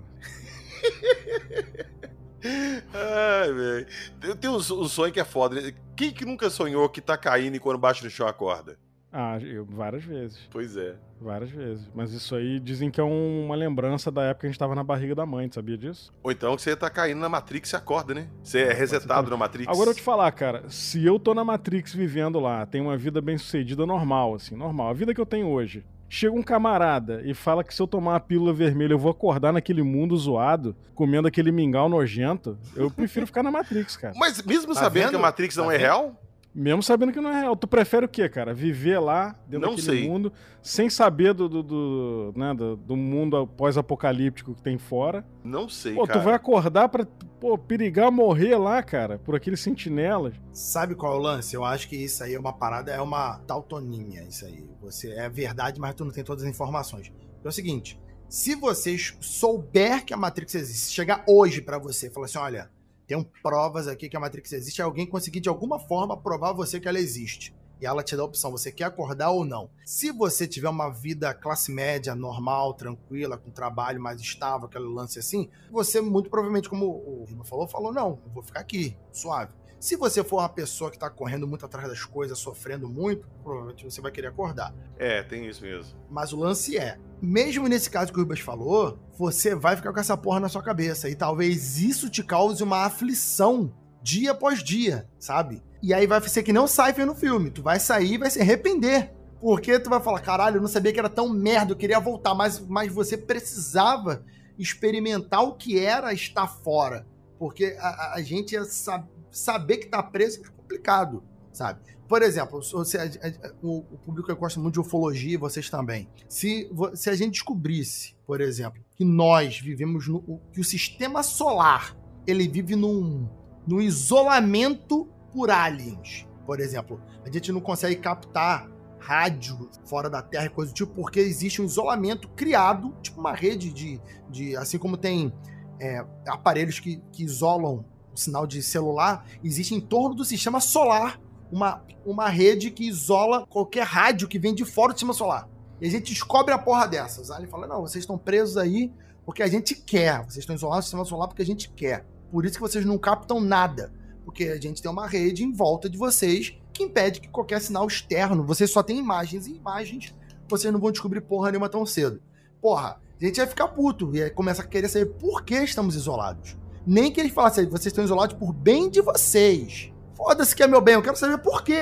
Ai, 2.92 3.52
velho. 3.52 3.86
Eu 4.22 4.36
tenho 4.36 4.54
um, 4.54 4.56
um 4.56 4.88
sonho 4.88 5.12
que 5.12 5.20
é 5.20 5.24
foda. 5.24 5.60
né? 5.60 5.72
Quem 5.96 6.12
que 6.12 6.24
nunca 6.24 6.50
sonhou 6.50 6.88
que 6.88 7.00
tá 7.00 7.16
caindo 7.16 7.56
e 7.56 7.60
quando 7.60 7.78
bate 7.78 8.04
no 8.04 8.10
chão 8.10 8.26
acorda? 8.26 8.78
Ah, 9.16 9.38
eu, 9.40 9.64
várias 9.64 10.02
vezes. 10.02 10.40
Pois 10.50 10.76
é. 10.76 10.96
Várias 11.20 11.48
vezes. 11.48 11.88
Mas 11.94 12.12
isso 12.12 12.34
aí 12.34 12.58
dizem 12.58 12.90
que 12.90 13.00
é 13.00 13.04
um- 13.04 13.44
uma 13.46 13.54
lembrança 13.54 14.10
da 14.10 14.22
época 14.24 14.40
que 14.40 14.46
a 14.46 14.50
gente 14.50 14.58
tava 14.58 14.74
na 14.74 14.82
barriga 14.82 15.14
da 15.14 15.24
mãe, 15.24 15.48
tu 15.48 15.54
sabia 15.54 15.78
disso? 15.78 16.12
Ou 16.20 16.32
então 16.32 16.56
que 16.56 16.62
você 16.62 16.74
tá 16.74 16.90
caindo 16.90 17.20
na 17.20 17.28
Matrix 17.28 17.70
e 17.72 17.76
acorda, 17.76 18.12
né? 18.12 18.26
Você 18.42 18.62
é 18.62 18.72
resetado 18.72 19.30
na 19.30 19.36
Matrix. 19.36 19.68
Agora 19.72 19.90
eu 19.90 19.94
te 19.94 20.02
falar, 20.02 20.32
cara, 20.32 20.64
se 20.68 21.04
eu 21.06 21.20
tô 21.20 21.32
na 21.32 21.44
Matrix 21.44 21.94
vivendo 21.94 22.40
lá, 22.40 22.66
tenho 22.66 22.84
uma 22.86 22.96
vida 22.96 23.20
bem 23.20 23.38
sucedida 23.38 23.86
normal, 23.86 24.34
assim, 24.34 24.56
normal, 24.56 24.88
a 24.88 24.92
vida 24.92 25.14
que 25.14 25.20
eu 25.20 25.26
tenho 25.26 25.46
hoje. 25.46 25.84
Chega 26.08 26.34
um 26.34 26.42
camarada 26.42 27.22
e 27.24 27.32
fala 27.34 27.64
que 27.64 27.74
se 27.74 27.80
eu 27.80 27.86
tomar 27.86 28.16
a 28.16 28.20
pílula 28.20 28.52
vermelha 28.52 28.92
eu 28.94 28.98
vou 28.98 29.10
acordar 29.10 29.52
naquele 29.52 29.82
mundo 29.82 30.16
zoado, 30.16 30.76
comendo 30.94 31.26
aquele 31.26 31.50
mingau 31.50 31.88
nojento, 31.88 32.58
eu 32.76 32.90
prefiro 32.90 33.26
ficar 33.26 33.42
na 33.42 33.50
Matrix, 33.50 33.96
cara. 33.96 34.14
Mas 34.16 34.42
mesmo 34.42 34.74
Tá 34.74 34.80
sabendo 34.80 35.04
que 35.06 35.10
vendo? 35.12 35.18
a 35.18 35.22
Matrix 35.22 35.56
não 35.56 35.66
Tá 35.66 35.70
é 35.74 35.78
vendo? 35.78 35.80
real, 35.86 36.20
Mesmo 36.54 36.82
sabendo 36.82 37.12
que 37.12 37.20
não 37.20 37.30
é 37.30 37.40
real. 37.40 37.56
Tu 37.56 37.66
prefere 37.66 38.06
o 38.06 38.08
quê, 38.08 38.28
cara? 38.28 38.54
Viver 38.54 39.00
lá, 39.00 39.34
dentro 39.48 39.66
Não 39.68 39.74
daquele 39.74 39.98
sei. 39.98 40.08
mundo, 40.08 40.32
sem 40.62 40.88
saber 40.88 41.34
do, 41.34 41.48
do, 41.48 41.62
do, 41.64 42.32
né, 42.36 42.54
do, 42.54 42.76
do 42.76 42.96
mundo 42.96 43.44
pós-apocalíptico 43.46 44.54
que 44.54 44.62
tem 44.62 44.78
fora. 44.78 45.26
não 45.42 45.68
sei, 45.68 45.94
Pô, 45.94 46.06
cara. 46.06 46.20
tu 46.20 46.24
vai 46.24 46.34
acordar 46.34 46.88
pra 46.88 47.04
pô, 47.40 47.58
perigar 47.58 48.10
morrer 48.12 48.56
lá, 48.56 48.82
cara, 48.84 49.18
por 49.18 49.34
aqueles 49.34 49.58
sentinelas. 49.58 50.34
Sabe 50.52 50.94
qual 50.94 51.14
é 51.14 51.16
o 51.16 51.20
lance? 51.20 51.56
Eu 51.56 51.64
acho 51.64 51.88
que 51.88 51.96
isso 51.96 52.22
aí 52.22 52.34
é 52.34 52.38
uma 52.38 52.52
parada, 52.52 52.92
é 52.92 53.00
uma 53.00 53.38
tautonímia, 53.40 54.22
isso 54.28 54.46
aí. 54.46 54.64
Você 54.80 55.10
é 55.10 55.28
verdade, 55.28 55.80
mas 55.80 55.94
tu 55.94 56.04
não 56.04 56.12
tem 56.12 56.22
todas 56.22 56.44
as 56.44 56.50
informações. 56.50 57.12
É 57.44 57.48
o 57.48 57.52
seguinte, 57.52 58.00
se 58.28 58.54
você 58.54 58.96
souber 59.20 60.04
que 60.04 60.14
a 60.14 60.16
Matrix 60.16 60.54
existe, 60.54 60.94
chegar 60.94 61.24
hoje 61.26 61.60
pra 61.60 61.78
você 61.78 62.06
e 62.06 62.10
falar 62.10 62.26
assim, 62.26 62.38
olha, 62.38 62.70
tem 63.06 63.22
provas 63.42 63.86
aqui 63.86 64.08
que 64.08 64.16
a 64.16 64.20
Matrix 64.20 64.52
existe, 64.52 64.80
alguém 64.80 65.06
conseguir 65.06 65.40
de 65.40 65.48
alguma 65.48 65.78
forma 65.78 66.16
provar 66.16 66.50
a 66.50 66.54
você 66.54 66.80
que 66.80 66.88
ela 66.88 66.98
existe. 66.98 67.54
E 67.80 67.86
ela 67.86 68.02
te 68.02 68.16
dá 68.16 68.22
a 68.22 68.26
opção, 68.26 68.50
você 68.50 68.70
quer 68.70 68.84
acordar 68.84 69.30
ou 69.30 69.44
não. 69.44 69.68
Se 69.84 70.12
você 70.12 70.46
tiver 70.46 70.68
uma 70.68 70.88
vida 70.88 71.34
classe 71.34 71.72
média, 71.72 72.14
normal, 72.14 72.72
tranquila, 72.72 73.36
com 73.36 73.50
trabalho 73.50 74.00
mais 74.00 74.20
estável, 74.20 74.66
aquele 74.66 74.86
lance 74.86 75.18
assim, 75.18 75.50
você 75.70 76.00
muito 76.00 76.30
provavelmente, 76.30 76.68
como 76.68 76.86
o 76.86 77.24
Rima 77.28 77.44
falou, 77.44 77.66
falou, 77.66 77.92
não, 77.92 78.20
vou 78.32 78.42
ficar 78.42 78.60
aqui, 78.60 78.96
suave. 79.12 79.52
Se 79.84 79.96
você 79.96 80.24
for 80.24 80.38
uma 80.38 80.48
pessoa 80.48 80.90
que 80.90 80.98
tá 80.98 81.10
correndo 81.10 81.46
muito 81.46 81.66
atrás 81.66 81.86
das 81.86 82.02
coisas, 82.06 82.38
sofrendo 82.38 82.88
muito, 82.88 83.28
provavelmente 83.42 83.84
você 83.84 84.00
vai 84.00 84.10
querer 84.10 84.28
acordar. 84.28 84.74
É, 84.96 85.22
tem 85.22 85.46
isso 85.46 85.62
mesmo. 85.62 85.92
Mas 86.08 86.32
o 86.32 86.38
lance 86.38 86.78
é, 86.78 86.96
mesmo 87.20 87.68
nesse 87.68 87.90
caso 87.90 88.10
que 88.10 88.18
o 88.18 88.22
Rubens 88.22 88.40
falou, 88.40 88.98
você 89.14 89.54
vai 89.54 89.76
ficar 89.76 89.92
com 89.92 90.00
essa 90.00 90.16
porra 90.16 90.40
na 90.40 90.48
sua 90.48 90.62
cabeça. 90.62 91.10
E 91.10 91.14
talvez 91.14 91.76
isso 91.76 92.08
te 92.08 92.22
cause 92.22 92.62
uma 92.62 92.86
aflição 92.86 93.74
dia 94.02 94.30
após 94.30 94.64
dia, 94.64 95.06
sabe? 95.18 95.62
E 95.82 95.92
aí 95.92 96.06
vai 96.06 96.18
ser 96.22 96.42
que 96.42 96.50
nem 96.50 96.62
o 96.62 96.66
Cypher 96.66 97.04
no 97.04 97.14
filme. 97.14 97.50
Tu 97.50 97.62
vai 97.62 97.78
sair 97.78 98.14
e 98.14 98.18
vai 98.18 98.30
se 98.30 98.40
arrepender. 98.40 99.12
Porque 99.38 99.78
tu 99.78 99.90
vai 99.90 100.00
falar, 100.00 100.20
caralho, 100.20 100.56
eu 100.56 100.62
não 100.62 100.68
sabia 100.68 100.94
que 100.94 100.98
era 100.98 101.10
tão 101.10 101.28
merda, 101.28 101.72
eu 101.72 101.76
queria 101.76 102.00
voltar, 102.00 102.32
mas, 102.34 102.58
mas 102.58 102.90
você 102.90 103.18
precisava 103.18 104.24
experimentar 104.58 105.42
o 105.42 105.52
que 105.52 105.78
era 105.78 106.10
estar 106.14 106.46
fora. 106.46 107.06
Porque 107.38 107.76
a, 107.78 108.14
a 108.14 108.22
gente 108.22 108.52
ia 108.52 108.64
sab 108.64 109.06
saber 109.36 109.78
que 109.78 109.86
tá 109.86 110.02
preso 110.02 110.40
é 110.40 110.48
complicado, 110.48 111.22
sabe? 111.52 111.80
Por 112.08 112.22
exemplo, 112.22 112.62
se 112.62 112.98
a, 112.98 113.04
a, 113.04 113.52
o, 113.62 113.78
o, 113.78 113.98
público 113.98 114.34
gosta 114.36 114.60
muito 114.60 114.74
de 114.74 114.80
ufologia, 114.80 115.38
vocês 115.38 115.70
também. 115.70 116.08
Se, 116.28 116.70
se 116.94 117.08
a 117.08 117.16
gente 117.16 117.32
descobrisse, 117.32 118.14
por 118.26 118.40
exemplo, 118.40 118.82
que 118.94 119.04
nós 119.04 119.58
vivemos 119.58 120.06
no. 120.06 120.40
que 120.52 120.60
o 120.60 120.64
sistema 120.64 121.22
solar 121.22 121.96
ele 122.26 122.46
vive 122.46 122.76
num, 122.76 123.28
num 123.66 123.80
isolamento 123.80 125.08
por 125.32 125.50
aliens. 125.50 126.26
Por 126.44 126.60
exemplo, 126.60 127.00
a 127.24 127.30
gente 127.30 127.50
não 127.50 127.60
consegue 127.60 127.96
captar 127.96 128.70
rádio 128.98 129.68
fora 129.84 130.08
da 130.08 130.22
Terra 130.22 130.46
e 130.46 130.50
coisa 130.50 130.72
do 130.72 130.74
tipo, 130.74 130.92
porque 130.94 131.20
existe 131.20 131.60
um 131.60 131.64
isolamento 131.64 132.28
criado, 132.28 132.94
tipo 133.02 133.18
uma 133.18 133.34
rede 133.34 133.72
de. 133.72 134.00
de 134.28 134.56
assim 134.56 134.78
como 134.78 134.96
tem 134.96 135.32
é, 135.80 136.04
aparelhos 136.26 136.78
que, 136.78 137.02
que 137.12 137.24
isolam 137.24 137.84
o 138.14 138.18
sinal 138.18 138.46
de 138.46 138.62
celular, 138.62 139.26
existe 139.42 139.74
em 139.74 139.80
torno 139.80 140.14
do 140.14 140.24
sistema 140.24 140.60
solar 140.60 141.20
uma, 141.50 141.84
uma 142.04 142.28
rede 142.28 142.70
que 142.70 142.88
isola 142.88 143.46
qualquer 143.46 143.84
rádio 143.84 144.28
que 144.28 144.38
vem 144.38 144.54
de 144.54 144.64
fora 144.64 144.92
do 144.92 144.96
sistema 144.96 145.12
solar. 145.12 145.48
E 145.80 145.86
a 145.86 145.90
gente 145.90 146.12
descobre 146.12 146.52
a 146.54 146.58
porra 146.58 146.86
dessas. 146.86 147.30
Aí 147.30 147.40
ele 147.40 147.46
fala: 147.46 147.66
não, 147.66 147.80
vocês 147.80 148.02
estão 148.02 148.16
presos 148.16 148.56
aí 148.56 148.92
porque 149.24 149.42
a 149.42 149.46
gente 149.46 149.74
quer. 149.74 150.24
Vocês 150.24 150.38
estão 150.38 150.54
isolados 150.54 150.84
do 150.84 150.88
sistema 150.88 151.04
solar 151.04 151.28
porque 151.28 151.42
a 151.42 151.46
gente 151.46 151.70
quer. 151.70 152.06
Por 152.30 152.44
isso 152.44 152.54
que 152.54 152.60
vocês 152.60 152.84
não 152.84 152.98
captam 152.98 153.40
nada. 153.40 153.92
Porque 154.24 154.44
a 154.44 154.60
gente 154.60 154.80
tem 154.80 154.90
uma 154.90 155.06
rede 155.06 155.44
em 155.44 155.52
volta 155.52 155.88
de 155.88 155.98
vocês 155.98 156.56
que 156.72 156.82
impede 156.82 157.20
que 157.20 157.28
qualquer 157.28 157.60
sinal 157.60 157.86
externo, 157.86 158.42
vocês 158.42 158.70
só 158.70 158.82
tem 158.82 158.98
imagens 158.98 159.46
e 159.46 159.54
imagens, 159.54 160.12
vocês 160.48 160.72
não 160.72 160.80
vão 160.80 160.90
descobrir 160.90 161.20
porra 161.20 161.50
nenhuma 161.50 161.68
tão 161.68 161.86
cedo. 161.86 162.20
Porra, 162.60 163.00
a 163.20 163.24
gente 163.24 163.36
vai 163.36 163.46
ficar 163.46 163.68
puto 163.68 164.14
e 164.16 164.28
começa 164.30 164.62
a 164.62 164.66
querer 164.66 164.88
saber 164.88 165.06
por 165.06 165.44
que 165.44 165.54
estamos 165.54 165.94
isolados. 165.94 166.56
Nem 166.86 167.10
que 167.10 167.20
eles 167.20 167.32
falassem, 167.32 167.66
vocês 167.66 167.86
estão 167.86 168.04
isolados 168.04 168.36
por 168.36 168.52
bem 168.52 168.90
de 168.90 169.00
vocês. 169.00 169.90
Foda-se 170.14 170.54
que 170.54 170.62
é 170.62 170.66
meu 170.66 170.80
bem, 170.80 170.94
eu 170.94 171.02
quero 171.02 171.16
saber 171.16 171.38
por 171.38 171.62
quê. 171.62 171.80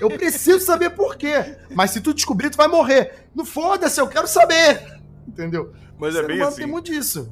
Eu 0.00 0.08
preciso 0.08 0.60
saber 0.60 0.90
por 0.90 1.16
quê. 1.16 1.56
Mas 1.74 1.90
se 1.90 2.00
tu 2.00 2.14
descobrir, 2.14 2.50
tu 2.50 2.56
vai 2.56 2.68
morrer. 2.68 3.28
Não 3.34 3.44
foda-se, 3.44 4.00
eu 4.00 4.08
quero 4.08 4.26
saber. 4.26 5.00
Entendeu? 5.28 5.72
Mas 5.98 6.14
é 6.14 6.22
bem 6.22 6.40
assim. 6.40 6.56
Tem 6.56 6.66
muito 6.66 6.90
disso. 6.90 7.28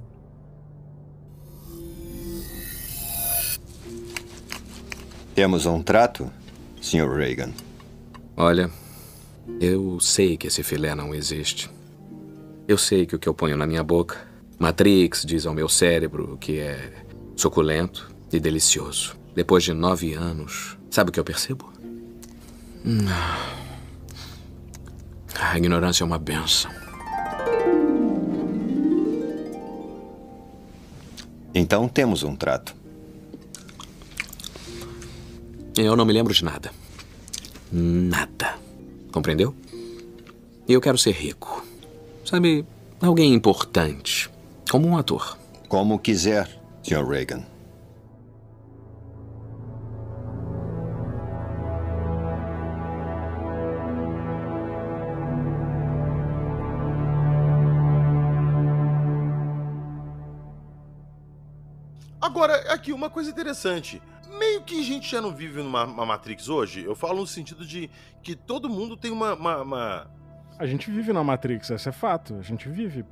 Temos 5.35 5.67
um 5.67 5.83
trato, 5.83 6.31
Sr. 6.81 7.09
Reagan? 7.09 7.53
Olha, 8.37 8.71
eu 9.61 9.99
sei 9.99 10.37
que 10.37 10.47
esse 10.47 10.63
filé 10.63 10.95
não 10.95 11.15
existe. 11.15 11.71
Eu 12.69 12.79
sei 12.79 13.05
que 13.07 13.17
o 13.17 13.19
que 13.19 13.29
eu 13.29 13.35
ponho 13.35 13.57
na 13.57 13.67
minha 13.67 13.83
boca, 13.83 14.17
Matrix 14.59 15.25
diz 15.25 15.45
ao 15.47 15.55
meu 15.55 15.69
cérebro 15.69 16.39
que 16.41 16.59
é 16.59 17.04
suculento 17.37 18.11
e 18.33 18.41
delicioso. 18.41 19.17
Depois 19.35 19.65
de 19.65 19.73
nove 19.73 20.15
anos, 20.15 20.77
sabe 20.91 21.11
o 21.11 21.13
que 21.13 21.21
eu 21.21 21.25
percebo? 21.25 21.73
A 25.39 25.59
ignorância 25.59 26.05
é 26.05 26.07
uma 26.07 26.19
benção. 26.19 26.71
Então 31.55 31.89
temos 31.89 32.23
um 32.23 32.35
trato. 32.35 32.75
Eu 35.77 35.97
não 35.97 36.05
me 36.05 36.13
lembro 36.13 36.33
de 36.33 36.45
nada. 36.45 36.71
Nada. 37.73 38.57
Compreendeu? 39.13 39.55
E 40.69 40.73
eu 40.73 40.81
quero 40.81 40.99
ser 40.99 41.13
rico. 41.13 41.65
Sabe, 42.25 42.65
alguém 43.01 43.35
importante. 43.35 44.31
Como 44.71 44.89
um 44.89 44.97
ator. 44.97 45.37
Como 45.69 45.99
quiser, 45.99 46.49
Sr. 46.85 47.03
Reagan. 47.03 47.43
Agora, 62.21 62.55
aqui 62.73 62.93
uma 62.93 63.09
coisa 63.09 63.31
interessante 63.31 64.03
meio 64.39 64.63
que 64.63 64.81
a 64.81 64.83
gente 64.83 65.11
já 65.11 65.21
não 65.23 65.35
vive 65.35 65.63
numa 65.63 65.87
Matrix 65.87 66.49
hoje. 66.49 66.85
Eu 66.85 66.95
falo 66.95 67.21
no 67.21 67.27
sentido 67.27 67.65
de 67.65 67.89
que 68.23 68.37
todo 68.37 68.69
mundo 68.69 68.97
tem 68.97 69.11
uma, 69.11 69.35
uma, 69.35 69.63
uma... 69.63 70.11
A 70.59 70.67
gente 70.67 70.91
vive 70.91 71.13
na 71.13 71.25
Matrix, 71.25 71.71
esse 71.71 71.89
é 71.89 71.93
fato. 71.93 72.37
A 72.37 72.43
gente 72.43 72.69
vive. 72.69 73.05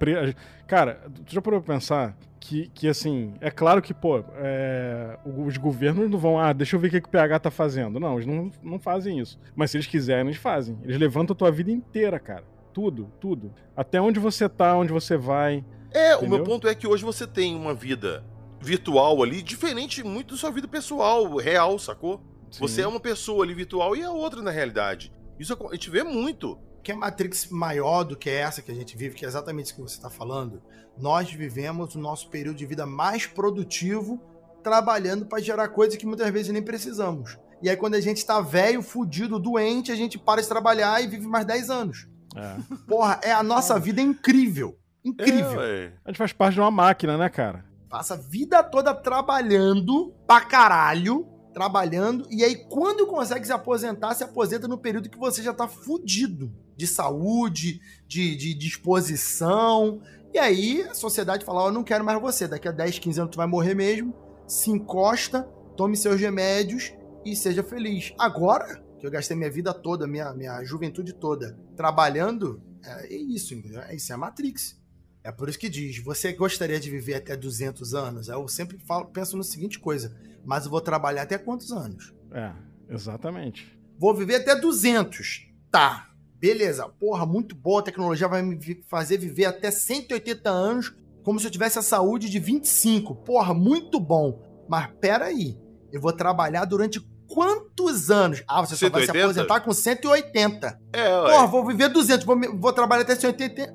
Cara, 0.67 1.01
tu 1.27 1.35
já 1.35 1.43
parou 1.43 1.61
pra 1.61 1.75
pensar 1.75 2.17
que, 2.39 2.69
que 2.69 2.89
assim, 2.89 3.35
é 3.41 3.51
claro 3.51 3.81
que, 3.81 3.93
pô, 3.95 4.25
é... 4.37 5.19
os 5.25 5.57
governos 5.57 6.11
não 6.11 6.19
vão, 6.19 6.39
ah, 6.39 6.53
deixa 6.53 6.77
eu 6.77 6.81
ver 6.81 6.89
o 6.89 6.91
que, 6.91 7.01
que 7.01 7.09
o 7.09 7.11
PH 7.11 7.39
tá 7.41 7.51
fazendo. 7.51 7.99
Não, 8.01 8.15
eles 8.15 8.27
não, 8.27 8.51
não 8.63 8.79
fazem 8.79 9.19
isso. 9.19 9.39
Mas 9.55 9.71
se 9.71 9.77
eles 9.77 9.87
quiserem, 9.87 10.27
eles 10.27 10.39
fazem. 10.39 10.79
Eles 10.83 10.99
levantam 10.99 11.35
a 11.35 11.37
tua 11.37 11.51
vida 11.51 11.71
inteira, 11.71 12.19
cara. 12.19 12.45
Tudo, 12.73 13.13
tudo. 13.21 13.53
Até 13.77 14.01
onde 14.01 14.19
você 14.19 14.49
tá, 14.49 14.77
onde 14.77 14.93
você 14.93 15.17
vai. 15.17 15.65
É, 15.93 16.15
entendeu? 16.15 16.27
o 16.27 16.31
meu 16.31 16.45
ponto 16.45 16.67
é 16.67 16.75
que 16.75 16.87
hoje 16.87 17.05
você 17.05 17.27
tem 17.27 17.55
uma 17.55 17.75
vida 17.75 18.25
virtual 18.61 19.23
ali, 19.23 19.43
diferente 19.43 20.03
muito 20.05 20.35
da 20.35 20.41
sua 20.41 20.51
vida 20.51 20.69
pessoal, 20.69 21.37
real, 21.37 21.79
sacou? 21.79 22.23
Sim. 22.51 22.61
Você 22.61 22.83
é 22.83 22.87
uma 22.87 23.01
pessoa 23.01 23.45
ali 23.45 23.55
virtual 23.55 23.97
e 23.97 24.03
a 24.03 24.11
outra 24.11 24.41
na 24.41 24.51
realidade. 24.51 25.13
Isso 25.39 25.57
a 25.71 25.75
gente 25.75 25.91
vê 25.91 26.03
muito. 26.03 26.59
Que 26.83 26.93
é 26.93 26.95
Matrix 26.95 27.49
maior 27.49 28.05
do 28.05 28.17
que 28.17 28.29
essa 28.29 28.61
que 28.61 28.71
a 28.71 28.75
gente 28.75 28.97
vive, 28.97 29.15
que 29.15 29.25
é 29.25 29.29
exatamente 29.29 29.67
isso 29.67 29.75
que 29.77 29.81
você 29.81 29.97
está 29.97 30.11
falando. 30.11 30.63
Nós 30.99 31.33
vivemos 31.33 31.95
o 31.95 31.99
nosso 31.99 32.29
período 32.29 32.57
de 32.57 32.67
vida 32.67 32.85
mais 32.85 33.27
produtivo 33.27 34.21
trabalhando 34.63 35.27
para 35.27 35.43
gerar 35.43 35.69
coisas 35.69 35.97
que 35.97 36.07
muitas 36.07 36.29
vezes 36.31 36.53
nem 36.53 36.63
precisamos. 36.63 37.39
E 37.63 37.71
aí, 37.71 37.77
quando 37.77 37.95
a 37.95 38.01
gente 38.01 38.17
está 38.17 38.41
velho, 38.41 38.83
fudido, 38.83 39.39
doente, 39.39 39.93
a 39.93 39.97
gente 39.97 40.19
para 40.19 40.43
de 40.43 40.49
trabalhar 40.49 41.03
e 41.03 41.07
vive 41.07 41.27
mais 41.27 41.45
10 41.45 41.71
anos. 41.71 42.09
É. 42.35 42.57
Porra, 42.89 43.21
é 43.23 43.33
a 43.33 43.43
nossa 43.43 43.79
vida 43.79 44.01
incrível. 44.01 44.77
Incrível. 45.05 45.63
É, 45.63 45.93
a 46.05 46.11
gente 46.11 46.19
faz 46.19 46.33
parte 46.33 46.55
de 46.55 46.61
uma 46.61 46.71
máquina, 46.71 47.17
né, 47.17 47.29
cara? 47.29 47.65
Passa 47.89 48.15
a 48.15 48.17
vida 48.17 48.63
toda 48.65 48.95
trabalhando 48.95 50.13
pra 50.27 50.41
caralho, 50.41 51.27
trabalhando, 51.53 52.27
e 52.31 52.43
aí 52.43 52.57
quando 52.57 53.07
consegue 53.07 53.47
se 53.47 53.53
aposentar, 53.53 54.15
se 54.15 54.25
aposenta 54.25 54.67
no 54.67 54.79
período 54.79 55.11
que 55.11 55.19
você 55.19 55.43
já 55.43 55.53
tá 55.53 55.69
fudido 55.69 56.51
de 56.77 56.87
saúde, 56.87 57.81
de, 58.07 58.37
de 58.37 58.55
disposição. 58.55 60.01
E 60.33 60.39
aí 60.39 60.83
a 60.83 60.95
sociedade 60.95 61.45
fala: 61.45 61.63
Ó, 61.63 61.69
oh, 61.69 61.73
não 61.73 61.85
quero 61.85 62.05
mais 62.05 62.21
você, 62.21 62.49
daqui 62.49 62.69
a 62.69 62.73
10, 62.73 62.99
15 62.99 63.21
anos 63.21 63.33
tu 63.33 63.37
vai 63.37 63.47
morrer 63.47 63.75
mesmo. 63.75 64.15
Se 64.47 64.71
encosta, 64.71 65.43
tome 65.77 65.97
seus 65.97 66.21
remédios 66.21 66.93
e 67.25 67.37
seja 67.37 67.63
feliz. 67.63 68.13
Agora, 68.19 68.83
que 68.99 69.07
eu 69.07 69.11
gastei 69.11 69.37
minha 69.37 69.51
vida 69.51 69.73
toda, 69.75 70.07
minha, 70.07 70.33
minha 70.33 70.63
juventude 70.65 71.13
toda, 71.13 71.59
trabalhando, 71.77 72.63
é, 72.85 73.15
é 73.15 73.17
isso? 73.17 73.55
É, 73.89 73.95
isso 73.95 74.13
é 74.13 74.15
a 74.15 74.19
Matrix. 74.19 74.81
É 75.25 75.31
por 75.31 75.49
isso 75.49 75.59
que 75.59 75.69
diz: 75.69 75.99
você 75.99 76.33
gostaria 76.33 76.81
de 76.81 76.91
viver 76.91 77.15
até 77.15 77.37
200 77.37 77.95
anos? 77.95 78.29
Eu 78.29 78.47
sempre 78.49 78.79
falo, 78.79 79.07
penso 79.07 79.37
na 79.37 79.43
seguinte 79.43 79.79
coisa: 79.79 80.17
mas 80.45 80.65
eu 80.65 80.71
vou 80.71 80.81
trabalhar 80.81 81.23
até 81.23 81.39
quantos 81.39 81.73
anos? 81.73 82.13
É, 82.33 82.53
exatamente. 82.89 83.79
Vou 83.99 84.15
viver 84.15 84.37
até 84.37 84.59
200. 84.59 85.49
Tá, 85.71 86.12
beleza. 86.43 86.89
Porra, 86.99 87.25
muito 87.25 87.55
boa. 87.55 87.79
A 87.79 87.85
tecnologia 87.85 88.27
vai 88.27 88.43
me 88.43 88.83
fazer 88.89 89.17
viver 89.17 89.45
até 89.45 89.71
180 89.71 90.51
anos, 90.51 90.93
como 91.23 91.39
se 91.39 91.47
eu 91.47 91.51
tivesse 91.53 91.79
a 91.79 91.83
saúde 91.83 92.29
de 92.29 92.41
25. 92.41 93.15
Porra, 93.15 93.55
muito 93.55 94.01
bom. 94.01 94.43
Mas 94.69 94.91
peraí, 95.01 95.57
eu 95.93 96.01
vou 96.01 96.13
trabalhar 96.13 96.65
durante 96.65 97.01
quantos 97.29 98.11
anos? 98.11 98.43
Ah, 98.49 98.61
você 98.61 98.75
180? 98.75 98.81
só 98.81 98.91
vai 98.91 99.05
se 99.07 99.25
aposentar 99.25 99.61
com 99.61 99.73
180. 99.73 100.81
É, 100.93 101.21
Porra, 101.31 101.47
vou 101.47 101.65
viver 101.65 101.89
200, 101.89 102.27
vou, 102.27 102.37
vou 102.59 102.73
trabalhar 102.73 103.03
até 103.03 103.15
180. 103.15 103.75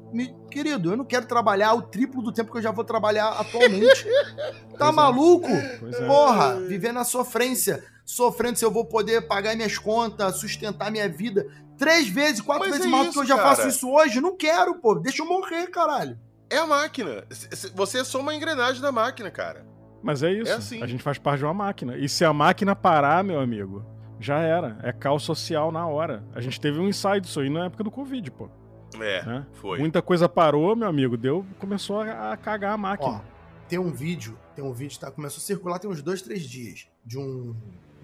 Querido, 0.51 0.91
eu 0.91 0.97
não 0.97 1.05
quero 1.05 1.26
trabalhar 1.26 1.74
o 1.74 1.84
triplo 1.84 2.22
do 2.22 2.34
tempo 2.34 2.51
que 2.51 2.57
eu 2.57 2.61
já 2.61 2.72
vou 2.72 2.84
trabalhar 2.84 3.30
atualmente. 3.30 4.03
tá 4.78 4.78
pois 4.78 4.89
é. 4.89 4.91
maluco? 4.91 5.47
É. 5.47 6.05
Porra, 6.05 6.59
viver 6.68 6.91
na 6.91 7.05
sofrência. 7.05 7.82
Sofrendo 8.05 8.57
se 8.57 8.63
eu 8.63 8.72
vou 8.72 8.86
poder 8.86 9.28
pagar 9.28 9.55
minhas 9.55 9.78
contas, 9.78 10.38
sustentar 10.38 10.91
minha 10.91 11.09
vida. 11.09 11.45
Três 11.78 12.07
vezes, 12.09 12.41
quatro 12.41 12.67
Mas 12.67 12.78
vezes 12.78 12.88
é 12.88 12.89
mais 12.89 13.07
do 13.07 13.13
que 13.13 13.19
eu 13.19 13.25
já 13.25 13.36
cara. 13.36 13.55
faço 13.55 13.67
isso 13.67 13.89
hoje. 13.89 14.19
Não 14.19 14.36
quero, 14.36 14.75
pô. 14.75 14.95
Deixa 14.95 15.21
eu 15.21 15.28
morrer, 15.28 15.67
caralho. 15.67 16.17
É 16.49 16.57
a 16.57 16.65
máquina. 16.65 17.23
Você 17.75 17.99
é 17.99 18.03
só 18.03 18.19
uma 18.19 18.34
engrenagem 18.34 18.82
da 18.82 18.91
máquina, 18.91 19.30
cara. 19.30 19.65
Mas 20.01 20.23
é 20.23 20.32
isso. 20.32 20.51
É 20.51 20.55
assim. 20.55 20.82
A 20.82 20.88
gente 20.88 21.03
faz 21.03 21.17
parte 21.17 21.39
de 21.39 21.45
uma 21.45 21.53
máquina. 21.53 21.97
E 21.97 22.09
se 22.09 22.25
a 22.25 22.34
máquina 22.34 22.75
parar, 22.75 23.23
meu 23.23 23.39
amigo, 23.39 23.86
já 24.19 24.39
era. 24.39 24.78
É 24.82 24.91
caos 24.91 25.23
social 25.23 25.71
na 25.71 25.86
hora. 25.86 26.23
A 26.34 26.41
gente 26.41 26.59
teve 26.59 26.80
um 26.80 26.88
insight 26.88 27.21
disso 27.21 27.39
aí 27.39 27.49
na 27.49 27.65
época 27.65 27.84
do 27.84 27.91
Covid, 27.91 28.32
pô. 28.32 28.49
É, 28.95 29.23
né? 29.25 29.45
foi. 29.53 29.80
Muita 29.80 30.01
coisa 30.01 30.30
parou, 30.30 30.75
meu 30.75 30.88
amigo, 30.88 31.17
deu, 31.17 31.45
começou 31.59 32.01
a, 32.01 32.32
a 32.32 32.38
cagar 32.38 32.73
a 32.73 32.78
máquina. 32.78 33.09
Ó, 33.09 33.21
tem 33.67 33.78
um 33.78 33.91
vídeo, 33.91 34.38
tem 34.55 34.63
um 34.63 34.71
vídeo, 34.71 34.97
tá? 34.99 35.11
Começou 35.11 35.39
a 35.41 35.45
circular 35.45 35.78
tem 35.78 35.89
uns 35.89 36.01
dois, 36.01 36.21
três 36.21 36.43
dias. 36.43 36.88
De 37.05 37.17
um, 37.17 37.55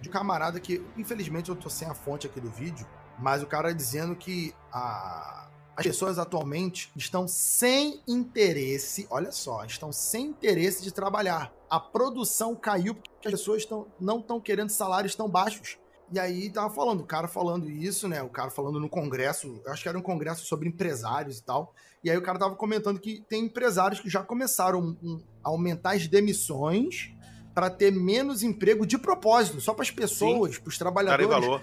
de 0.02 0.10
um 0.10 0.12
camarada 0.12 0.60
que, 0.60 0.84
infelizmente, 0.98 1.50
eu 1.50 1.56
tô 1.56 1.70
sem 1.70 1.88
a 1.88 1.94
fonte 1.94 2.28
aqui 2.28 2.40
do 2.40 2.50
vídeo, 2.50 2.86
mas 3.20 3.44
o 3.44 3.48
cara 3.48 3.74
dizendo 3.74 4.16
que 4.16 4.54
a, 4.72 5.50
as 5.76 5.86
pessoas 5.86 6.20
atualmente 6.20 6.92
estão 6.96 7.28
sem 7.28 8.02
interesse, 8.08 9.08
olha 9.10 9.32
só, 9.32 9.66
estão 9.66 9.92
sem 9.92 10.28
interesse 10.28 10.84
de 10.84 10.92
trabalhar. 10.92 11.52
A 11.70 11.80
produção 11.80 12.56
caiu 12.56 12.96
porque 12.96 13.28
as 13.28 13.32
pessoas 13.32 13.64
estão, 13.64 13.88
não 14.00 14.20
estão 14.20 14.40
querendo 14.40 14.70
salários 14.70 15.16
tão 15.16 15.28
baixos. 15.28 15.78
E 16.12 16.20
aí 16.20 16.52
tava 16.52 16.72
falando, 16.72 17.02
o 17.02 17.06
cara 17.06 17.28
falando 17.28 17.72
isso, 17.72 18.08
né? 18.08 18.22
O 18.22 18.30
cara 18.30 18.52
falando 18.52 18.80
no 18.80 18.88
congresso, 18.88 19.60
acho 19.66 19.82
que 19.82 19.90
era 19.90 19.98
um 19.98 20.02
congresso 20.02 20.46
sobre 20.46 20.70
empresários 20.70 21.40
e 21.40 21.44
tal. 21.44 21.74
E 22.04 22.12
aí 22.12 22.18
o 22.18 22.22
cara 22.22 22.38
tava 22.38 22.56
comentando 22.56 23.00
que 23.00 23.24
tem 23.28 23.46
empresários 23.46 24.00
que 24.00 24.10
já 24.10 24.22
começaram 24.22 24.96
a 25.44 25.50
aumentar 25.50 25.96
as 25.96 26.06
demissões 26.06 27.12
para 27.54 27.70
ter 27.70 27.92
menos 27.92 28.44
emprego 28.44 28.86
de 28.86 28.98
propósito, 28.98 29.62
só 29.62 29.74
para 29.74 29.84
as 29.84 29.92
pessoas, 29.92 30.58
para 30.58 30.70
os 30.70 30.78
trabalhadores 30.78 31.28
Darem 31.30 31.48
valor. 31.48 31.62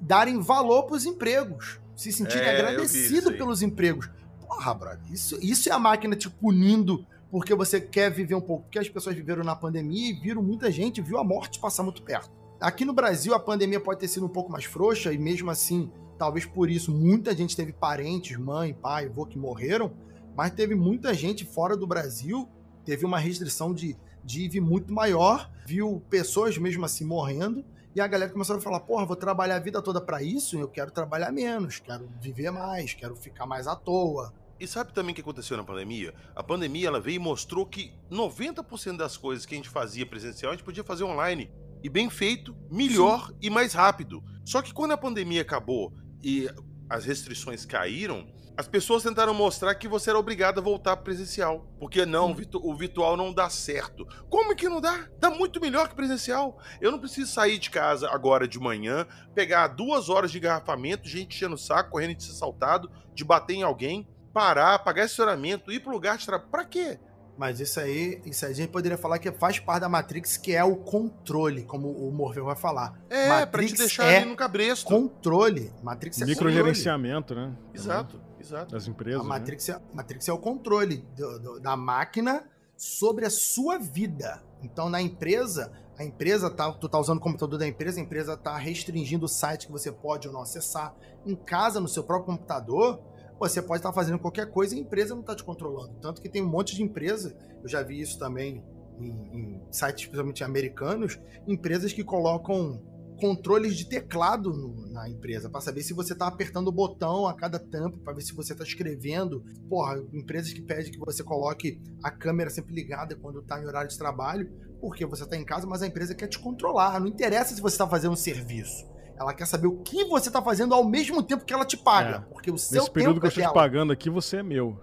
darem 0.00 0.40
valor 0.40 0.84
para 0.84 0.96
os 0.96 1.04
empregos, 1.04 1.78
se 1.94 2.10
sentirem 2.10 2.48
É, 2.48 2.58
agradecidos 2.58 3.36
pelos 3.36 3.62
empregos. 3.62 4.08
Porra, 4.40 4.74
brother, 4.74 5.12
isso, 5.12 5.38
isso 5.42 5.68
é 5.68 5.72
a 5.72 5.78
máquina 5.78 6.16
te 6.16 6.30
punindo 6.30 7.04
porque 7.30 7.54
você 7.54 7.80
quer 7.80 8.10
viver 8.10 8.34
um 8.34 8.40
pouco. 8.40 8.64
Porque 8.64 8.78
as 8.78 8.88
pessoas 8.88 9.14
viveram 9.14 9.44
na 9.44 9.54
pandemia 9.54 10.10
e 10.10 10.14
viram 10.14 10.42
muita 10.42 10.70
gente, 10.70 11.02
viu 11.02 11.18
a 11.18 11.24
morte 11.24 11.58
passar 11.58 11.82
muito 11.82 12.02
perto. 12.02 12.30
Aqui 12.60 12.84
no 12.84 12.94
Brasil, 12.94 13.34
a 13.34 13.40
pandemia 13.40 13.80
pode 13.80 14.00
ter 14.00 14.08
sido 14.08 14.24
um 14.24 14.30
pouco 14.30 14.50
mais 14.50 14.64
frouxa 14.64 15.12
e 15.12 15.18
mesmo 15.18 15.50
assim, 15.50 15.90
talvez 16.16 16.46
por 16.46 16.70
isso, 16.70 16.90
muita 16.90 17.36
gente 17.36 17.54
teve 17.54 17.72
parentes, 17.72 18.38
mãe, 18.38 18.72
pai, 18.72 19.06
avô 19.06 19.26
que 19.26 19.38
morreram, 19.38 19.92
mas 20.34 20.52
teve 20.52 20.74
muita 20.74 21.12
gente 21.12 21.44
fora 21.44 21.76
do 21.76 21.86
Brasil, 21.86 22.48
teve 22.84 23.04
uma 23.04 23.18
restrição 23.18 23.74
de, 23.74 23.96
de 24.26 24.42
IV 24.42 24.60
muito 24.60 24.92
maior, 24.92 25.50
viu 25.64 26.02
pessoas 26.10 26.58
mesmo 26.58 26.84
assim 26.84 27.04
morrendo, 27.04 27.64
e 27.94 28.00
a 28.00 28.06
galera 28.06 28.30
começou 28.30 28.56
a 28.56 28.60
falar: 28.60 28.80
porra, 28.80 29.06
vou 29.06 29.16
trabalhar 29.16 29.56
a 29.56 29.60
vida 29.60 29.80
toda 29.80 30.00
pra 30.00 30.22
isso, 30.22 30.58
eu 30.58 30.68
quero 30.68 30.90
trabalhar 30.90 31.32
menos, 31.32 31.78
quero 31.78 32.10
viver 32.20 32.50
mais, 32.50 32.92
quero 32.92 33.16
ficar 33.16 33.46
mais 33.46 33.66
à 33.66 33.74
toa. 33.74 34.34
E 34.58 34.66
sabe 34.66 34.92
também 34.92 35.12
o 35.12 35.14
que 35.14 35.20
aconteceu 35.20 35.56
na 35.56 35.64
pandemia? 35.64 36.14
A 36.34 36.42
pandemia 36.42 36.88
ela 36.88 37.00
veio 37.00 37.16
e 37.16 37.18
mostrou 37.18 37.64
que 37.64 37.92
90% 38.10 38.96
das 38.96 39.16
coisas 39.16 39.46
que 39.46 39.54
a 39.54 39.56
gente 39.56 39.68
fazia 39.68 40.04
presencial, 40.04 40.50
a 40.50 40.54
gente 40.54 40.64
podia 40.64 40.82
fazer 40.82 41.04
online. 41.04 41.50
E 41.82 41.90
bem 41.90 42.08
feito, 42.08 42.56
melhor 42.70 43.32
e 43.40 43.50
mais 43.50 43.74
rápido. 43.74 44.24
Só 44.44 44.62
que 44.62 44.72
quando 44.72 44.92
a 44.92 44.96
pandemia 44.96 45.42
acabou 45.42 45.92
e 46.22 46.48
as 46.88 47.04
restrições 47.04 47.64
caíram, 47.64 48.26
as 48.58 48.66
pessoas 48.66 49.02
tentaram 49.02 49.34
mostrar 49.34 49.74
que 49.74 49.86
você 49.86 50.10
era 50.10 50.18
obrigado 50.18 50.58
a 50.58 50.62
voltar 50.62 50.96
presencial. 50.96 51.66
Porque 51.78 52.06
não, 52.06 52.34
virtu- 52.34 52.60
o 52.64 52.74
virtual 52.74 53.16
não 53.16 53.32
dá 53.32 53.50
certo. 53.50 54.06
Como 54.30 54.54
que 54.56 54.68
não 54.68 54.80
dá? 54.80 55.06
Dá 55.18 55.28
muito 55.30 55.60
melhor 55.60 55.88
que 55.88 55.94
presencial. 55.94 56.58
Eu 56.80 56.90
não 56.90 56.98
preciso 56.98 57.30
sair 57.30 57.58
de 57.58 57.68
casa 57.70 58.08
agora 58.10 58.48
de 58.48 58.58
manhã, 58.58 59.06
pegar 59.34 59.68
duas 59.68 60.08
horas 60.08 60.30
de 60.30 60.38
engarrafamento, 60.38 61.08
gente 61.08 61.36
enchendo 61.36 61.54
o 61.54 61.58
saco, 61.58 61.90
correndo 61.90 62.14
de 62.14 62.24
ser 62.24 62.32
assaltado, 62.32 62.90
de 63.14 63.24
bater 63.24 63.54
em 63.56 63.62
alguém, 63.62 64.08
parar, 64.32 64.78
pagar 64.78 65.04
estacionamento, 65.04 65.70
ir 65.70 65.80
pro 65.80 65.92
lugar 65.92 66.16
de 66.16 66.24
trabalho. 66.24 66.50
Pra 66.50 66.64
quê? 66.64 66.98
Mas 67.38 67.60
isso 67.60 67.78
aí, 67.78 68.22
isso 68.24 68.46
aí 68.46 68.52
a 68.52 68.54
gente 68.54 68.70
poderia 68.70 68.96
falar 68.96 69.18
que 69.18 69.30
faz 69.30 69.58
parte 69.58 69.82
da 69.82 69.90
Matrix, 69.90 70.38
que 70.38 70.54
é 70.54 70.64
o 70.64 70.74
controle, 70.76 71.64
como 71.64 71.88
o 71.90 72.10
Morfeu 72.10 72.46
vai 72.46 72.56
falar. 72.56 72.98
É, 73.10 73.26
pra 73.26 73.40
Matrix 73.40 73.72
te 73.72 73.78
deixar 73.78 74.04
é 74.10 74.16
ali 74.16 74.24
no 74.30 74.34
cabresto. 74.34 74.86
Controle. 74.86 75.70
Matrix 75.82 76.16
é 76.16 76.20
controle. 76.24 76.34
Microgerenciamento, 76.54 77.34
né? 77.34 77.54
Exato, 77.74 78.18
exato. 78.46 78.72
Das 78.72 78.86
A 78.86 78.90
empresas. 78.90 79.22
né? 79.22 79.28
Matrix, 79.28 79.68
é, 79.68 79.80
Matrix 79.92 80.28
é 80.28 80.32
o 80.32 80.38
controle 80.38 80.98
do- 81.16 81.38
do- 81.38 81.60
da 81.60 81.76
máquina 81.76 82.44
sobre 82.76 83.24
a 83.24 83.30
sua 83.30 83.78
vida. 83.78 84.42
Então, 84.62 84.88
na 84.88 85.00
empresa, 85.00 85.72
a 85.98 86.04
empresa 86.04 86.50
tá, 86.50 86.70
tu 86.72 86.88
tá 86.88 86.98
usando 86.98 87.18
o 87.18 87.20
computador 87.20 87.58
da 87.58 87.66
empresa, 87.66 87.98
a 88.00 88.02
empresa 88.02 88.36
tá 88.36 88.56
restringindo 88.56 89.24
o 89.26 89.28
site 89.28 89.66
que 89.66 89.72
você 89.72 89.90
pode 89.92 90.28
ou 90.28 90.34
não 90.34 90.42
acessar. 90.42 90.94
Em 91.24 91.34
casa, 91.34 91.80
no 91.80 91.88
seu 91.88 92.04
próprio 92.04 92.34
computador, 92.34 93.00
você 93.38 93.60
pode 93.62 93.78
estar 93.80 93.92
fazendo 93.92 94.18
qualquer 94.18 94.50
coisa 94.50 94.74
e 94.74 94.78
a 94.78 94.80
empresa 94.82 95.14
não 95.14 95.22
tá 95.22 95.34
te 95.34 95.44
controlando. 95.44 95.94
Tanto 96.00 96.20
que 96.22 96.28
tem 96.28 96.42
um 96.42 96.48
monte 96.48 96.74
de 96.74 96.82
empresa, 96.82 97.36
eu 97.62 97.68
já 97.68 97.82
vi 97.82 98.00
isso 98.00 98.18
também 98.18 98.62
em, 98.98 99.10
em 99.10 99.62
sites 99.70 100.06
principalmente 100.06 100.42
americanos, 100.42 101.18
empresas 101.46 101.92
que 101.92 102.02
colocam 102.02 102.80
controles 103.16 103.76
de 103.76 103.88
teclado 103.88 104.50
no- 104.52 104.86
na 104.92 105.08
empresa 105.08 105.48
para 105.50 105.60
saber 105.60 105.82
se 105.82 105.92
você 105.92 106.14
tá 106.14 106.26
apertando 106.26 106.68
o 106.68 106.72
botão 106.72 107.26
a 107.26 107.34
cada 107.34 107.58
tampo, 107.58 107.98
para 107.98 108.12
ver 108.14 108.22
se 108.22 108.32
você 108.34 108.54
tá 108.54 108.64
escrevendo. 108.64 109.42
Porra, 109.68 110.02
empresas 110.12 110.52
que 110.52 110.62
pedem 110.62 110.90
que 110.92 110.98
você 110.98 111.22
coloque 111.24 111.80
a 112.02 112.10
câmera 112.10 112.50
sempre 112.50 112.74
ligada 112.74 113.16
quando 113.16 113.42
tá 113.42 113.60
em 113.60 113.66
horário 113.66 113.88
de 113.90 113.98
trabalho, 113.98 114.50
porque 114.80 115.04
você 115.06 115.26
tá 115.26 115.36
em 115.36 115.44
casa, 115.44 115.66
mas 115.66 115.82
a 115.82 115.86
empresa 115.86 116.14
quer 116.14 116.28
te 116.28 116.38
controlar. 116.38 117.00
Não 117.00 117.06
interessa 117.08 117.54
se 117.54 117.60
você 117.60 117.76
tá 117.78 117.86
fazendo 117.88 118.12
um 118.12 118.16
serviço. 118.16 118.86
Ela 119.18 119.32
quer 119.32 119.46
saber 119.46 119.66
o 119.66 119.78
que 119.78 120.04
você 120.04 120.30
tá 120.30 120.42
fazendo 120.42 120.74
ao 120.74 120.84
mesmo 120.86 121.22
tempo 121.22 121.44
que 121.44 121.52
ela 121.54 121.64
te 121.64 121.76
paga, 121.76 122.16
É. 122.16 122.32
porque 122.32 122.50
o 122.50 122.58
seu 122.58 122.80
Nesse 122.82 122.90
período 122.92 123.14
tempo 123.14 123.20
que 123.20 123.26
eu 123.26 123.42
é 123.42 123.46
estou 123.46 123.52
te 123.52 123.54
pagando 123.54 123.92
aqui, 123.92 124.10
você 124.10 124.36
é 124.38 124.42
meu. 124.42 124.78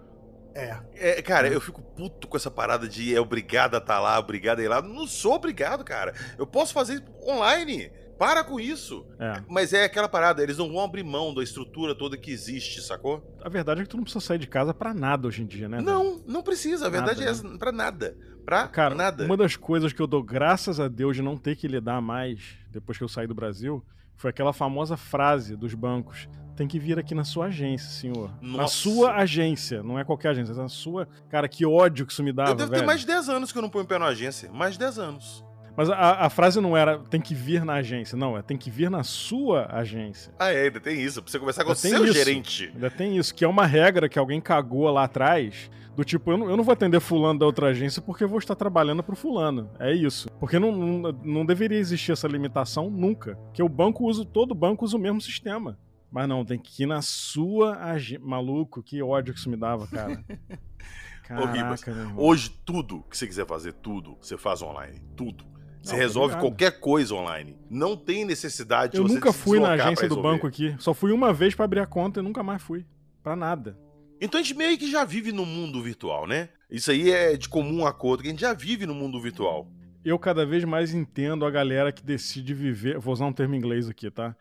É. 0.56 0.76
É, 0.94 1.22
cara, 1.22 1.48
eu 1.48 1.60
fico 1.60 1.82
puto 1.82 2.28
com 2.28 2.36
essa 2.36 2.50
parada 2.50 2.88
de 2.88 3.14
é 3.14 3.20
obrigado 3.20 3.74
a 3.74 3.78
estar 3.78 3.98
lá, 4.00 4.16
obrigado 4.18 4.60
a 4.60 4.62
ir 4.62 4.68
lá. 4.68 4.80
Não 4.80 5.04
sou 5.06 5.34
obrigado, 5.34 5.84
cara. 5.84 6.14
Eu 6.38 6.46
posso 6.46 6.72
fazer 6.72 7.02
online. 7.26 7.90
Para 8.18 8.44
com 8.44 8.60
isso. 8.60 9.06
É. 9.18 9.42
Mas 9.48 9.72
é 9.72 9.84
aquela 9.84 10.08
parada, 10.08 10.42
eles 10.42 10.56
não 10.58 10.68
vão 10.72 10.84
abrir 10.84 11.02
mão 11.02 11.34
da 11.34 11.42
estrutura 11.42 11.94
toda 11.94 12.16
que 12.16 12.30
existe, 12.30 12.80
sacou? 12.80 13.36
A 13.42 13.48
verdade 13.48 13.80
é 13.80 13.84
que 13.84 13.88
tu 13.90 13.96
não 13.96 14.04
precisa 14.04 14.24
sair 14.24 14.38
de 14.38 14.46
casa 14.46 14.72
pra 14.72 14.94
nada 14.94 15.26
hoje 15.28 15.42
em 15.42 15.46
dia, 15.46 15.68
né? 15.68 15.80
Não, 15.80 16.22
não 16.26 16.42
precisa. 16.42 16.86
A 16.86 16.90
verdade 16.90 17.20
Nada, 17.20 17.30
é 17.30 17.32
essa, 17.32 17.58
pra 17.58 17.72
nada. 17.72 18.16
Pra 18.44 18.68
Cara, 18.68 18.94
nada. 18.94 19.24
uma 19.24 19.36
das 19.36 19.56
coisas 19.56 19.92
que 19.92 20.00
eu 20.00 20.06
dou 20.06 20.22
graças 20.22 20.78
a 20.78 20.86
Deus 20.86 21.16
de 21.16 21.22
não 21.22 21.36
ter 21.36 21.56
que 21.56 21.66
lidar 21.66 22.00
mais 22.02 22.40
depois 22.70 22.98
que 22.98 23.02
eu 23.04 23.08
saí 23.08 23.26
do 23.26 23.34
Brasil 23.34 23.82
foi 24.16 24.30
aquela 24.30 24.52
famosa 24.52 24.96
frase 24.96 25.56
dos 25.56 25.74
bancos. 25.74 26.28
Tem 26.54 26.68
que 26.68 26.78
vir 26.78 26.96
aqui 26.98 27.16
na 27.16 27.24
sua 27.24 27.46
agência, 27.46 27.88
senhor. 27.90 28.30
Na 28.40 28.58
Nossa. 28.58 28.74
sua 28.76 29.14
agência, 29.16 29.82
não 29.82 29.98
é 29.98 30.04
qualquer 30.04 30.28
agência, 30.28 30.52
é 30.52 30.56
na 30.56 30.68
sua. 30.68 31.08
Cara, 31.28 31.48
que 31.48 31.66
ódio 31.66 32.06
que 32.06 32.12
isso 32.12 32.22
me 32.22 32.32
dava, 32.32 32.50
Eu 32.50 32.54
devo 32.54 32.70
velho. 32.70 32.82
ter 32.82 32.86
mais 32.86 33.00
de 33.00 33.06
10 33.08 33.28
anos 33.28 33.50
que 33.50 33.58
eu 33.58 33.62
não 33.62 33.68
ponho 33.68 33.84
pé 33.84 33.98
na 33.98 34.06
agência. 34.06 34.52
Mais 34.52 34.74
de 34.74 34.78
10 34.78 34.98
anos. 35.00 35.44
Mas 35.76 35.90
a, 35.90 36.26
a 36.26 36.30
frase 36.30 36.60
não 36.60 36.76
era 36.76 36.98
tem 36.98 37.20
que 37.20 37.34
vir 37.34 37.64
na 37.64 37.74
agência, 37.74 38.16
não, 38.16 38.36
é 38.38 38.42
tem 38.42 38.56
que 38.56 38.70
vir 38.70 38.90
na 38.90 39.02
sua 39.02 39.66
agência. 39.70 40.32
Ah, 40.38 40.50
é, 40.52 40.64
ainda 40.64 40.80
tem 40.80 41.00
isso. 41.00 41.22
Pra 41.22 41.30
você 41.30 41.38
conversar 41.38 41.64
com 41.64 41.70
o 41.70 41.72
Ainda 41.72 41.82
tem 41.82 41.90
seu 41.90 42.04
isso. 42.04 42.12
gerente. 42.14 42.70
Ainda 42.74 42.90
tem 42.90 43.16
isso, 43.16 43.34
que 43.34 43.44
é 43.44 43.48
uma 43.48 43.66
regra 43.66 44.08
que 44.08 44.18
alguém 44.18 44.40
cagou 44.40 44.88
lá 44.90 45.04
atrás. 45.04 45.70
Do 45.96 46.04
tipo, 46.04 46.32
eu 46.32 46.36
não, 46.36 46.50
eu 46.50 46.56
não 46.56 46.64
vou 46.64 46.72
atender 46.72 46.98
fulano 46.98 47.38
da 47.38 47.46
outra 47.46 47.68
agência 47.68 48.02
porque 48.02 48.24
eu 48.24 48.28
vou 48.28 48.38
estar 48.38 48.56
trabalhando 48.56 49.02
pro 49.02 49.14
fulano. 49.14 49.70
É 49.78 49.92
isso. 49.92 50.28
Porque 50.40 50.58
não, 50.58 50.72
não, 50.72 51.12
não 51.12 51.46
deveria 51.46 51.78
existir 51.78 52.10
essa 52.10 52.26
limitação 52.26 52.90
nunca. 52.90 53.36
Porque 53.36 53.62
o 53.62 53.68
banco 53.68 54.04
usa, 54.04 54.24
todo 54.24 54.54
banco 54.56 54.84
usa 54.84 54.96
o 54.96 55.00
mesmo 55.00 55.20
sistema. 55.20 55.78
Mas 56.10 56.28
não, 56.28 56.44
tem 56.44 56.58
que 56.58 56.82
ir 56.82 56.86
na 56.86 57.00
sua 57.00 57.76
agência. 57.76 58.24
Maluco, 58.24 58.82
que 58.82 59.00
ódio 59.02 59.32
que 59.32 59.38
isso 59.38 59.48
me 59.50 59.56
dava, 59.56 59.86
cara. 59.86 60.24
Caraca, 61.22 61.90
irmão. 61.90 62.14
Hoje, 62.18 62.50
tudo 62.64 63.02
que 63.08 63.16
você 63.16 63.26
quiser 63.26 63.46
fazer, 63.46 63.72
tudo, 63.74 64.16
você 64.20 64.36
faz 64.36 64.62
online. 64.62 65.00
Tudo. 65.16 65.53
Você 65.84 65.92
Não, 65.92 65.98
resolve 66.00 66.36
qualquer 66.36 66.80
coisa 66.80 67.14
online. 67.14 67.56
Não 67.68 67.94
tem 67.96 68.24
necessidade 68.24 68.92
de 68.92 68.98
Eu 68.98 69.06
você 69.06 69.14
nunca 69.14 69.32
se 69.32 69.38
fui 69.38 69.60
na 69.60 69.72
agência 69.72 70.08
do 70.08 70.20
banco 70.22 70.46
aqui. 70.46 70.74
Só 70.78 70.94
fui 70.94 71.12
uma 71.12 71.32
vez 71.32 71.54
pra 71.54 71.66
abrir 71.66 71.80
a 71.80 71.86
conta 71.86 72.20
e 72.20 72.22
nunca 72.22 72.42
mais 72.42 72.62
fui. 72.62 72.86
Pra 73.22 73.36
nada. 73.36 73.78
Então 74.20 74.40
a 74.40 74.42
gente 74.42 74.56
meio 74.56 74.78
que 74.78 74.90
já 74.90 75.04
vive 75.04 75.30
no 75.30 75.44
mundo 75.44 75.82
virtual, 75.82 76.26
né? 76.26 76.48
Isso 76.70 76.90
aí 76.90 77.10
é 77.10 77.36
de 77.36 77.48
comum 77.48 77.86
acordo, 77.86 78.22
que 78.22 78.28
a 78.28 78.30
gente 78.30 78.40
já 78.40 78.54
vive 78.54 78.86
no 78.86 78.94
mundo 78.94 79.20
virtual. 79.20 79.68
eu 80.04 80.18
cada 80.18 80.44
vez 80.46 80.64
mais 80.64 80.92
entendo 80.94 81.44
a 81.44 81.50
galera 81.50 81.92
que 81.92 82.02
decide 82.02 82.54
viver. 82.54 82.98
Vou 82.98 83.12
usar 83.12 83.26
um 83.26 83.32
termo 83.32 83.54
em 83.54 83.58
inglês 83.58 83.88
aqui, 83.88 84.10
tá? 84.10 84.34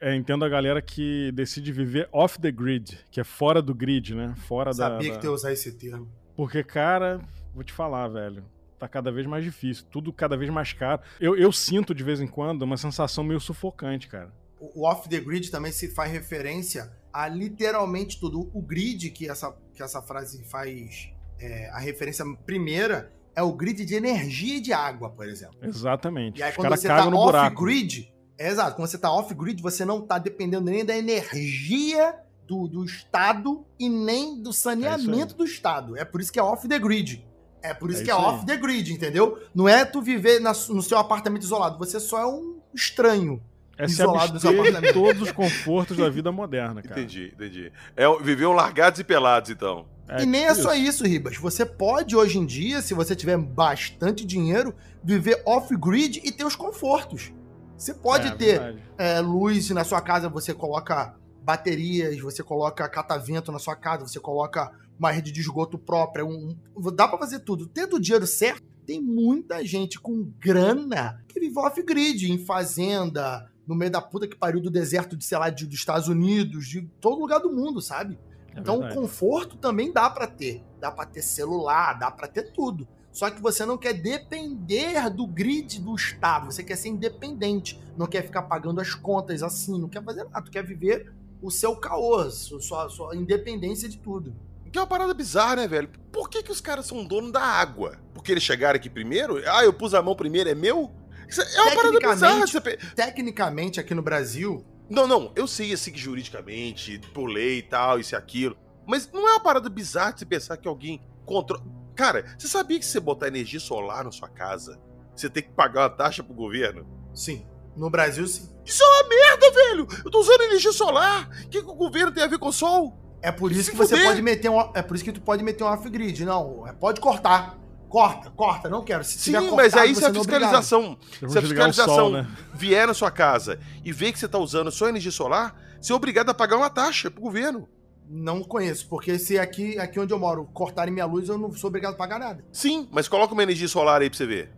É, 0.00 0.14
entendo 0.14 0.44
a 0.44 0.48
galera 0.50 0.82
que 0.82 1.32
decide 1.32 1.72
viver 1.72 2.06
off 2.12 2.38
the 2.38 2.50
grid, 2.52 2.98
que 3.10 3.20
é 3.20 3.24
fora 3.24 3.62
do 3.62 3.74
grid, 3.74 4.14
né? 4.14 4.34
Fora 4.36 4.70
da. 4.70 4.76
Sabia 4.90 5.08
da- 5.08 5.14
que 5.14 5.20
tu 5.22 5.26
ia 5.28 5.32
usar 5.32 5.52
esse 5.52 5.72
termo. 5.72 6.06
Porque, 6.36 6.62
cara, 6.62 7.20
vou 7.54 7.64
te 7.64 7.72
falar, 7.72 8.08
velho. 8.08 8.44
Tá 8.80 8.88
cada 8.88 9.12
vez 9.12 9.26
mais 9.26 9.44
difícil, 9.44 9.84
tudo 9.90 10.10
cada 10.10 10.38
vez 10.38 10.48
mais 10.48 10.72
caro. 10.72 11.02
Eu, 11.20 11.36
eu 11.36 11.52
sinto 11.52 11.94
de 11.94 12.02
vez 12.02 12.18
em 12.18 12.26
quando 12.26 12.62
uma 12.62 12.78
sensação 12.78 13.22
meio 13.22 13.38
sufocante, 13.38 14.08
cara. 14.08 14.32
O 14.58 14.86
off 14.86 15.06
the 15.06 15.20
grid 15.20 15.50
também 15.50 15.70
se 15.70 15.88
faz 15.88 16.10
referência 16.10 16.90
a 17.12 17.28
literalmente 17.28 18.18
tudo. 18.18 18.50
O 18.54 18.62
grid 18.62 19.10
que 19.10 19.28
essa, 19.28 19.54
que 19.74 19.82
essa 19.82 20.00
frase 20.00 20.42
faz 20.44 21.12
é, 21.38 21.68
a 21.74 21.78
referência 21.78 22.24
primeira 22.46 23.12
é 23.36 23.42
o 23.42 23.52
grid 23.52 23.84
de 23.84 23.94
energia 23.94 24.56
e 24.56 24.60
de 24.60 24.72
água, 24.72 25.10
por 25.10 25.28
exemplo. 25.28 25.58
Exatamente. 25.60 26.40
E 26.40 26.42
aí 26.42 26.50
Os 26.50 26.56
quando 26.56 26.70
você 26.70 26.88
tá 26.88 27.04
no 27.04 27.10
buraco. 27.10 27.62
off-grid, 27.62 28.10
é 28.38 28.48
exato, 28.48 28.76
quando 28.76 28.88
você 28.88 28.96
tá 28.96 29.12
off-grid, 29.12 29.60
você 29.60 29.84
não 29.84 30.00
tá 30.00 30.18
dependendo 30.18 30.70
nem 30.70 30.86
da 30.86 30.96
energia 30.96 32.18
do, 32.46 32.66
do 32.66 32.82
Estado 32.82 33.62
e 33.78 33.90
nem 33.90 34.42
do 34.42 34.54
saneamento 34.54 35.34
do 35.34 35.44
Estado. 35.44 35.98
É 35.98 36.04
por 36.06 36.18
isso 36.20 36.32
que 36.32 36.38
é 36.38 36.42
off 36.42 36.66
the 36.66 36.78
grid. 36.78 37.28
É 37.62 37.74
por 37.74 37.90
isso 37.90 38.00
É 38.02 38.04
que 38.04 38.10
é 38.10 38.14
isso 38.14 38.22
aí. 38.26 38.34
off 38.34 38.46
the 38.46 38.56
grid, 38.56 38.92
entendeu? 38.92 39.38
Não 39.54 39.68
é 39.68 39.84
tu 39.84 40.00
viver 40.00 40.40
na- 40.40 40.52
no 40.68 40.82
seu 40.82 40.98
apartamento 40.98 41.42
isolado, 41.42 41.78
você 41.78 41.98
só 42.00 42.20
é 42.20 42.26
um 42.26 42.58
estranho. 42.74 43.42
É 43.76 43.86
se 43.88 43.94
Isolado 43.94 44.34
do 44.34 44.40
seu 44.40 44.50
abster 44.62 44.92
todos 44.92 45.22
os 45.22 45.32
confortos 45.32 45.96
da 45.96 46.08
vida 46.10 46.30
moderna, 46.30 46.82
cara. 46.82 47.00
Entendi, 47.00 47.32
entendi. 47.34 47.72
É, 47.96 48.04
viviam 48.22 48.52
largados 48.52 49.00
e 49.00 49.04
pelados, 49.04 49.48
então. 49.50 49.86
É 50.06 50.22
e 50.22 50.26
nem 50.26 50.44
é 50.44 50.54
só 50.54 50.74
isso, 50.74 51.04
Ribas. 51.06 51.36
Você 51.38 51.64
pode, 51.64 52.14
hoje 52.14 52.36
em 52.38 52.44
dia, 52.44 52.82
se 52.82 52.92
você 52.92 53.16
tiver 53.16 53.38
bastante 53.38 54.26
dinheiro, 54.26 54.74
viver 55.02 55.40
off-grid 55.46 56.20
e 56.22 56.30
ter 56.30 56.44
os 56.44 56.54
confortos. 56.56 57.32
Você 57.78 57.94
pode 57.94 58.28
É, 58.28 58.30
ter 58.32 58.76
é, 58.98 59.20
luz 59.20 59.70
na 59.70 59.82
sua 59.84 60.02
casa, 60.02 60.28
você 60.28 60.52
coloca 60.52 61.14
baterias, 61.42 62.18
você 62.20 62.42
coloca 62.42 62.88
catavento 62.88 63.50
na 63.52 63.58
sua 63.58 63.76
casa, 63.76 64.06
você 64.06 64.20
coloca 64.20 64.70
uma 64.98 65.10
rede 65.10 65.32
de 65.32 65.40
esgoto 65.40 65.78
própria. 65.78 66.24
Um, 66.24 66.56
um- 66.76 66.94
dá 66.94 67.08
pra 67.08 67.18
fazer 67.18 67.40
tudo. 67.40 67.66
Tendo 67.66 67.96
o 67.96 68.00
dinheiro 68.00 68.26
certo, 68.26 68.62
tem 68.86 69.00
muita 69.00 69.64
gente 69.64 69.98
com 70.00 70.30
grana 70.38 71.22
que 71.28 71.40
vive 71.40 71.58
off-grid, 71.58 72.30
em 72.30 72.38
fazenda, 72.44 73.48
no 73.66 73.74
meio 73.74 73.90
da 73.90 74.00
puta 74.00 74.26
que 74.26 74.36
pariu 74.36 74.60
do 74.60 74.70
deserto 74.70 75.16
de, 75.16 75.24
sei 75.24 75.38
lá, 75.38 75.48
de- 75.48 75.66
dos 75.66 75.76
Estados 75.78 76.08
Unidos, 76.08 76.66
de 76.68 76.82
todo 77.00 77.20
lugar 77.20 77.38
do 77.40 77.52
mundo, 77.52 77.80
sabe? 77.80 78.18
É 78.54 78.60
Então, 78.60 78.78
verdade. 78.80 79.00
conforto 79.00 79.56
também 79.56 79.92
dá 79.92 80.10
pra 80.10 80.26
ter. 80.26 80.62
Dá 80.80 80.90
pra 80.90 81.06
ter 81.06 81.22
celular, 81.22 81.94
dá 81.98 82.10
pra 82.10 82.26
ter 82.26 82.52
tudo. 82.52 82.86
Só 83.12 83.30
que 83.30 83.40
você 83.40 83.64
não 83.64 83.76
quer 83.78 83.92
depender 83.94 85.08
do 85.10 85.26
grid 85.26 85.80
do 85.80 85.94
Estado. 85.94 86.46
Você 86.46 86.62
quer 86.62 86.76
ser 86.76 86.88
independente. 86.88 87.80
Não 87.96 88.06
quer 88.06 88.22
ficar 88.22 88.42
pagando 88.42 88.80
as 88.80 88.94
contas 88.94 89.42
assim. 89.42 89.78
Não 89.80 89.88
quer 89.88 90.02
fazer 90.02 90.24
nada. 90.24 90.42
Tu 90.42 90.50
quer 90.50 90.64
viver 90.64 91.12
o 91.42 91.50
seu 91.50 91.76
caô, 91.76 92.30
su- 92.30 92.60
sua, 92.60 92.88
sua 92.88 93.16
independência 93.16 93.88
de 93.88 93.98
tudo. 93.98 94.34
Que 94.72 94.78
é 94.78 94.80
uma 94.82 94.86
parada 94.86 95.12
bizarra, 95.14 95.56
né, 95.56 95.66
velho? 95.68 95.88
Por 96.12 96.28
que, 96.30 96.42
que 96.42 96.52
os 96.52 96.60
caras 96.60 96.86
são 96.86 97.04
dono 97.04 97.32
da 97.32 97.40
água? 97.42 97.98
Porque 98.14 98.30
eles 98.30 98.42
chegaram 98.44 98.76
aqui 98.76 98.88
primeiro? 98.88 99.42
Ah, 99.50 99.64
eu 99.64 99.72
pus 99.72 99.94
a 99.94 100.02
mão 100.02 100.14
primeiro, 100.14 100.48
é 100.48 100.54
meu? 100.54 100.90
É 101.28 101.60
uma 101.62 101.74
parada 101.74 101.98
bizarra. 101.98 102.46
Tecnicamente- 102.46 102.52
Você... 102.52 102.94
Tecnicamente, 102.94 103.80
aqui 103.80 103.94
no 103.94 104.02
Brasil, 104.02 104.64
Não, 104.88 105.06
não, 105.06 105.32
eu 105.36 105.46
sei 105.46 105.72
assim 105.72 105.92
que 105.92 105.98
juridicamente, 105.98 107.00
por 107.14 107.26
lei 107.26 107.58
e 107.58 107.62
tal, 107.62 107.98
isso 108.00 108.14
e 108.14 108.16
aquilo. 108.16 108.56
Mas 108.86 109.10
não 109.12 109.28
é 109.28 109.32
uma 109.34 109.40
parada 109.40 109.68
bizarra 109.68 110.12
de 110.12 110.20
você 110.20 110.26
pensar 110.26 110.56
que 110.56 110.66
alguém 110.66 111.00
controla. 111.24 111.64
Cara, 111.94 112.24
você 112.38 112.48
sabia 112.48 112.78
que 112.78 112.84
se 112.84 112.92
você 112.92 113.00
botar 113.00 113.28
energia 113.28 113.60
solar 113.60 114.04
na 114.04 114.10
sua 114.10 114.28
casa, 114.28 114.80
você 115.14 115.28
tem 115.30 115.42
que 115.44 115.50
pagar 115.50 115.82
uma 115.82 115.90
taxa 115.90 116.22
pro 116.22 116.34
governo? 116.34 116.86
sim. 117.14 117.44
No 117.76 117.88
Brasil, 117.88 118.26
sim. 118.26 118.48
Isso 118.70 118.84
é 118.84 118.86
uma 118.86 119.08
merda, 119.08 119.50
velho! 119.50 119.88
Eu 120.04 120.10
tô 120.12 120.20
usando 120.20 120.42
energia 120.42 120.72
solar! 120.72 121.28
O 121.44 121.48
que, 121.48 121.60
que 121.60 121.68
o 121.68 121.74
governo 121.74 122.12
tem 122.12 122.22
a 122.22 122.28
ver 122.28 122.38
com 122.38 122.48
o 122.48 122.52
sol? 122.52 122.96
É 123.20 123.32
por 123.32 123.50
isso 123.50 123.64
Se 123.64 123.70
que 123.72 123.76
você 123.76 123.96
fuder. 123.96 124.06
pode 124.06 124.22
meter 124.22 124.48
um. 124.48 124.60
É 124.74 124.80
por 124.80 124.94
isso 124.94 125.04
que 125.04 125.10
tu 125.12 125.20
pode 125.20 125.42
meter 125.42 125.64
um 125.64 125.66
off-grid. 125.66 126.24
Não, 126.24 126.64
é, 126.66 126.72
pode 126.72 127.00
cortar. 127.00 127.58
Corta, 127.88 128.30
corta, 128.30 128.68
não 128.68 128.84
quero. 128.84 129.02
Se 129.02 129.18
Sim, 129.18 129.32
tiver 129.32 129.40
mas 129.40 129.50
cortado, 129.50 129.82
aí 129.82 129.94
se 129.96 130.04
a 130.04 130.08
é 130.08 130.12
fiscalização. 130.12 130.96
Se 131.10 131.38
a 131.38 131.42
fiscalização 131.42 131.94
sol, 131.96 132.10
né? 132.12 132.28
vier 132.54 132.86
na 132.86 132.94
sua 132.94 133.10
casa 133.10 133.58
e 133.84 133.92
ver 133.92 134.12
que 134.12 134.18
você 134.20 134.28
tá 134.28 134.38
usando 134.38 134.70
só 134.70 134.88
energia 134.88 135.10
solar, 135.10 135.60
você 135.80 135.92
é 135.92 135.96
obrigado 135.96 136.30
a 136.30 136.34
pagar 136.34 136.56
uma 136.56 136.70
taxa 136.70 137.10
pro 137.10 137.20
governo. 137.20 137.68
Não 138.08 138.44
conheço, 138.44 138.88
porque 138.88 139.18
se 139.18 139.36
aqui, 139.38 139.76
aqui 139.78 139.98
onde 139.98 140.12
eu 140.12 140.18
moro 140.20 140.44
cortarem 140.54 140.94
minha 140.94 141.06
luz, 141.06 141.28
eu 141.28 141.36
não 141.36 141.52
sou 141.52 141.68
obrigado 141.68 141.94
a 141.94 141.96
pagar 141.96 142.20
nada. 142.20 142.44
Sim, 142.52 142.88
mas 142.92 143.08
coloca 143.08 143.32
uma 143.34 143.42
energia 143.42 143.66
solar 143.66 144.00
aí 144.00 144.08
pra 144.08 144.16
você 144.16 144.26
ver. 144.26 144.52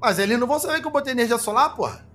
Mas 0.00 0.20
eles 0.20 0.38
não 0.38 0.46
vão 0.46 0.60
saber 0.60 0.80
que 0.80 0.86
eu 0.86 0.90
botei 0.92 1.12
energia 1.12 1.38
solar, 1.38 1.74
porra. 1.74 2.06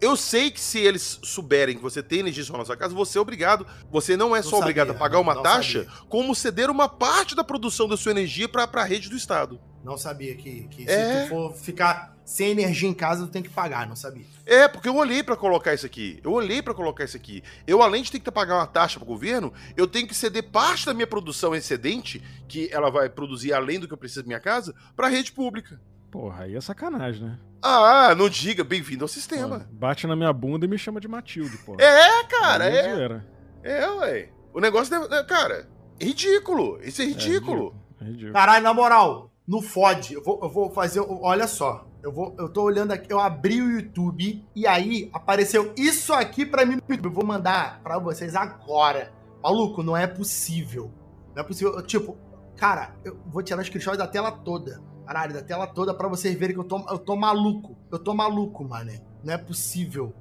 Eu 0.00 0.16
sei 0.16 0.50
que 0.50 0.60
se 0.60 0.78
eles 0.78 1.18
souberem 1.22 1.76
que 1.76 1.82
você 1.82 2.02
tem 2.02 2.20
energia 2.20 2.42
solar 2.42 2.60
na 2.60 2.64
sua 2.64 2.76
casa, 2.76 2.94
você 2.94 3.18
é 3.18 3.20
obrigado. 3.20 3.66
Você 3.90 4.16
não 4.16 4.34
é 4.34 4.40
só 4.42 4.52
Não 4.52 4.58
obrigado 4.60 4.90
a 4.90 4.94
pagar 4.94 5.18
uma 5.20 5.42
taxa, 5.42 5.84
sabia. 5.84 5.98
como 6.08 6.34
ceder 6.34 6.70
uma 6.70 6.88
parte 6.88 7.34
da 7.34 7.44
produção 7.44 7.86
da 7.86 7.96
sua 7.96 8.12
energia 8.12 8.48
pra, 8.48 8.66
pra 8.66 8.82
rede 8.84 9.10
do 9.10 9.16
Estado. 9.16 9.60
Não 9.84 9.98
sabia 9.98 10.34
que, 10.36 10.68
que 10.68 10.88
É. 10.88 11.22
se 11.22 11.24
tu 11.24 11.28
for 11.28 11.54
ficar 11.54 12.16
sem 12.24 12.50
energia 12.50 12.88
em 12.88 12.94
casa, 12.94 13.26
tu 13.26 13.30
tem 13.32 13.42
que 13.42 13.48
pagar, 13.48 13.86
não 13.88 13.96
sabia. 13.96 14.24
É, 14.46 14.68
porque 14.68 14.88
eu 14.88 14.96
olhei 14.96 15.22
pra 15.22 15.36
colocar 15.36 15.74
isso 15.74 15.84
aqui. 15.84 16.20
Eu 16.22 16.32
olhei 16.32 16.62
pra 16.62 16.72
colocar 16.72 17.04
isso 17.04 17.16
aqui. 17.16 17.42
Eu, 17.66 17.82
além 17.82 18.02
de 18.02 18.12
ter 18.12 18.20
que 18.20 18.30
pagar 18.30 18.56
uma 18.56 18.66
taxa 18.66 18.98
pro 18.98 19.06
governo, 19.06 19.52
eu 19.76 19.86
tenho 19.86 20.06
que 20.06 20.14
ceder 20.14 20.44
parte 20.50 20.86
da 20.86 20.94
minha 20.94 21.06
produção 21.06 21.54
excedente, 21.54 22.22
que 22.48 22.68
ela 22.72 22.90
vai 22.90 23.08
produzir 23.10 23.52
além 23.52 23.80
do 23.80 23.86
que 23.88 23.92
eu 23.92 23.98
preciso 23.98 24.22
da 24.22 24.28
minha 24.28 24.40
casa, 24.40 24.74
pra 24.96 25.08
rede 25.08 25.32
pública. 25.32 25.80
Porra, 26.10 26.44
aí 26.44 26.56
é 26.56 26.60
sacanagem, 26.60 27.24
né? 27.24 27.38
Ah, 27.62 28.14
não 28.16 28.28
diga, 28.28 28.64
bem-vindo 28.64 29.04
ao 29.04 29.08
sistema. 29.08 29.60
Pô, 29.60 29.66
Bate 29.72 30.06
na 30.06 30.16
minha 30.16 30.32
bunda 30.32 30.64
e 30.66 30.68
me 30.68 30.78
chama 30.78 31.00
de 31.00 31.06
Matilde, 31.06 31.56
pô. 31.58 31.76
É, 31.78 32.24
cara, 32.24 32.64
Aí 32.64 32.76
é. 32.76 32.94
zoeira. 32.94 33.26
É, 33.62 33.86
ué. 33.90 34.28
O 34.52 34.60
negócio, 34.60 34.90
deve- 34.90 35.14
é, 35.14 35.22
cara, 35.24 35.68
é 36.00 36.04
ridículo. 36.04 36.80
Isso 36.82 37.00
é 37.02 37.04
É 37.04 37.08
ridículo. 37.08 37.74
É 38.00 38.04
ridículo. 38.04 38.32
Caralho, 38.32 38.64
na 38.64 38.74
moral, 38.74 39.30
não 39.46 39.62
fode. 39.62 40.14
Eu 40.14 40.22
vou, 40.24 40.40
eu 40.42 40.48
vou 40.48 40.70
fazer. 40.70 41.00
Olha 41.00 41.46
só. 41.46 41.86
Eu, 42.02 42.10
vou, 42.10 42.34
eu 42.38 42.48
tô 42.48 42.62
olhando 42.62 42.92
aqui, 42.92 43.12
eu 43.12 43.20
abri 43.20 43.60
o 43.60 43.70
YouTube 43.70 44.42
e 44.56 44.66
aí 44.66 45.10
apareceu 45.12 45.74
isso 45.76 46.14
aqui 46.14 46.46
pra 46.46 46.64
mim 46.64 46.76
no 46.76 46.82
YouTube. 46.88 47.04
Eu 47.04 47.12
vou 47.12 47.26
mandar 47.26 47.78
pra 47.82 47.98
vocês 47.98 48.34
agora. 48.34 49.12
Maluco, 49.42 49.82
não 49.82 49.94
é 49.96 50.06
possível. 50.06 50.90
Não 51.36 51.42
é 51.42 51.46
possível. 51.46 51.74
Eu, 51.74 51.82
tipo, 51.86 52.16
cara, 52.56 52.94
eu 53.04 53.18
vou 53.26 53.42
tirar 53.42 53.62
screenshot 53.62 53.96
da 53.98 54.06
tela 54.06 54.32
toda. 54.32 54.80
Caralho, 55.10 55.34
da 55.34 55.42
tela 55.42 55.66
toda 55.66 55.92
pra 55.92 56.06
vocês 56.06 56.38
verem 56.38 56.54
que 56.54 56.60
eu 56.60 56.64
tô, 56.64 56.88
eu 56.88 56.96
tô 56.96 57.16
maluco. 57.16 57.76
Eu 57.90 57.98
tô 57.98 58.14
maluco, 58.14 58.62
mané. 58.62 59.00
Não 59.24 59.34
é 59.34 59.36
possível. 59.36 60.14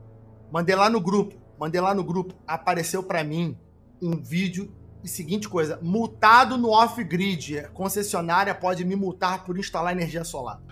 Mandei 0.52 0.76
lá 0.76 0.90
no 0.90 1.00
grupo. 1.00 1.36
Mandei 1.60 1.80
lá 1.80 1.94
no 1.94 2.04
grupo. 2.04 2.34
Apareceu 2.48 3.04
pra 3.04 3.24
mim 3.24 3.56
um 4.02 4.20
vídeo 4.20 4.74
e 5.04 5.08
seguinte 5.08 5.48
coisa, 5.48 5.78
multado 5.80 6.58
no 6.58 6.72
off-grid. 6.72 7.68
Concessionária 7.72 8.56
pode 8.56 8.84
me 8.84 8.96
multar 8.96 9.44
por 9.44 9.60
instalar 9.60 9.94
energia 9.94 10.24
solar. 10.24 10.60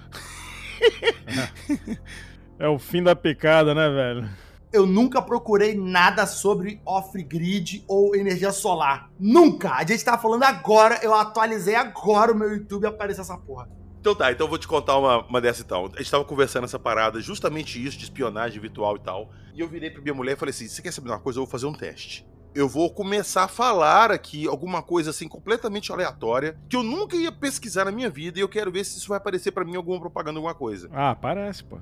É 2.59 2.68
o 2.68 2.80
fim 2.80 3.03
da 3.03 3.15
picada, 3.15 3.76
né, 3.76 3.88
velho? 3.88 4.28
Eu 4.74 4.88
nunca 4.88 5.22
procurei 5.22 5.78
nada 5.78 6.26
sobre 6.26 6.82
off-grid 6.84 7.86
ou 7.88 8.15
energia 8.15 8.51
solar. 8.51 9.11
Nunca! 9.20 9.74
A 9.74 9.86
gente 9.86 10.03
tá 10.03 10.18
falando 10.18 10.41
agora, 10.41 10.99
eu 11.03 11.13
atualizei 11.13 11.76
agora 11.76 12.32
o 12.32 12.36
meu 12.36 12.49
YouTube 12.49 12.86
e 12.86 12.88
apareceu 12.88 13.22
essa 13.22 13.38
porra. 13.38 13.76
Então 13.99 14.15
tá, 14.15 14.31
então 14.31 14.45
eu 14.45 14.49
vou 14.49 14.57
te 14.57 14.67
contar 14.67 14.97
uma, 14.97 15.25
uma 15.25 15.41
dessa 15.41 15.61
então. 15.61 15.89
A 15.95 15.97
gente 15.97 16.09
tava 16.11 16.23
conversando 16.23 16.63
essa 16.63 16.79
parada, 16.79 17.19
justamente 17.19 17.83
isso, 17.83 17.97
de 17.97 18.05
espionagem 18.05 18.59
virtual 18.61 18.95
e 18.95 18.99
tal. 18.99 19.29
E 19.53 19.59
eu 19.59 19.67
virei 19.67 19.89
pra 19.89 20.01
minha 20.01 20.13
mulher 20.13 20.33
e 20.33 20.35
falei 20.39 20.51
assim: 20.51 20.67
você 20.67 20.81
quer 20.81 20.91
saber 20.91 21.07
de 21.07 21.13
uma 21.13 21.19
coisa? 21.19 21.39
Eu 21.39 21.43
vou 21.43 21.51
fazer 21.51 21.65
um 21.65 21.73
teste. 21.73 22.25
Eu 22.55 22.67
vou 22.69 22.89
começar 22.91 23.43
a 23.43 23.47
falar 23.47 24.09
aqui 24.11 24.47
alguma 24.47 24.81
coisa 24.81 25.09
assim 25.11 25.27
completamente 25.27 25.91
aleatória 25.91 26.57
que 26.69 26.75
eu 26.75 26.81
nunca 26.81 27.15
ia 27.15 27.31
pesquisar 27.31 27.85
na 27.85 27.91
minha 27.91 28.09
vida 28.09 28.39
e 28.39 28.41
eu 28.41 28.49
quero 28.49 28.71
ver 28.71 28.83
se 28.83 28.97
isso 28.97 29.09
vai 29.09 29.17
aparecer 29.17 29.51
pra 29.51 29.63
mim 29.65 29.75
alguma 29.75 29.99
propaganda, 29.99 30.37
alguma 30.39 30.55
coisa. 30.55 30.89
Ah, 30.93 31.13
parece, 31.13 31.63
pô. 31.63 31.77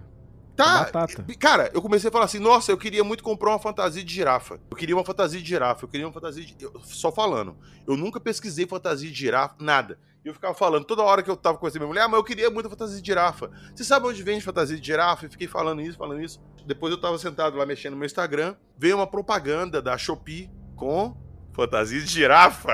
Tá. 0.56 0.86
Batata. 0.86 1.26
e- 1.28 1.36
Cara, 1.36 1.70
eu 1.74 1.82
comecei 1.82 2.10
a 2.10 2.12
falar 2.12 2.26
assim: 2.26 2.40
nossa, 2.40 2.72
eu 2.72 2.78
queria 2.78 3.04
muito 3.04 3.24
comprar 3.24 3.52
uma 3.52 3.60
fantasia 3.60 4.04
de 4.04 4.14
girafa. 4.14 4.60
Eu 4.70 4.76
queria 4.76 4.96
uma 4.96 5.06
fantasia 5.06 5.40
de 5.40 5.48
girafa, 5.48 5.84
eu 5.86 5.90
queria 5.90 6.08
uma 6.08 6.14
fantasia 6.14 6.44
de. 6.44 6.56
eu- 6.60 6.74
só 6.82 7.12
falando. 7.12 7.56
Eu 7.88 7.96
nunca 7.96 8.20
pesquisei 8.20 8.66
fantasia 8.66 9.10
de 9.12 9.16
girafa, 9.18 9.56
nada. 9.60 10.00
E 10.26 10.28
eu 10.28 10.34
ficava 10.34 10.56
falando, 10.56 10.84
toda 10.86 11.04
hora 11.04 11.22
que 11.22 11.30
eu 11.30 11.38
tava 11.38 11.60
conhecendo 11.60 11.82
minha 11.82 11.90
mulher, 11.90 12.02
ah, 12.02 12.08
mas 12.08 12.18
eu 12.18 12.24
queria 12.24 12.50
muito 12.50 12.68
fantasia 12.68 13.00
de 13.00 13.06
girafa. 13.06 13.52
Você 13.76 13.84
sabe 13.84 14.08
onde 14.08 14.24
vende 14.24 14.44
fantasia 14.44 14.76
de 14.76 14.84
girafa? 14.84 15.28
E 15.28 15.30
fiquei 15.30 15.48
falando 15.48 15.84
isso, 15.84 16.00
falando 16.00 16.20
isso. 16.20 16.42
Depois 16.66 16.92
eu 16.92 17.00
tava 17.00 17.16
sentado 17.20 17.56
lá 17.56 17.64
mexendo 17.64 17.92
no 17.92 17.98
meu 18.00 18.08
Instagram, 18.08 18.56
veio 18.76 18.96
uma 18.96 19.06
propaganda 19.06 19.84
da 19.84 19.96
Shopee 20.00 20.50
com 20.76 21.16
fantasia 21.54 22.02
de 22.02 22.08
girafa. 22.08 22.72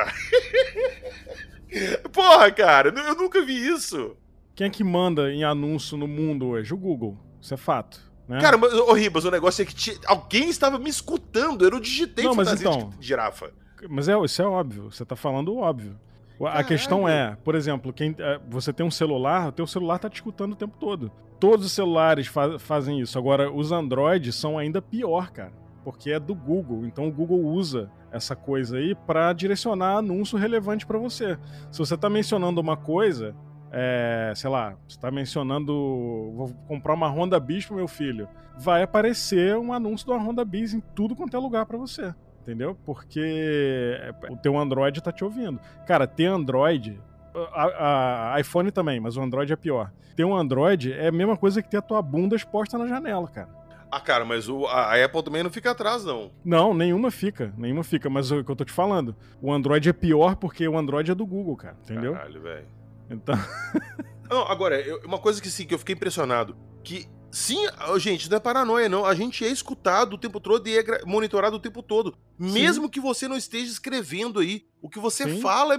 Porra, 2.13 2.49
cara, 2.53 2.87
eu 2.87 3.15
nunca 3.15 3.43
vi 3.43 3.67
isso. 3.67 4.15
Quem 4.55 4.67
é 4.67 4.69
que 4.69 4.81
manda 4.83 5.29
em 5.29 5.43
anúncio 5.43 5.97
no 5.97 6.07
mundo 6.07 6.47
hoje? 6.47 6.73
O 6.73 6.77
Google. 6.77 7.17
Isso 7.41 7.53
é 7.53 7.57
fato. 7.57 7.99
Né? 8.29 8.39
Cara, 8.39 8.57
mas, 8.57 8.71
ô 8.71 8.93
Ribas, 8.93 9.25
o 9.25 9.31
negócio 9.31 9.61
é 9.61 9.65
que 9.65 9.99
alguém 10.05 10.49
estava 10.49 10.79
me 10.79 10.89
escutando. 10.89 11.65
Eu 11.65 11.71
não 11.71 11.81
digitei 11.81 12.23
Não, 12.23 12.33
mas 12.33 12.47
fantasia 12.47 12.69
então- 12.69 12.89
de 12.97 13.05
girafa. 13.05 13.51
Mas 13.89 14.07
é, 14.07 14.17
isso 14.23 14.41
é 14.41 14.45
óbvio. 14.45 14.89
Você 14.89 15.03
tá 15.03 15.17
falando 15.17 15.53
o 15.53 15.57
óbvio. 16.43 16.47
A 16.47 16.51
Caralho. 16.63 16.67
questão 16.67 17.07
é, 17.07 17.37
por 17.43 17.55
exemplo, 17.55 17.91
quem, 17.93 18.15
é, 18.19 18.39
você 18.49 18.71
tem 18.73 18.85
um 18.85 18.91
celular, 18.91 19.49
o 19.49 19.51
teu 19.51 19.65
celular 19.67 19.99
tá 19.99 20.09
te 20.09 20.15
escutando 20.15 20.53
o 20.53 20.55
tempo 20.55 20.75
todo. 20.79 21.11
Todos 21.39 21.65
os 21.65 21.71
celulares 21.71 22.27
fa- 22.27 22.59
fazem 22.59 22.99
isso. 22.99 23.17
Agora, 23.17 23.51
os 23.51 23.71
Androids 23.71 24.35
são 24.35 24.57
ainda 24.57 24.81
pior, 24.81 25.31
cara. 25.31 25.51
Porque 25.83 26.11
é 26.11 26.19
do 26.19 26.35
Google. 26.35 26.85
Então 26.85 27.07
o 27.07 27.11
Google 27.11 27.39
usa 27.43 27.89
essa 28.11 28.35
coisa 28.35 28.77
aí 28.77 28.93
pra 28.93 29.33
direcionar 29.33 29.97
anúncio 29.97 30.37
relevante 30.37 30.85
pra 30.85 30.99
você. 30.99 31.37
Se 31.71 31.79
você 31.79 31.97
tá 31.97 32.07
mencionando 32.09 32.61
uma 32.61 32.77
coisa, 32.77 33.33
é, 33.71 34.31
sei 34.35 34.49
lá, 34.49 34.75
você 34.87 34.99
tá 34.99 35.09
mencionando 35.09 35.73
vou 36.35 36.53
comprar 36.67 36.93
uma 36.93 37.07
Honda 37.07 37.39
Bis 37.39 37.65
pro 37.65 37.75
meu 37.77 37.87
filho, 37.87 38.27
vai 38.59 38.83
aparecer 38.83 39.57
um 39.57 39.73
anúncio 39.73 40.05
da 40.07 40.17
Honda 40.17 40.45
Bis 40.45 40.73
em 40.73 40.81
tudo 40.93 41.15
quanto 41.15 41.35
é 41.35 41.39
lugar 41.39 41.65
pra 41.65 41.77
você. 41.77 42.13
Entendeu? 42.41 42.75
Porque 42.85 43.97
o 44.29 44.35
teu 44.37 44.57
Android 44.57 45.01
tá 45.01 45.11
te 45.11 45.23
ouvindo. 45.23 45.59
Cara, 45.85 46.07
ter 46.07 46.25
Android. 46.25 46.99
A, 47.53 48.33
a- 48.35 48.39
iPhone 48.41 48.71
também, 48.71 48.99
mas 48.99 49.15
o 49.15 49.21
Android 49.21 49.53
é 49.53 49.55
pior. 49.55 49.91
Ter 50.15 50.25
um 50.25 50.35
Android 50.35 50.91
é 50.91 51.07
a 51.07 51.11
mesma 51.11 51.37
coisa 51.37 51.61
que 51.61 51.69
ter 51.69 51.77
a 51.77 51.81
tua 51.81 52.01
bunda 52.01 52.35
exposta 52.35 52.77
na 52.77 52.87
janela, 52.87 53.27
cara. 53.27 53.49
Ah, 53.89 53.99
cara, 53.99 54.25
mas 54.25 54.49
o, 54.49 54.65
a, 54.67 54.95
Apple 55.03 55.21
também 55.23 55.43
não 55.43 55.49
fica 55.51 55.71
atrás, 55.71 56.03
não. 56.03 56.31
Não, 56.43 56.73
nenhuma 56.73 57.11
fica. 57.11 57.53
Nenhuma 57.57 57.83
fica. 57.83 58.09
Mas 58.09 58.31
o 58.31 58.43
que 58.43 58.49
eu 58.51 58.55
tô 58.55 58.65
te 58.65 58.71
falando, 58.71 59.15
o 59.41 59.51
Android 59.53 59.87
é 59.87 59.93
pior 59.93 60.35
porque 60.35 60.67
o 60.67 60.77
Android 60.77 61.11
é 61.11 61.15
do 61.15 61.25
Google, 61.25 61.55
cara. 61.55 61.75
Entendeu? 61.83 62.13
Caralho, 62.13 62.41
velho. 62.41 62.65
Então. 63.09 63.35
Não, 64.29 64.47
agora, 64.47 64.79
eu- 64.79 65.01
uma 65.05 65.17
coisa 65.19 65.41
que 65.41 65.49
sim, 65.49 65.65
que 65.65 65.73
eu 65.73 65.79
fiquei 65.79 65.93
impressionado, 65.93 66.55
que 66.83 67.05
sim, 67.31 67.65
gente, 67.99 68.29
não 68.29 68.37
é 68.37 68.39
paranoia, 68.39 68.89
não. 68.89 69.05
A 69.05 69.15
gente 69.15 69.45
é 69.45 69.49
escutado 69.49 70.13
o 70.13 70.17
tempo 70.17 70.39
todo 70.39 70.67
e 70.67 70.77
é 70.77 71.05
monitorado 71.05 71.55
o 71.55 71.59
tempo 71.59 71.81
todo. 71.81 72.15
Mesmo 72.37 72.89
que 72.89 72.99
você 72.99 73.27
não 73.27 73.37
esteja 73.37 73.71
escrevendo 73.71 74.39
aí. 74.39 74.65
O 74.81 74.89
que 74.89 74.99
você 74.99 75.23
Sim. 75.25 75.41
fala 75.41 75.75
é. 75.75 75.77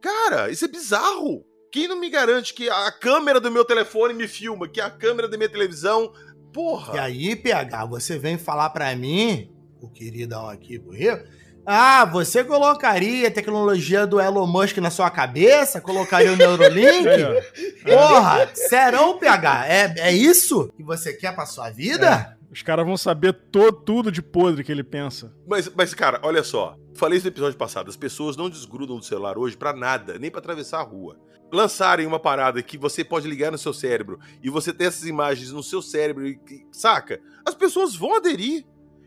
Cara, 0.00 0.50
isso 0.50 0.64
é 0.64 0.68
bizarro. 0.68 1.44
Quem 1.70 1.86
não 1.86 2.00
me 2.00 2.08
garante 2.08 2.54
que 2.54 2.68
a 2.70 2.90
câmera 2.90 3.40
do 3.40 3.50
meu 3.50 3.64
telefone 3.64 4.14
me 4.14 4.26
filma, 4.26 4.68
que 4.68 4.80
a 4.80 4.90
câmera 4.90 5.28
da 5.28 5.36
minha 5.36 5.48
televisão. 5.48 6.12
Porra! 6.52 6.94
E 6.94 6.98
aí, 6.98 7.36
PH, 7.36 7.84
você 7.84 8.18
vem 8.18 8.38
falar 8.38 8.70
pra 8.70 8.94
mim, 8.96 9.52
o 9.80 9.88
queridão 9.90 10.48
aqui 10.48 10.78
Rio, 10.78 11.22
ah, 11.70 12.04
você 12.06 12.42
colocaria 12.42 13.28
a 13.28 13.30
tecnologia 13.30 14.06
do 14.06 14.18
Elon 14.20 14.46
Musk 14.46 14.78
na 14.78 14.90
sua 14.90 15.10
cabeça? 15.10 15.80
Colocaria 15.80 16.32
o 16.32 16.36
Neurolink? 16.36 17.06
Aí, 17.06 17.24
ó. 17.24 17.40
Porra, 17.84 18.48
serão, 18.54 19.18
PH? 19.18 19.66
É, 19.68 19.94
é 19.98 20.12
isso 20.12 20.70
que 20.76 20.82
você 20.82 21.12
quer 21.12 21.34
pra 21.34 21.44
sua 21.44 21.68
vida? 21.70 22.36
Os 22.50 22.62
caras 22.62 22.86
vão 22.86 22.96
saber 22.96 23.34
to- 23.34 23.70
tudo 23.72 24.10
de 24.10 24.22
podre 24.22 24.64
que 24.64 24.72
ele 24.72 24.82
pensa. 24.82 25.30
Mas, 25.46 25.68
mas, 25.76 25.92
cara, 25.92 26.18
olha 26.22 26.42
só. 26.42 26.74
Falei 26.94 27.18
isso 27.18 27.26
no 27.26 27.32
episódio 27.32 27.58
passado. 27.58 27.90
As 27.90 27.96
pessoas 27.96 28.36
não 28.36 28.48
desgrudam 28.48 28.96
do 28.96 29.04
celular 29.04 29.36
hoje 29.36 29.54
pra 29.56 29.74
nada, 29.74 30.18
nem 30.18 30.30
pra 30.30 30.40
atravessar 30.40 30.78
a 30.80 30.82
rua. 30.82 31.18
Lançarem 31.52 32.06
uma 32.06 32.18
parada 32.18 32.62
que 32.62 32.78
você 32.78 33.04
pode 33.04 33.28
ligar 33.28 33.52
no 33.52 33.58
seu 33.58 33.72
cérebro 33.74 34.18
e 34.42 34.48
você 34.50 34.72
ter 34.72 34.84
essas 34.84 35.04
imagens 35.06 35.52
no 35.52 35.62
seu 35.62 35.80
cérebro, 35.82 36.26
e, 36.26 36.38
saca? 36.72 37.20
As 37.46 37.54
pessoas 37.54 37.94
vão 37.94 38.16
aderir. 38.16 38.64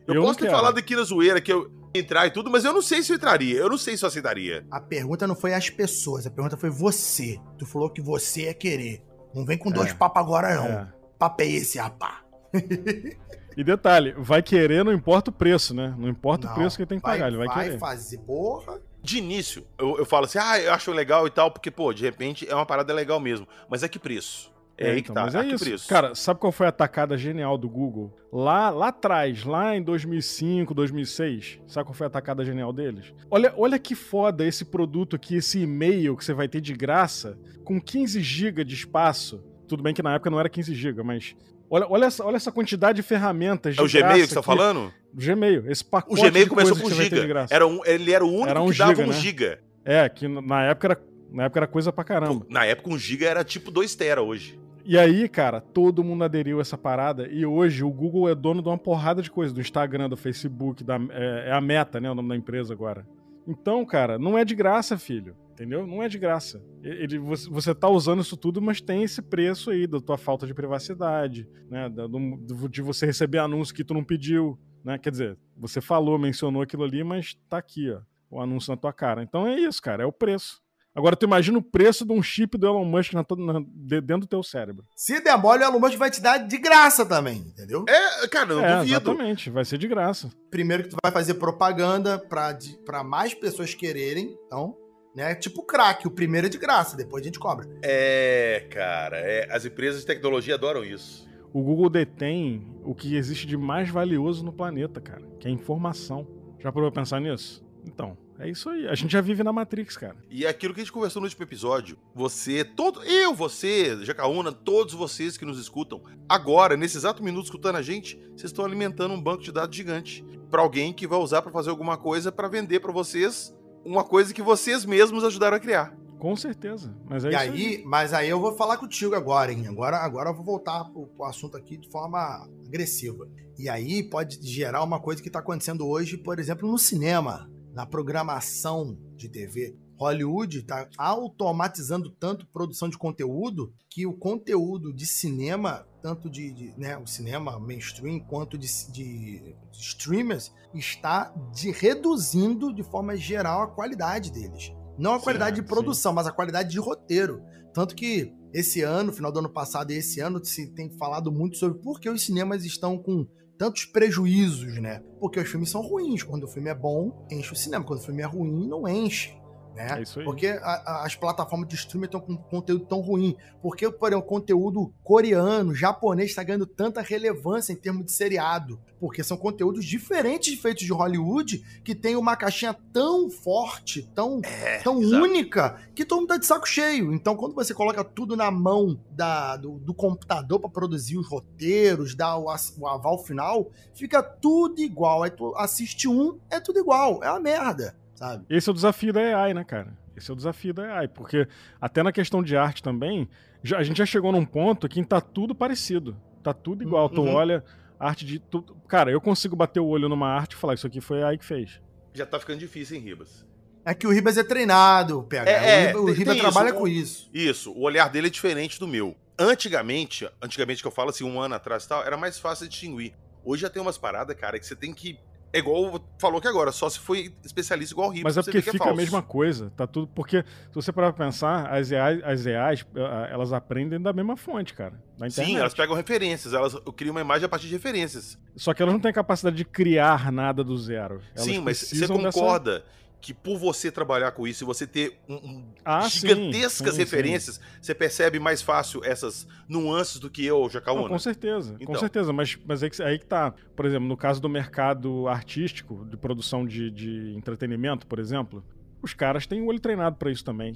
Eu, 0.07 0.15
Eu 0.15 0.21
posso 0.23 0.37
ter 0.39 0.45
quero. 0.45 0.55
falado 0.57 0.77
aqui 0.77 0.95
na 0.95 1.03
zoeira 1.03 1.41
que 1.41 1.51
eu 1.51 1.69
entrar 1.93 2.27
e 2.27 2.31
tudo, 2.31 2.49
mas 2.49 2.65
eu 2.65 2.73
não 2.73 2.81
sei 2.81 3.03
se 3.03 3.11
eu 3.11 3.17
entraria. 3.17 3.57
Eu 3.57 3.69
não 3.69 3.77
sei 3.77 3.97
se 3.97 4.03
eu 4.03 4.07
aceitaria. 4.07 4.65
A 4.71 4.79
pergunta 4.79 5.27
não 5.27 5.35
foi 5.35 5.53
as 5.53 5.69
pessoas, 5.69 6.25
a 6.25 6.31
pergunta 6.31 6.57
foi 6.57 6.69
você. 6.69 7.39
Tu 7.57 7.65
falou 7.65 7.89
que 7.89 8.01
você 8.01 8.45
é 8.45 8.53
querer. 8.53 9.03
Não 9.33 9.45
vem 9.45 9.57
com 9.57 9.71
dois 9.71 9.93
papos 9.93 10.21
agora, 10.21 10.55
não. 10.55 10.65
É. 10.65 10.93
Papo 11.17 11.41
é 11.41 11.47
esse, 11.47 11.77
rapá. 11.77 12.21
E 13.55 13.63
detalhe, 13.63 14.13
vai 14.17 14.41
querer, 14.41 14.83
não 14.83 14.93
importa 14.93 15.29
o 15.29 15.33
preço, 15.33 15.73
né? 15.73 15.93
Não 15.97 16.07
importa 16.07 16.47
Não, 16.47 16.53
o 16.53 16.55
preço 16.55 16.77
que 16.77 16.83
ele 16.83 16.87
tem 16.87 16.97
que 16.99 17.03
pagar, 17.03 17.27
ele 17.27 17.37
vai, 17.37 17.49
querer. 17.49 17.77
fazer, 17.77 18.17
porra. 18.19 18.79
De 19.03 19.17
início, 19.17 19.67
eu, 19.77 19.97
eu 19.97 20.05
falo 20.05 20.25
assim, 20.25 20.37
ah, 20.39 20.59
eu 20.59 20.73
acho 20.73 20.91
legal 20.91 21.27
e 21.27 21.29
tal, 21.29 21.51
porque, 21.51 21.69
pô, 21.69 21.91
de 21.91 22.03
repente 22.03 22.47
é 22.47 22.55
uma 22.55 22.65
parada 22.65 22.93
legal 22.93 23.19
mesmo. 23.19 23.47
Mas 23.69 23.83
é 23.83 23.89
que 23.89 23.99
preço? 23.99 24.53
É, 24.77 24.91
aí 24.91 24.95
que 25.01 25.11
então, 25.11 25.15
tá, 25.15 25.23
mas 25.23 25.35
é 25.35 25.43
que 25.45 25.69
isso. 25.73 25.87
Cara, 25.87 26.15
sabe 26.15 26.39
qual 26.39 26.51
foi 26.51 26.65
a 26.65 26.71
tacada 26.71 27.17
genial 27.17 27.57
do 27.57 27.69
Google? 27.69 28.15
Lá, 28.31 28.69
lá 28.69 28.87
atrás, 28.87 29.43
lá 29.43 29.75
em 29.75 29.81
2005, 29.83 30.73
2006, 30.73 31.59
sabe 31.67 31.85
qual 31.85 31.93
foi 31.93 32.07
a 32.07 32.09
tacada 32.09 32.43
genial 32.43 32.73
deles? 32.73 33.13
Olha, 33.29 33.53
olha 33.57 33.77
que 33.77 33.93
foda 33.93 34.45
esse 34.45 34.65
produto 34.65 35.15
aqui, 35.15 35.35
esse 35.35 35.59
e-mail 35.59 36.15
que 36.17 36.25
você 36.25 36.33
vai 36.33 36.47
ter 36.47 36.61
de 36.61 36.73
graça, 36.73 37.37
com 37.63 37.79
15 37.79 38.19
GB 38.21 38.63
de 38.63 38.73
espaço. 38.73 39.43
Tudo 39.67 39.83
bem 39.83 39.93
que 39.93 40.01
na 40.01 40.15
época 40.15 40.29
não 40.29 40.39
era 40.39 40.49
15 40.49 40.73
GB, 40.73 41.03
mas 41.03 41.35
olha, 41.69 41.85
olha, 41.89 42.05
essa, 42.05 42.25
olha 42.25 42.35
essa 42.35 42.51
quantidade 42.51 42.95
de 42.97 43.03
ferramentas 43.03 43.75
de 43.75 43.81
é 43.81 43.83
o 43.83 43.87
Gmail 43.87 44.21
que 44.23 44.27
você 44.27 44.33
tá 44.33 44.39
aqui. 44.39 44.45
falando? 44.47 44.93
O 45.13 45.17
Gmail, 45.17 45.69
esse 45.69 45.83
O 45.83 45.85
pacote 45.87 46.21
Gmail 46.21 46.45
de 46.45 46.49
começou 46.49 46.71
coisa 46.75 46.83
com 46.83 46.89
que 46.89 46.95
você 46.95 47.01
vai 47.01 47.09
ter 47.09 47.15
de 47.15 47.21
giga. 47.21 47.33
graça. 47.33 47.53
Era 47.53 47.67
um, 47.67 47.85
ele 47.85 48.11
era 48.11 48.25
o 48.25 48.29
único 48.29 48.49
Era 48.49 48.61
um 48.61 48.71
que 48.71 48.77
dava 48.77 48.91
giga, 48.95 49.03
um 49.03 49.07
né? 49.11 49.19
giga. 49.19 49.59
É, 49.85 50.09
que 50.09 50.27
na 50.27 50.63
época 50.63 50.87
era, 50.87 51.01
na 51.31 51.43
época 51.45 51.59
era 51.59 51.67
coisa 51.67 51.91
pra 51.93 52.03
caramba. 52.03 52.45
Na 52.49 52.65
época, 52.65 52.89
um 52.89 52.97
giga 52.97 53.27
era 53.27 53.43
tipo 53.43 53.71
2 53.71 53.95
tera 53.95 54.21
hoje. 54.21 54.59
E 54.83 54.97
aí, 54.97 55.29
cara, 55.29 55.61
todo 55.61 56.03
mundo 56.03 56.23
aderiu 56.23 56.57
a 56.57 56.61
essa 56.61 56.77
parada 56.77 57.27
e 57.27 57.45
hoje 57.45 57.83
o 57.83 57.91
Google 57.91 58.27
é 58.29 58.35
dono 58.35 58.61
de 58.61 58.67
uma 58.67 58.77
porrada 58.77 59.21
de 59.21 59.29
coisa, 59.29 59.53
do 59.53 59.61
Instagram, 59.61 60.09
do 60.09 60.17
Facebook, 60.17 60.83
da, 60.83 60.95
é, 61.11 61.49
é 61.49 61.51
a 61.51 61.61
Meta, 61.61 61.99
né, 61.99 62.09
o 62.09 62.15
nome 62.15 62.29
da 62.29 62.35
empresa 62.35 62.73
agora. 62.73 63.05
Então, 63.47 63.85
cara, 63.85 64.17
não 64.19 64.37
é 64.37 64.45
de 64.45 64.55
graça, 64.55 64.97
filho, 64.97 65.35
entendeu? 65.51 65.85
Não 65.85 66.01
é 66.01 66.07
de 66.07 66.17
graça. 66.17 66.63
Ele, 66.83 67.17
você, 67.19 67.49
você 67.49 67.75
tá 67.75 67.89
usando 67.89 68.21
isso 68.21 68.37
tudo, 68.37 68.61
mas 68.61 68.81
tem 68.81 69.03
esse 69.03 69.21
preço 69.21 69.71
aí 69.71 69.85
da 69.87 69.99
tua 69.99 70.17
falta 70.17 70.45
de 70.47 70.53
privacidade, 70.53 71.47
né, 71.69 71.89
da- 71.89 72.07
do- 72.07 72.67
de 72.69 72.81
você 72.81 73.05
receber 73.05 73.39
anúncio 73.39 73.73
que 73.73 73.83
tu 73.83 73.93
não 73.93 74.03
pediu, 74.03 74.57
né? 74.83 74.97
Quer 74.97 75.11
dizer, 75.11 75.37
você 75.57 75.81
falou, 75.81 76.17
mencionou 76.19 76.61
aquilo 76.61 76.83
ali, 76.83 77.03
mas 77.03 77.35
tá 77.49 77.57
aqui, 77.57 77.91
ó, 77.91 78.01
o 78.29 78.39
anúncio 78.39 78.71
na 78.71 78.77
tua 78.77 78.93
cara. 78.93 79.21
Então 79.23 79.47
é 79.47 79.59
isso, 79.59 79.81
cara, 79.81 80.03
é 80.03 80.05
o 80.05 80.11
preço. 80.11 80.60
Agora 80.93 81.15
tu 81.15 81.25
imagina 81.25 81.57
o 81.57 81.61
preço 81.61 82.05
de 82.05 82.11
um 82.11 82.21
chip 82.21 82.57
do 82.57 82.67
Elon 82.67 82.83
Musk 82.83 83.13
na, 83.13 83.25
na- 83.37 83.61
de- 83.65 84.01
dentro 84.01 84.21
do 84.21 84.27
teu 84.27 84.43
cérebro. 84.43 84.83
Se 84.95 85.21
der 85.23 85.37
mole, 85.37 85.63
o 85.63 85.67
Elon 85.67 85.79
Musk 85.79 85.97
vai 85.97 86.11
te 86.11 86.21
dar 86.21 86.37
de 86.37 86.57
graça 86.57 87.05
também, 87.05 87.37
entendeu? 87.37 87.85
É, 87.87 88.27
cara, 88.27 88.45
não 88.53 88.63
é, 88.65 88.75
duvido. 88.79 88.91
exatamente, 88.91 89.49
vai 89.49 89.63
ser 89.63 89.77
de 89.77 89.87
graça. 89.87 90.29
Primeiro 90.49 90.83
que 90.83 90.89
tu 90.89 90.97
vai 91.01 91.11
fazer 91.11 91.35
propaganda 91.35 92.19
pra 92.19 93.03
mais 93.03 93.33
pessoas 93.33 93.73
quererem, 93.73 94.35
então, 94.45 94.75
né? 95.15 95.33
Tipo 95.35 95.63
crack, 95.65 96.05
o 96.05 96.11
primeiro 96.11 96.47
é 96.47 96.49
de 96.49 96.57
graça, 96.57 96.97
depois 96.97 97.21
a 97.21 97.25
gente 97.25 97.39
cobra. 97.39 97.65
É, 97.81 98.67
cara, 98.69 99.17
é, 99.17 99.47
as 99.49 99.63
empresas 99.65 100.01
de 100.01 100.07
tecnologia 100.07 100.55
adoram 100.55 100.83
isso. 100.83 101.25
O 101.53 101.61
Google 101.63 101.89
detém 101.89 102.65
o 102.83 102.93
que 102.95 103.15
existe 103.15 103.45
de 103.47 103.55
mais 103.57 103.89
valioso 103.89 104.43
no 104.43 104.51
planeta, 104.53 104.99
cara, 104.99 105.23
que 105.39 105.47
é 105.47 105.51
a 105.51 105.53
informação. 105.53 106.27
Já 106.59 106.71
parou 106.71 106.91
pra 106.91 107.01
pensar 107.01 107.19
nisso? 107.21 107.65
Então, 107.85 108.17
é 108.41 108.49
isso 108.49 108.69
aí. 108.69 108.87
A 108.87 108.95
gente 108.95 109.11
já 109.11 109.21
vive 109.21 109.43
na 109.43 109.53
Matrix, 109.53 109.95
cara. 109.95 110.15
E 110.29 110.45
é 110.45 110.49
aquilo 110.49 110.73
que 110.73 110.79
a 110.79 110.83
gente 110.83 110.91
conversou 110.91 111.21
no 111.21 111.27
último 111.27 111.43
episódio. 111.43 111.97
Você, 112.15 112.63
todo, 112.63 113.03
eu, 113.03 113.33
você, 113.33 114.03
Jacaúna, 114.03 114.51
todos 114.51 114.93
vocês 114.93 115.37
que 115.37 115.45
nos 115.45 115.59
escutam, 115.59 116.01
agora, 116.27 116.75
nesse 116.75 116.97
exato 116.97 117.23
minuto 117.23 117.45
escutando 117.45 117.75
a 117.75 117.81
gente, 117.81 118.17
vocês 118.35 118.45
estão 118.45 118.65
alimentando 118.65 119.13
um 119.13 119.21
banco 119.21 119.43
de 119.43 119.51
dados 119.51 119.75
gigante 119.75 120.25
pra 120.49 120.61
alguém 120.61 120.91
que 120.91 121.07
vai 121.07 121.19
usar 121.19 121.41
pra 121.41 121.51
fazer 121.51 121.69
alguma 121.69 121.97
coisa 121.97 122.31
pra 122.31 122.47
vender 122.47 122.79
pra 122.79 122.91
vocês 122.91 123.55
uma 123.85 124.03
coisa 124.03 124.33
que 124.33 124.41
vocês 124.41 124.85
mesmos 124.85 125.23
ajudaram 125.23 125.57
a 125.57 125.59
criar. 125.59 125.95
Com 126.19 126.35
certeza. 126.35 126.95
Mas 127.09 127.25
é 127.25 127.29
e 127.29 127.31
isso 127.31 127.39
aí, 127.39 127.83
mas 127.83 128.13
aí 128.13 128.29
eu 128.29 128.39
vou 128.39 128.55
falar 128.55 128.77
contigo 128.77 129.15
agora, 129.15 129.51
hein? 129.51 129.65
Agora, 129.67 129.97
agora 129.97 130.29
eu 130.29 130.35
vou 130.35 130.45
voltar 130.45 130.85
pro, 130.85 131.07
pro 131.07 131.25
assunto 131.25 131.57
aqui 131.57 131.77
de 131.77 131.89
forma 131.89 132.47
agressiva. 132.67 133.27
E 133.57 133.67
aí 133.67 134.03
pode 134.03 134.39
gerar 134.47 134.83
uma 134.83 134.99
coisa 134.99 135.21
que 135.21 135.31
tá 135.31 135.39
acontecendo 135.39 135.87
hoje, 135.87 136.17
por 136.17 136.37
exemplo, 136.37 136.69
no 136.69 136.77
cinema, 136.77 137.49
na 137.73 137.85
programação 137.85 138.97
de 139.15 139.29
TV. 139.29 139.75
Hollywood 139.97 140.63
tá 140.63 140.89
automatizando 140.97 142.09
tanto 142.09 142.47
produção 142.47 142.89
de 142.89 142.97
conteúdo 142.97 143.71
que 143.87 144.07
o 144.07 144.13
conteúdo 144.13 144.91
de 144.91 145.05
cinema, 145.05 145.85
tanto 146.01 146.27
de, 146.27 146.51
de, 146.51 146.73
né, 146.75 146.97
o 146.97 147.05
cinema 147.05 147.59
mainstream 147.59 148.19
quanto 148.19 148.57
de, 148.57 148.67
de 148.91 149.55
streamers, 149.73 150.51
está 150.73 151.31
de, 151.53 151.69
reduzindo 151.69 152.73
de 152.73 152.81
forma 152.81 153.15
geral 153.15 153.61
a 153.61 153.67
qualidade 153.67 154.31
deles. 154.31 154.73
Não 154.97 155.13
a 155.13 155.19
Sim, 155.19 155.23
qualidade 155.23 155.55
de 155.57 155.61
sim. 155.61 155.67
produção, 155.67 156.13
mas 156.13 156.25
a 156.25 156.31
qualidade 156.31 156.69
de 156.69 156.79
roteiro. 156.79 157.43
Tanto 157.71 157.95
que 157.95 158.33
esse 158.51 158.81
ano, 158.81 159.13
final 159.13 159.31
do 159.31 159.39
ano 159.39 159.49
passado 159.49 159.91
e 159.91 159.95
esse 159.95 160.19
ano, 160.19 160.43
se 160.43 160.67
tem 160.73 160.89
falado 160.97 161.31
muito 161.31 161.57
sobre 161.57 161.79
por 161.79 161.99
que 161.99 162.09
os 162.09 162.23
cinemas 162.23 162.65
estão 162.65 162.97
com 162.97 163.27
tantos 163.61 163.85
prejuízos, 163.85 164.81
né? 164.81 165.03
Porque 165.19 165.39
os 165.39 165.47
filmes 165.47 165.69
são 165.69 165.81
ruins. 165.81 166.23
Quando 166.23 166.45
o 166.45 166.47
filme 166.47 166.71
é 166.71 166.73
bom, 166.73 167.27
enche 167.29 167.53
o 167.53 167.55
cinema. 167.55 167.85
Quando 167.85 167.99
o 167.99 168.03
filme 168.03 168.23
é 168.23 168.25
ruim, 168.25 168.67
não 168.67 168.87
enche. 168.87 169.39
Né? 169.75 170.01
É. 170.01 170.23
Porque 170.23 170.47
a- 170.47 170.83
a- 170.85 171.05
as 171.05 171.15
plataformas 171.15 171.67
de 171.69 171.75
streaming 171.75 172.05
estão 172.05 172.19
com 172.19 172.35
conteúdo 172.35 172.85
tão 172.85 172.99
ruim. 172.99 173.35
Porque, 173.61 173.89
por 173.89 174.09
exemplo, 174.09 174.25
o 174.25 174.29
conteúdo 174.29 174.93
coreano, 175.03 175.73
japonês 175.73 176.29
está 176.31 176.43
ganhando 176.43 176.65
tanta 176.65 177.01
relevância 177.01 177.71
em 177.71 177.75
termos 177.75 178.05
de 178.05 178.11
seriado. 178.11 178.79
Porque 178.99 179.23
são 179.23 179.35
conteúdos 179.37 179.83
diferentes 179.85 180.59
feitos 180.59 180.83
de 180.83 180.91
Hollywood 180.91 181.63
que 181.83 181.95
tem 181.95 182.15
uma 182.15 182.35
caixinha 182.35 182.75
tão 182.93 183.29
forte, 183.31 184.03
tão, 184.13 184.41
tão 184.83 185.01
exato. 185.01 185.23
única, 185.23 185.81
que 185.95 186.05
todo 186.05 186.19
mundo 186.19 186.29
tá 186.29 186.37
de 186.37 186.45
saco 186.45 186.67
cheio. 186.67 187.11
Então, 187.13 187.35
quando 187.35 187.55
você 187.55 187.73
coloca 187.73 188.03
tudo 188.03 188.35
na 188.35 188.51
mão 188.51 188.99
da, 189.11 189.57
do, 189.57 189.79
do 189.79 189.93
computador 189.93 190.59
para 190.59 190.69
produzir 190.69 191.17
os 191.17 191.27
roteiros, 191.27 192.13
dar 192.13 192.37
o, 192.37 192.45
o 192.79 192.87
aval 192.87 193.17
final, 193.23 193.69
fica 193.93 194.21
tudo 194.21 194.79
igual. 194.81 195.23
Aí 195.23 195.31
tu 195.31 195.55
assiste 195.55 196.07
um, 196.07 196.37
é 196.49 196.59
tudo 196.59 196.77
igual. 196.79 197.23
É 197.23 197.29
uma 197.31 197.39
merda, 197.39 197.95
sabe? 198.21 198.45
Esse 198.49 198.69
é 198.69 198.71
o 198.71 198.75
desafio 198.75 199.11
da 199.13 199.19
AI, 199.43 199.53
né, 199.53 199.63
cara? 199.63 199.97
Esse 200.15 200.29
é 200.29 200.33
o 200.33 200.37
desafio 200.37 200.73
da 200.73 200.97
AI, 200.99 201.07
porque 201.07 201.47
até 201.79 202.03
na 202.03 202.11
questão 202.11 202.43
de 202.43 202.55
arte 202.55 202.83
também, 202.83 203.27
já- 203.63 203.77
a 203.77 203.83
gente 203.83 203.97
já 203.97 204.05
chegou 204.05 204.31
num 204.31 204.45
ponto 204.45 204.87
que 204.87 205.03
tá 205.03 205.19
tudo 205.19 205.55
parecido. 205.55 206.15
Tá 206.43 206.53
tudo 206.53 206.83
igual. 206.83 207.09
Tu 207.09 207.21
Uhum. 207.21 207.33
olha 207.33 207.63
arte 207.99 208.25
de. 208.25 208.39
Tu, 208.39 208.61
cara, 208.87 209.11
eu 209.11 209.21
consigo 209.21 209.55
bater 209.55 209.79
o 209.79 209.85
olho 209.87 210.09
numa 210.09 210.27
arte 210.27 210.53
e 210.53 210.55
falar, 210.55 210.73
isso 210.73 210.87
aqui 210.87 210.99
foi 211.01 211.21
a 211.23 211.27
AI 211.29 211.37
que 211.37 211.45
fez. 211.45 211.79
Já 212.13 212.25
tá 212.25 212.39
ficando 212.39 212.59
difícil, 212.59 212.97
hein, 212.97 213.03
Ribas? 213.03 213.45
É 213.85 213.93
que 213.93 214.05
o 214.05 214.11
Ribas 214.11 214.37
é 214.37 214.43
treinado, 214.43 215.23
PH. 215.23 215.49
É, 215.51 215.55
é, 215.91 215.95
o 215.95 215.99
Ribas, 215.99 216.01
o 216.01 216.05
tem- 216.05 216.15
Ribas 216.15 216.37
trabalha 216.39 216.69
isso. 216.69 216.77
com 216.77 216.87
isso. 216.87 217.29
Isso, 217.33 217.71
o 217.71 217.81
olhar 217.81 218.09
dele 218.09 218.27
é 218.27 218.29
diferente 218.29 218.79
do 218.79 218.87
meu. 218.87 219.15
Antigamente, 219.39 220.27
antigamente 220.41 220.81
que 220.81 220.87
eu 220.87 220.91
falo 220.91 221.09
assim, 221.09 221.23
um 221.23 221.39
ano 221.39 221.55
atrás 221.55 221.83
e 221.85 221.87
tal, 221.89 222.03
era 222.03 222.17
mais 222.17 222.39
fácil 222.39 222.65
de 222.65 222.71
distinguir. 222.71 223.13
Hoje 223.43 223.61
já 223.63 223.69
tem 223.69 223.81
umas 223.81 223.97
paradas, 223.97 224.35
cara, 224.35 224.59
que 224.59 224.65
você 224.65 224.75
tem 224.75 224.93
que. 224.93 225.19
É 225.53 225.59
igual 225.59 226.01
falou 226.17 226.39
que 226.39 226.47
agora, 226.47 226.71
só 226.71 226.89
se 226.89 226.97
foi 226.97 227.33
especialista 227.43 227.93
igual 227.93 228.07
o 228.07 228.11
Ribas. 228.11 228.35
Mas 228.35 228.37
é 228.37 228.41
porque 228.51 228.61
que 228.61 228.71
fica 228.71 228.83
a 228.83 228.87
falso. 228.87 228.97
mesma 229.01 229.21
coisa. 229.21 229.69
Tá 229.75 229.85
tudo. 229.85 230.07
Porque, 230.07 230.43
se 230.43 230.73
você 230.73 230.91
parar 230.93 231.11
pra 231.11 231.25
pensar, 231.25 231.67
as 231.69 231.91
AIs, 231.91 232.23
as 232.23 232.47
AIs, 232.47 232.85
eh, 232.95 233.29
elas 233.31 233.51
aprendem 233.51 233.99
da 234.01 234.13
mesma 234.13 234.37
fonte, 234.37 234.73
cara. 234.73 234.93
Internet. 235.17 235.33
Sim, 235.33 235.57
elas 235.57 235.73
pegam 235.73 235.93
referências, 235.95 236.53
elas 236.53 236.73
criam 236.95 237.11
uma 237.13 237.21
imagem 237.21 237.45
a 237.45 237.49
partir 237.49 237.67
de 237.67 237.73
referências. 237.73 238.39
Só 238.55 238.73
que 238.73 238.81
elas 238.81 238.93
não 238.93 239.01
têm 239.01 239.11
capacidade 239.11 239.55
de 239.57 239.65
criar 239.65 240.31
nada 240.31 240.63
do 240.63 240.77
zero. 240.77 241.21
Elas 241.35 241.45
Sim, 241.45 241.59
mas 241.59 241.77
você 241.79 241.85
precisam 241.89 242.17
dessa- 242.17 242.39
concorda 242.39 242.85
que 243.21 243.33
por 243.33 243.57
você 243.57 243.91
trabalhar 243.91 244.31
com 244.31 244.47
isso 244.47 244.63
e 244.63 244.65
você 244.65 244.87
ter 244.87 245.19
um, 245.29 245.35
um 245.35 245.73
Ah, 245.85 246.07
gigantescas 246.09 246.89
sim, 246.89 246.95
sim, 246.95 246.97
referências, 246.97 247.61
você 247.79 247.93
percebe 247.93 248.39
mais 248.39 248.61
fácil 248.61 249.01
essas 249.05 249.47
nuances 249.67 250.19
do 250.19 250.29
que 250.29 250.43
eu, 250.45 250.67
Jacaúna? 250.69 251.07
com 251.07 251.19
certeza, 251.19 251.75
Então. 251.75 251.93
com 251.93 251.99
certeza, 251.99 252.33
mas, 252.33 252.57
mas 252.65 252.81
aí, 252.83 252.89
que, 252.89 253.03
aí 253.03 253.19
que 253.19 253.25
tá. 253.25 253.53
Por 253.75 253.85
exemplo, 253.85 254.07
no 254.07 254.17
caso 254.17 254.41
do 254.41 254.49
mercado 254.49 255.27
artístico, 255.27 256.03
de 256.09 256.17
produção 256.17 256.65
de, 256.65 256.89
de 256.89 257.33
entretenimento, 257.35 258.07
por 258.07 258.17
exemplo, 258.19 258.63
os 259.01 259.13
caras 259.13 259.45
têm 259.45 259.61
o 259.61 259.67
olho 259.67 259.79
treinado 259.79 260.15
pra 260.17 260.31
isso 260.31 260.43
também. 260.43 260.75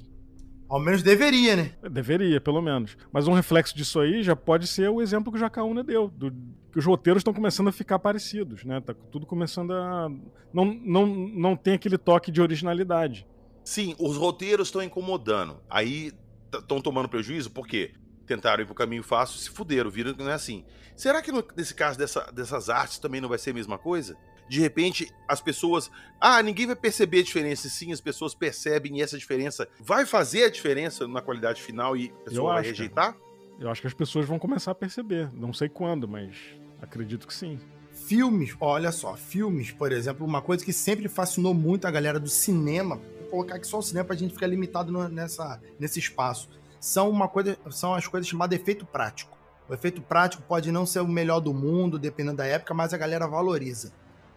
Ao 0.68 0.80
menos 0.80 1.02
deveria, 1.02 1.54
né? 1.56 1.72
Deveria, 1.90 2.40
pelo 2.40 2.60
menos. 2.60 2.96
Mas 3.12 3.28
um 3.28 3.32
reflexo 3.32 3.76
disso 3.76 4.00
aí 4.00 4.22
já 4.22 4.34
pode 4.34 4.66
ser 4.66 4.88
o 4.90 5.00
exemplo 5.00 5.30
que 5.30 5.36
o 5.38 5.40
Jacaúna 5.40 5.84
deu, 5.84 6.08
do- 6.08 6.32
que 6.72 6.78
os 6.78 6.84
roteiros 6.84 7.20
estão 7.20 7.32
começando 7.32 7.68
a 7.68 7.72
ficar 7.72 7.98
parecidos, 8.00 8.64
né? 8.64 8.80
Tá 8.80 8.92
tudo 9.12 9.26
começando 9.26 9.72
a. 9.72 10.08
Não, 10.52 10.64
não, 10.64 11.06
não 11.06 11.56
tem 11.56 11.74
aquele 11.74 11.96
toque 11.96 12.30
de 12.32 12.40
originalidade. 12.42 13.26
Sim, 13.64 13.94
os 13.98 14.16
roteiros 14.16 14.68
estão 14.68 14.82
incomodando. 14.82 15.58
Aí 15.70 16.12
estão 16.52 16.80
tomando 16.80 17.08
prejuízo 17.08 17.50
porque 17.50 17.92
tentaram 18.26 18.62
ir 18.62 18.66
pro 18.66 18.74
caminho 18.74 19.02
fácil, 19.04 19.38
se 19.38 19.48
fuderam, 19.50 19.88
viram 19.88 20.12
que 20.14 20.22
não 20.22 20.30
é 20.30 20.34
assim. 20.34 20.64
Será 20.96 21.22
que 21.22 21.30
no- 21.30 21.44
nesse 21.56 21.74
caso 21.74 21.96
dessa- 21.98 22.30
dessas 22.32 22.68
artes 22.68 22.98
também 22.98 23.20
não 23.20 23.28
vai 23.28 23.38
ser 23.38 23.50
a 23.50 23.54
mesma 23.54 23.78
coisa? 23.78 24.16
De 24.48 24.60
repente, 24.60 25.12
as 25.26 25.40
pessoas. 25.40 25.90
Ah, 26.20 26.42
ninguém 26.42 26.66
vai 26.66 26.76
perceber 26.76 27.20
a 27.20 27.22
diferença. 27.24 27.68
Sim, 27.68 27.92
as 27.92 28.00
pessoas 28.00 28.34
percebem 28.34 28.98
e 28.98 29.02
essa 29.02 29.18
diferença 29.18 29.68
vai 29.80 30.06
fazer 30.06 30.44
a 30.44 30.50
diferença 30.50 31.06
na 31.08 31.20
qualidade 31.20 31.60
final 31.62 31.96
e 31.96 32.04
a 32.06 32.08
Eu 32.10 32.14
pessoa 32.24 32.52
vai 32.52 32.60
acho, 32.60 32.70
rejeitar? 32.70 33.16
Eu 33.58 33.70
acho 33.70 33.80
que 33.80 33.86
as 33.86 33.94
pessoas 33.94 34.26
vão 34.26 34.38
começar 34.38 34.70
a 34.70 34.74
perceber. 34.74 35.30
Não 35.34 35.52
sei 35.52 35.68
quando, 35.68 36.06
mas 36.06 36.36
acredito 36.80 37.26
que 37.26 37.34
sim. 37.34 37.58
Filmes, 37.92 38.54
olha 38.60 38.92
só, 38.92 39.16
filmes, 39.16 39.70
por 39.72 39.90
exemplo, 39.90 40.24
uma 40.26 40.42
coisa 40.42 40.62
que 40.64 40.72
sempre 40.72 41.08
fascinou 41.08 41.54
muito 41.54 41.86
a 41.86 41.90
galera 41.90 42.20
do 42.20 42.28
cinema, 42.28 42.96
vou 43.20 43.28
colocar 43.30 43.56
aqui 43.56 43.66
só 43.66 43.78
o 43.78 43.82
cinema 43.82 44.04
pra 44.04 44.14
gente 44.14 44.34
ficar 44.34 44.46
limitado 44.46 44.92
no- 44.92 45.08
nessa, 45.08 45.60
nesse 45.80 45.98
espaço, 45.98 46.48
são, 46.78 47.08
uma 47.08 47.26
coisa, 47.26 47.58
são 47.70 47.94
as 47.94 48.06
coisas 48.06 48.28
chamadas 48.28 48.60
efeito 48.60 48.84
prático. 48.84 49.36
O 49.68 49.72
efeito 49.74 50.02
prático 50.02 50.42
pode 50.42 50.70
não 50.70 50.84
ser 50.84 51.00
o 51.00 51.08
melhor 51.08 51.40
do 51.40 51.52
mundo, 51.54 51.98
dependendo 51.98 52.36
da 52.36 52.46
época, 52.46 52.74
mas 52.74 52.92
a 52.92 52.98
galera 52.98 53.26
valoriza. 53.26 53.90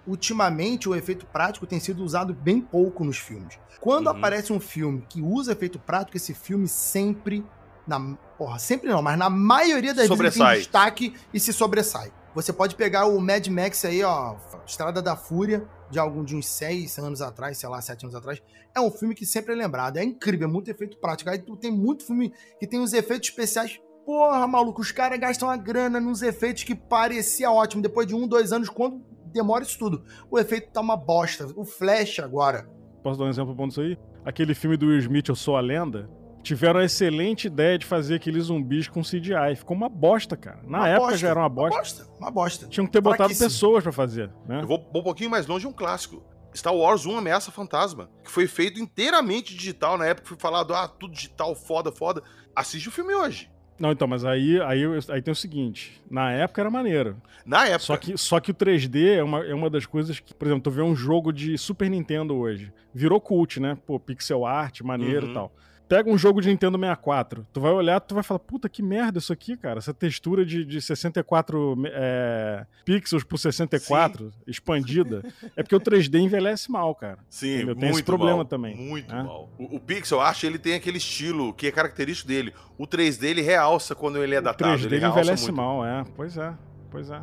Ultimamente, 0.07 0.89
o 0.89 0.95
efeito 0.95 1.25
prático 1.25 1.67
tem 1.67 1.79
sido 1.79 2.03
usado 2.03 2.33
bem 2.33 2.59
pouco 2.61 3.03
nos 3.03 3.17
filmes. 3.17 3.59
Quando 3.79 4.07
Uhum. 4.07 4.17
aparece 4.17 4.51
um 4.51 4.59
filme 4.59 5.03
que 5.07 5.21
usa 5.21 5.51
efeito 5.51 5.79
prático, 5.79 6.17
esse 6.17 6.33
filme 6.33 6.67
sempre, 6.67 7.45
na, 7.87 8.15
porra, 8.37 8.59
sempre 8.59 8.89
não, 8.89 9.01
mas 9.01 9.17
na 9.17 9.29
maioria 9.29 9.93
das 9.93 10.07
vezes 10.07 10.19
ele 10.19 10.31
Sobressai. 10.31 10.53
tem 10.55 10.59
destaque 10.63 11.13
e 11.33 11.39
se 11.39 11.53
sobressai. 11.53 12.11
Você 12.35 12.53
pode 12.53 12.75
pegar 12.75 13.05
o 13.07 13.19
Mad 13.19 13.47
Max 13.47 13.83
aí, 13.85 14.03
ó, 14.03 14.35
Estrada 14.65 15.01
da 15.01 15.15
Fúria, 15.15 15.67
de 15.89 15.97
algum 15.97 16.23
de 16.23 16.35
uns 16.35 16.47
seis 16.47 16.97
anos 16.99 17.21
atrás, 17.21 17.57
sei 17.57 17.67
lá, 17.67 17.81
sete 17.81 18.03
anos 18.05 18.13
atrás. 18.15 18.41
É 18.75 18.79
um 18.79 18.91
filme 18.91 19.15
que 19.15 19.25
sempre 19.25 19.53
é 19.53 19.55
lembrado. 19.55 19.97
É 19.97 20.03
incrível, 20.03 20.47
é 20.47 20.51
muito 20.51 20.69
efeito 20.69 20.97
prático. 20.97 21.29
Aí 21.29 21.39
tu 21.39 21.55
tem 21.57 21.71
muito 21.71 22.05
filme 22.05 22.31
que 22.59 22.67
tem 22.67 22.79
os 22.79 22.93
efeitos 22.93 23.29
especiais. 23.29 23.79
Porra, 24.05 24.45
maluco, 24.47 24.79
os 24.81 24.91
caras 24.91 25.19
gastam 25.19 25.49
a 25.49 25.57
grana 25.57 25.99
nos 25.99 26.21
efeitos 26.21 26.63
que 26.63 26.75
parecia 26.75 27.49
ótimo. 27.51 27.81
Depois 27.81 28.05
de 28.07 28.13
um, 28.15 28.27
dois 28.27 28.53
anos, 28.53 28.69
quando 28.69 29.01
demora 29.31 29.63
isso 29.63 29.77
tudo. 29.77 30.03
O 30.29 30.37
efeito 30.39 30.71
tá 30.71 30.81
uma 30.81 30.97
bosta. 30.97 31.47
O 31.55 31.63
Flash 31.63 32.19
agora. 32.19 32.69
Posso 33.03 33.19
dar 33.19 33.25
um 33.25 33.29
exemplo 33.29 33.53
bom 33.53 33.67
disso 33.67 33.81
aí? 33.81 33.97
Aquele 34.25 34.53
filme 34.53 34.75
do 34.75 34.87
Will 34.87 34.99
Smith, 34.99 35.29
Eu 35.29 35.35
Sou 35.35 35.55
a 35.55 35.61
Lenda, 35.61 36.09
tiveram 36.43 36.79
a 36.79 36.85
excelente 36.85 37.47
ideia 37.47 37.77
de 37.77 37.85
fazer 37.85 38.15
aqueles 38.15 38.45
zumbis 38.45 38.87
com 38.87 39.01
CGI. 39.01 39.55
Ficou 39.55 39.75
uma 39.75 39.89
bosta, 39.89 40.35
cara. 40.35 40.61
Na 40.65 40.79
Uma 40.79 40.89
época 40.89 41.05
bosta, 41.05 41.17
já 41.17 41.29
era 41.29 41.39
uma 41.39 41.49
bosta. 41.49 41.73
Uma 41.73 41.81
bosta, 41.81 42.07
uma 42.19 42.31
bosta. 42.31 42.67
Tinham 42.67 42.85
que 42.85 42.91
ter 42.91 43.01
botado 43.01 43.35
pessoas 43.35 43.83
pra 43.83 43.91
fazer, 43.91 44.31
né? 44.47 44.61
Eu 44.61 44.67
vou, 44.67 44.79
vou 44.91 45.01
um 45.01 45.03
pouquinho 45.03 45.29
mais 45.29 45.47
longe 45.47 45.61
de 45.61 45.67
um 45.67 45.73
clássico. 45.73 46.23
Star 46.55 46.75
Wars 46.75 47.05
1 47.05 47.17
Ameaça 47.17 47.51
Fantasma, 47.51 48.09
que 48.23 48.31
foi 48.31 48.47
feito 48.47 48.79
inteiramente 48.79 49.55
digital 49.55 49.97
na 49.97 50.07
época, 50.07 50.27
foi 50.27 50.37
falado, 50.39 50.73
ah, 50.73 50.87
tudo 50.87 51.13
digital, 51.13 51.53
foda, 51.55 51.91
foda. 51.91 52.23
Assiste 52.55 52.89
o 52.89 52.91
filme 52.91 53.13
hoje. 53.13 53.51
Não, 53.79 53.91
então, 53.91 54.07
mas 54.07 54.25
aí, 54.25 54.59
aí, 54.61 54.81
aí 55.09 55.21
tem 55.21 55.31
o 55.31 55.35
seguinte: 55.35 56.01
na 56.09 56.31
época 56.31 56.61
era 56.61 56.69
maneiro. 56.69 57.15
Na 57.45 57.65
época. 57.65 57.79
Só 57.79 57.97
que, 57.97 58.17
só 58.17 58.39
que 58.39 58.51
o 58.51 58.53
3D 58.53 59.17
é 59.17 59.23
uma, 59.23 59.45
é 59.45 59.53
uma 59.53 59.69
das 59.69 59.85
coisas 59.85 60.19
que, 60.19 60.33
por 60.33 60.45
exemplo, 60.47 60.63
tu 60.63 60.71
vê 60.71 60.81
um 60.81 60.95
jogo 60.95 61.31
de 61.31 61.57
Super 61.57 61.89
Nintendo 61.89 62.35
hoje. 62.35 62.71
Virou 62.93 63.19
cult, 63.21 63.59
né? 63.59 63.77
Pô, 63.87 63.99
pixel 63.99 64.45
art, 64.45 64.81
maneiro 64.81 65.25
Uhum. 65.27 65.31
e 65.31 65.33
tal. 65.33 65.51
Pega 65.89 66.07
um 66.07 66.17
jogo 66.17 66.39
de 66.39 66.47
Nintendo 66.49 66.77
64, 66.77 67.47
tu 67.51 67.59
vai 67.59 67.71
olhar, 67.71 67.99
tu 67.99 68.13
vai 68.13 68.23
falar, 68.23 68.37
puta 68.39 68.69
que 68.69 68.83
merda 68.83 69.17
isso 69.17 69.33
aqui, 69.33 69.57
cara. 69.57 69.79
Essa 69.79 69.91
textura 69.93 70.45
de, 70.45 70.63
de 70.63 70.79
64 70.79 71.75
é, 71.87 72.65
pixels 72.85 73.23
por 73.23 73.39
64, 73.39 74.31
expandida. 74.45 75.23
É 75.55 75.63
porque 75.63 75.75
o 75.75 75.79
3D 75.81 76.19
envelhece 76.19 76.71
mal, 76.71 76.93
cara. 76.93 77.17
Sim, 77.27 77.47
Entendeu? 77.55 77.65
muito 77.67 77.79
Tem 77.79 77.89
esse 77.89 78.03
problema 78.03 78.37
mal, 78.37 78.45
também, 78.45 78.75
Muito 78.75 79.13
né? 79.13 79.23
mal. 79.23 79.49
O, 79.57 79.77
o 79.77 79.79
Pixel, 79.79 80.21
acho, 80.21 80.45
ele 80.45 80.59
tem 80.59 80.75
aquele 80.75 80.99
estilo 80.99 81.51
que 81.53 81.65
é 81.65 81.71
característico 81.71 82.27
dele. 82.27 82.53
O 82.77 82.85
3D, 82.85 83.23
ele 83.23 83.41
realça 83.41 83.95
quando 83.95 84.23
ele 84.23 84.35
é 84.35 84.39
O 84.39 84.43
datado. 84.43 84.77
3D 84.79 84.85
ele 84.93 85.03
envelhece 85.05 85.45
muito. 85.45 85.55
mal, 85.57 85.83
é. 85.83 86.05
Pois 86.15 86.37
é, 86.37 86.53
pois 86.91 87.09
é. 87.09 87.19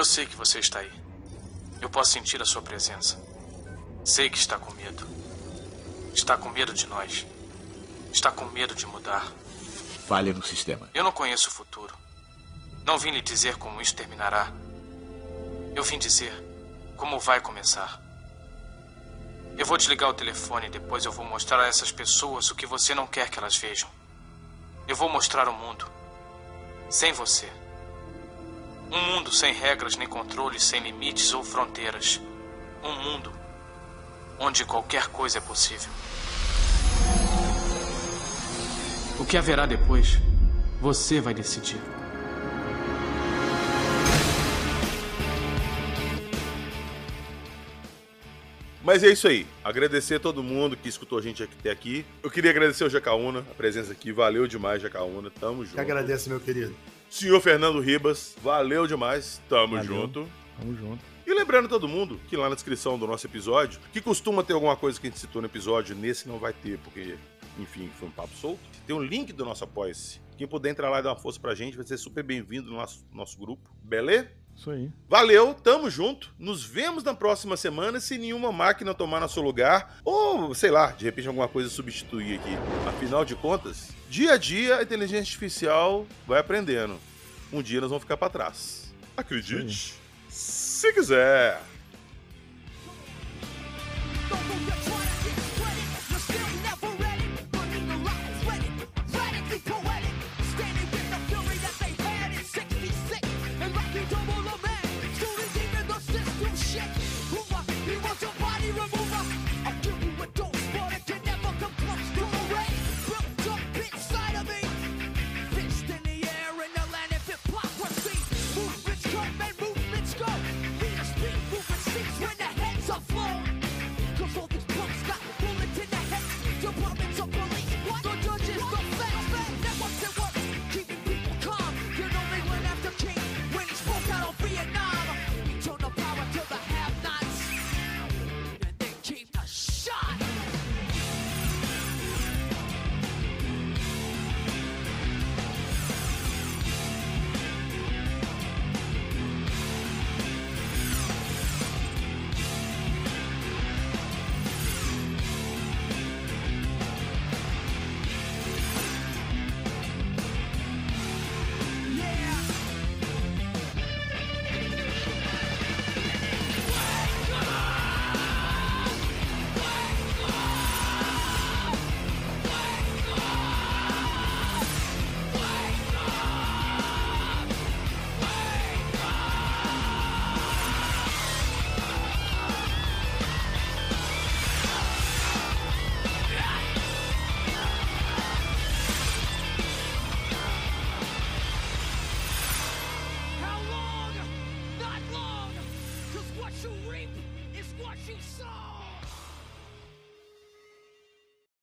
Eu 0.00 0.04
sei 0.06 0.24
que 0.24 0.34
você 0.34 0.60
está 0.60 0.78
aí. 0.78 0.90
Eu 1.78 1.90
posso 1.90 2.12
sentir 2.12 2.40
a 2.40 2.46
sua 2.46 2.62
presença. 2.62 3.22
Sei 4.02 4.30
que 4.30 4.38
está 4.38 4.58
com 4.58 4.72
medo. 4.72 5.06
Está 6.14 6.38
com 6.38 6.48
medo 6.48 6.72
de 6.72 6.86
nós. 6.86 7.26
Está 8.10 8.30
com 8.30 8.46
medo 8.46 8.74
de 8.74 8.86
mudar. 8.86 9.30
Falha 10.08 10.32
no 10.32 10.42
sistema. 10.42 10.88
Eu 10.94 11.04
não 11.04 11.12
conheço 11.12 11.50
o 11.50 11.52
futuro. 11.52 11.94
Não 12.82 12.98
vim 12.98 13.10
lhe 13.10 13.20
dizer 13.20 13.56
como 13.56 13.78
isso 13.82 13.94
terminará. 13.94 14.50
Eu 15.74 15.84
vim 15.84 15.98
dizer 15.98 16.32
como 16.96 17.20
vai 17.20 17.42
começar. 17.42 18.00
Eu 19.58 19.66
vou 19.66 19.76
desligar 19.76 20.08
o 20.08 20.14
telefone 20.14 20.68
e 20.68 20.70
depois 20.70 21.04
eu 21.04 21.12
vou 21.12 21.26
mostrar 21.26 21.60
a 21.60 21.66
essas 21.66 21.92
pessoas 21.92 22.50
o 22.50 22.54
que 22.54 22.64
você 22.64 22.94
não 22.94 23.06
quer 23.06 23.28
que 23.28 23.38
elas 23.38 23.54
vejam. 23.58 23.90
Eu 24.88 24.96
vou 24.96 25.10
mostrar 25.10 25.46
o 25.46 25.52
mundo. 25.52 25.86
Sem 26.88 27.12
você. 27.12 27.59
Um 28.92 29.00
mundo 29.14 29.30
sem 29.30 29.54
regras 29.54 29.96
nem 29.96 30.08
controles, 30.08 30.64
sem 30.64 30.82
limites 30.82 31.32
ou 31.32 31.44
fronteiras. 31.44 32.20
Um 32.82 32.92
mundo 32.92 33.32
onde 34.38 34.64
qualquer 34.64 35.06
coisa 35.08 35.38
é 35.38 35.40
possível. 35.40 35.90
O 39.18 39.24
que 39.24 39.36
haverá 39.36 39.66
depois, 39.66 40.18
você 40.80 41.20
vai 41.20 41.34
decidir. 41.34 41.80
Mas 48.82 49.04
é 49.04 49.08
isso 49.08 49.28
aí. 49.28 49.46
Agradecer 49.62 50.16
a 50.16 50.20
todo 50.20 50.42
mundo 50.42 50.76
que 50.76 50.88
escutou 50.88 51.18
a 51.18 51.22
gente 51.22 51.44
até 51.44 51.70
aqui. 51.70 52.04
Eu 52.22 52.30
queria 52.30 52.50
agradecer 52.50 52.82
ao 52.82 52.90
Jacaúna, 52.90 53.40
a 53.40 53.54
presença 53.54 53.92
aqui. 53.92 54.10
Valeu 54.10 54.48
demais, 54.48 54.82
Jacaúna. 54.82 55.30
Tamo 55.30 55.64
junto. 55.64 55.74
Que 55.74 55.80
agradeço, 55.80 56.28
meu 56.28 56.40
querido. 56.40 56.74
Senhor 57.10 57.40
Fernando 57.40 57.80
Ribas, 57.80 58.36
valeu 58.40 58.86
demais. 58.86 59.42
Tamo 59.48 59.76
Valeu. 59.76 59.84
junto. 59.84 60.28
Tamo 60.58 60.76
junto. 60.76 61.04
E 61.26 61.34
lembrando 61.34 61.68
todo 61.68 61.88
mundo 61.88 62.20
que 62.28 62.36
lá 62.36 62.48
na 62.48 62.54
descrição 62.54 62.96
do 62.96 63.06
nosso 63.06 63.26
episódio, 63.26 63.80
que 63.92 64.00
costuma 64.00 64.44
ter 64.44 64.52
alguma 64.52 64.76
coisa 64.76 64.98
que 65.00 65.08
a 65.08 65.10
gente 65.10 65.18
citou 65.18 65.42
no 65.42 65.48
episódio, 65.48 65.94
nesse 65.96 66.28
não 66.28 66.38
vai 66.38 66.52
ter, 66.52 66.78
porque, 66.78 67.16
enfim, 67.58 67.90
foi 67.98 68.08
um 68.08 68.12
papo 68.12 68.34
solto. 68.36 68.60
Tem 68.86 68.94
um 68.94 69.02
link 69.02 69.32
do 69.32 69.44
nosso 69.44 69.64
Apoia-se. 69.64 70.20
Quem 70.38 70.46
puder 70.46 70.70
entrar 70.70 70.88
lá 70.88 71.00
e 71.00 71.02
dar 71.02 71.10
uma 71.10 71.16
força 71.16 71.38
pra 71.38 71.54
gente, 71.54 71.76
vai 71.76 71.84
ser 71.84 71.98
super 71.98 72.22
bem-vindo 72.22 72.70
no 72.70 72.76
nosso, 72.76 73.04
nosso 73.12 73.36
grupo. 73.38 73.68
Beleza? 73.82 74.30
Isso 74.60 74.70
aí. 74.70 74.90
Valeu, 75.08 75.54
tamo 75.54 75.88
junto. 75.88 76.30
Nos 76.38 76.62
vemos 76.62 77.02
na 77.02 77.14
próxima 77.14 77.56
semana 77.56 77.98
se 77.98 78.18
nenhuma 78.18 78.52
máquina 78.52 78.92
tomar 78.92 79.18
nosso 79.18 79.40
lugar. 79.40 79.96
Ou, 80.04 80.54
sei 80.54 80.70
lá, 80.70 80.88
de 80.88 81.06
repente 81.06 81.28
alguma 81.28 81.48
coisa 81.48 81.70
substituir 81.70 82.38
aqui. 82.38 82.50
Afinal 82.86 83.24
de 83.24 83.34
contas, 83.34 83.88
dia 84.10 84.34
a 84.34 84.36
dia 84.36 84.76
a 84.76 84.82
inteligência 84.82 85.20
artificial 85.20 86.06
vai 86.26 86.40
aprendendo. 86.40 86.98
Um 87.50 87.62
dia 87.62 87.80
nós 87.80 87.88
vamos 87.88 88.02
ficar 88.02 88.18
pra 88.18 88.28
trás. 88.28 88.92
Acredite, 89.16 89.94
se 90.28 90.92
quiser. 90.92 91.58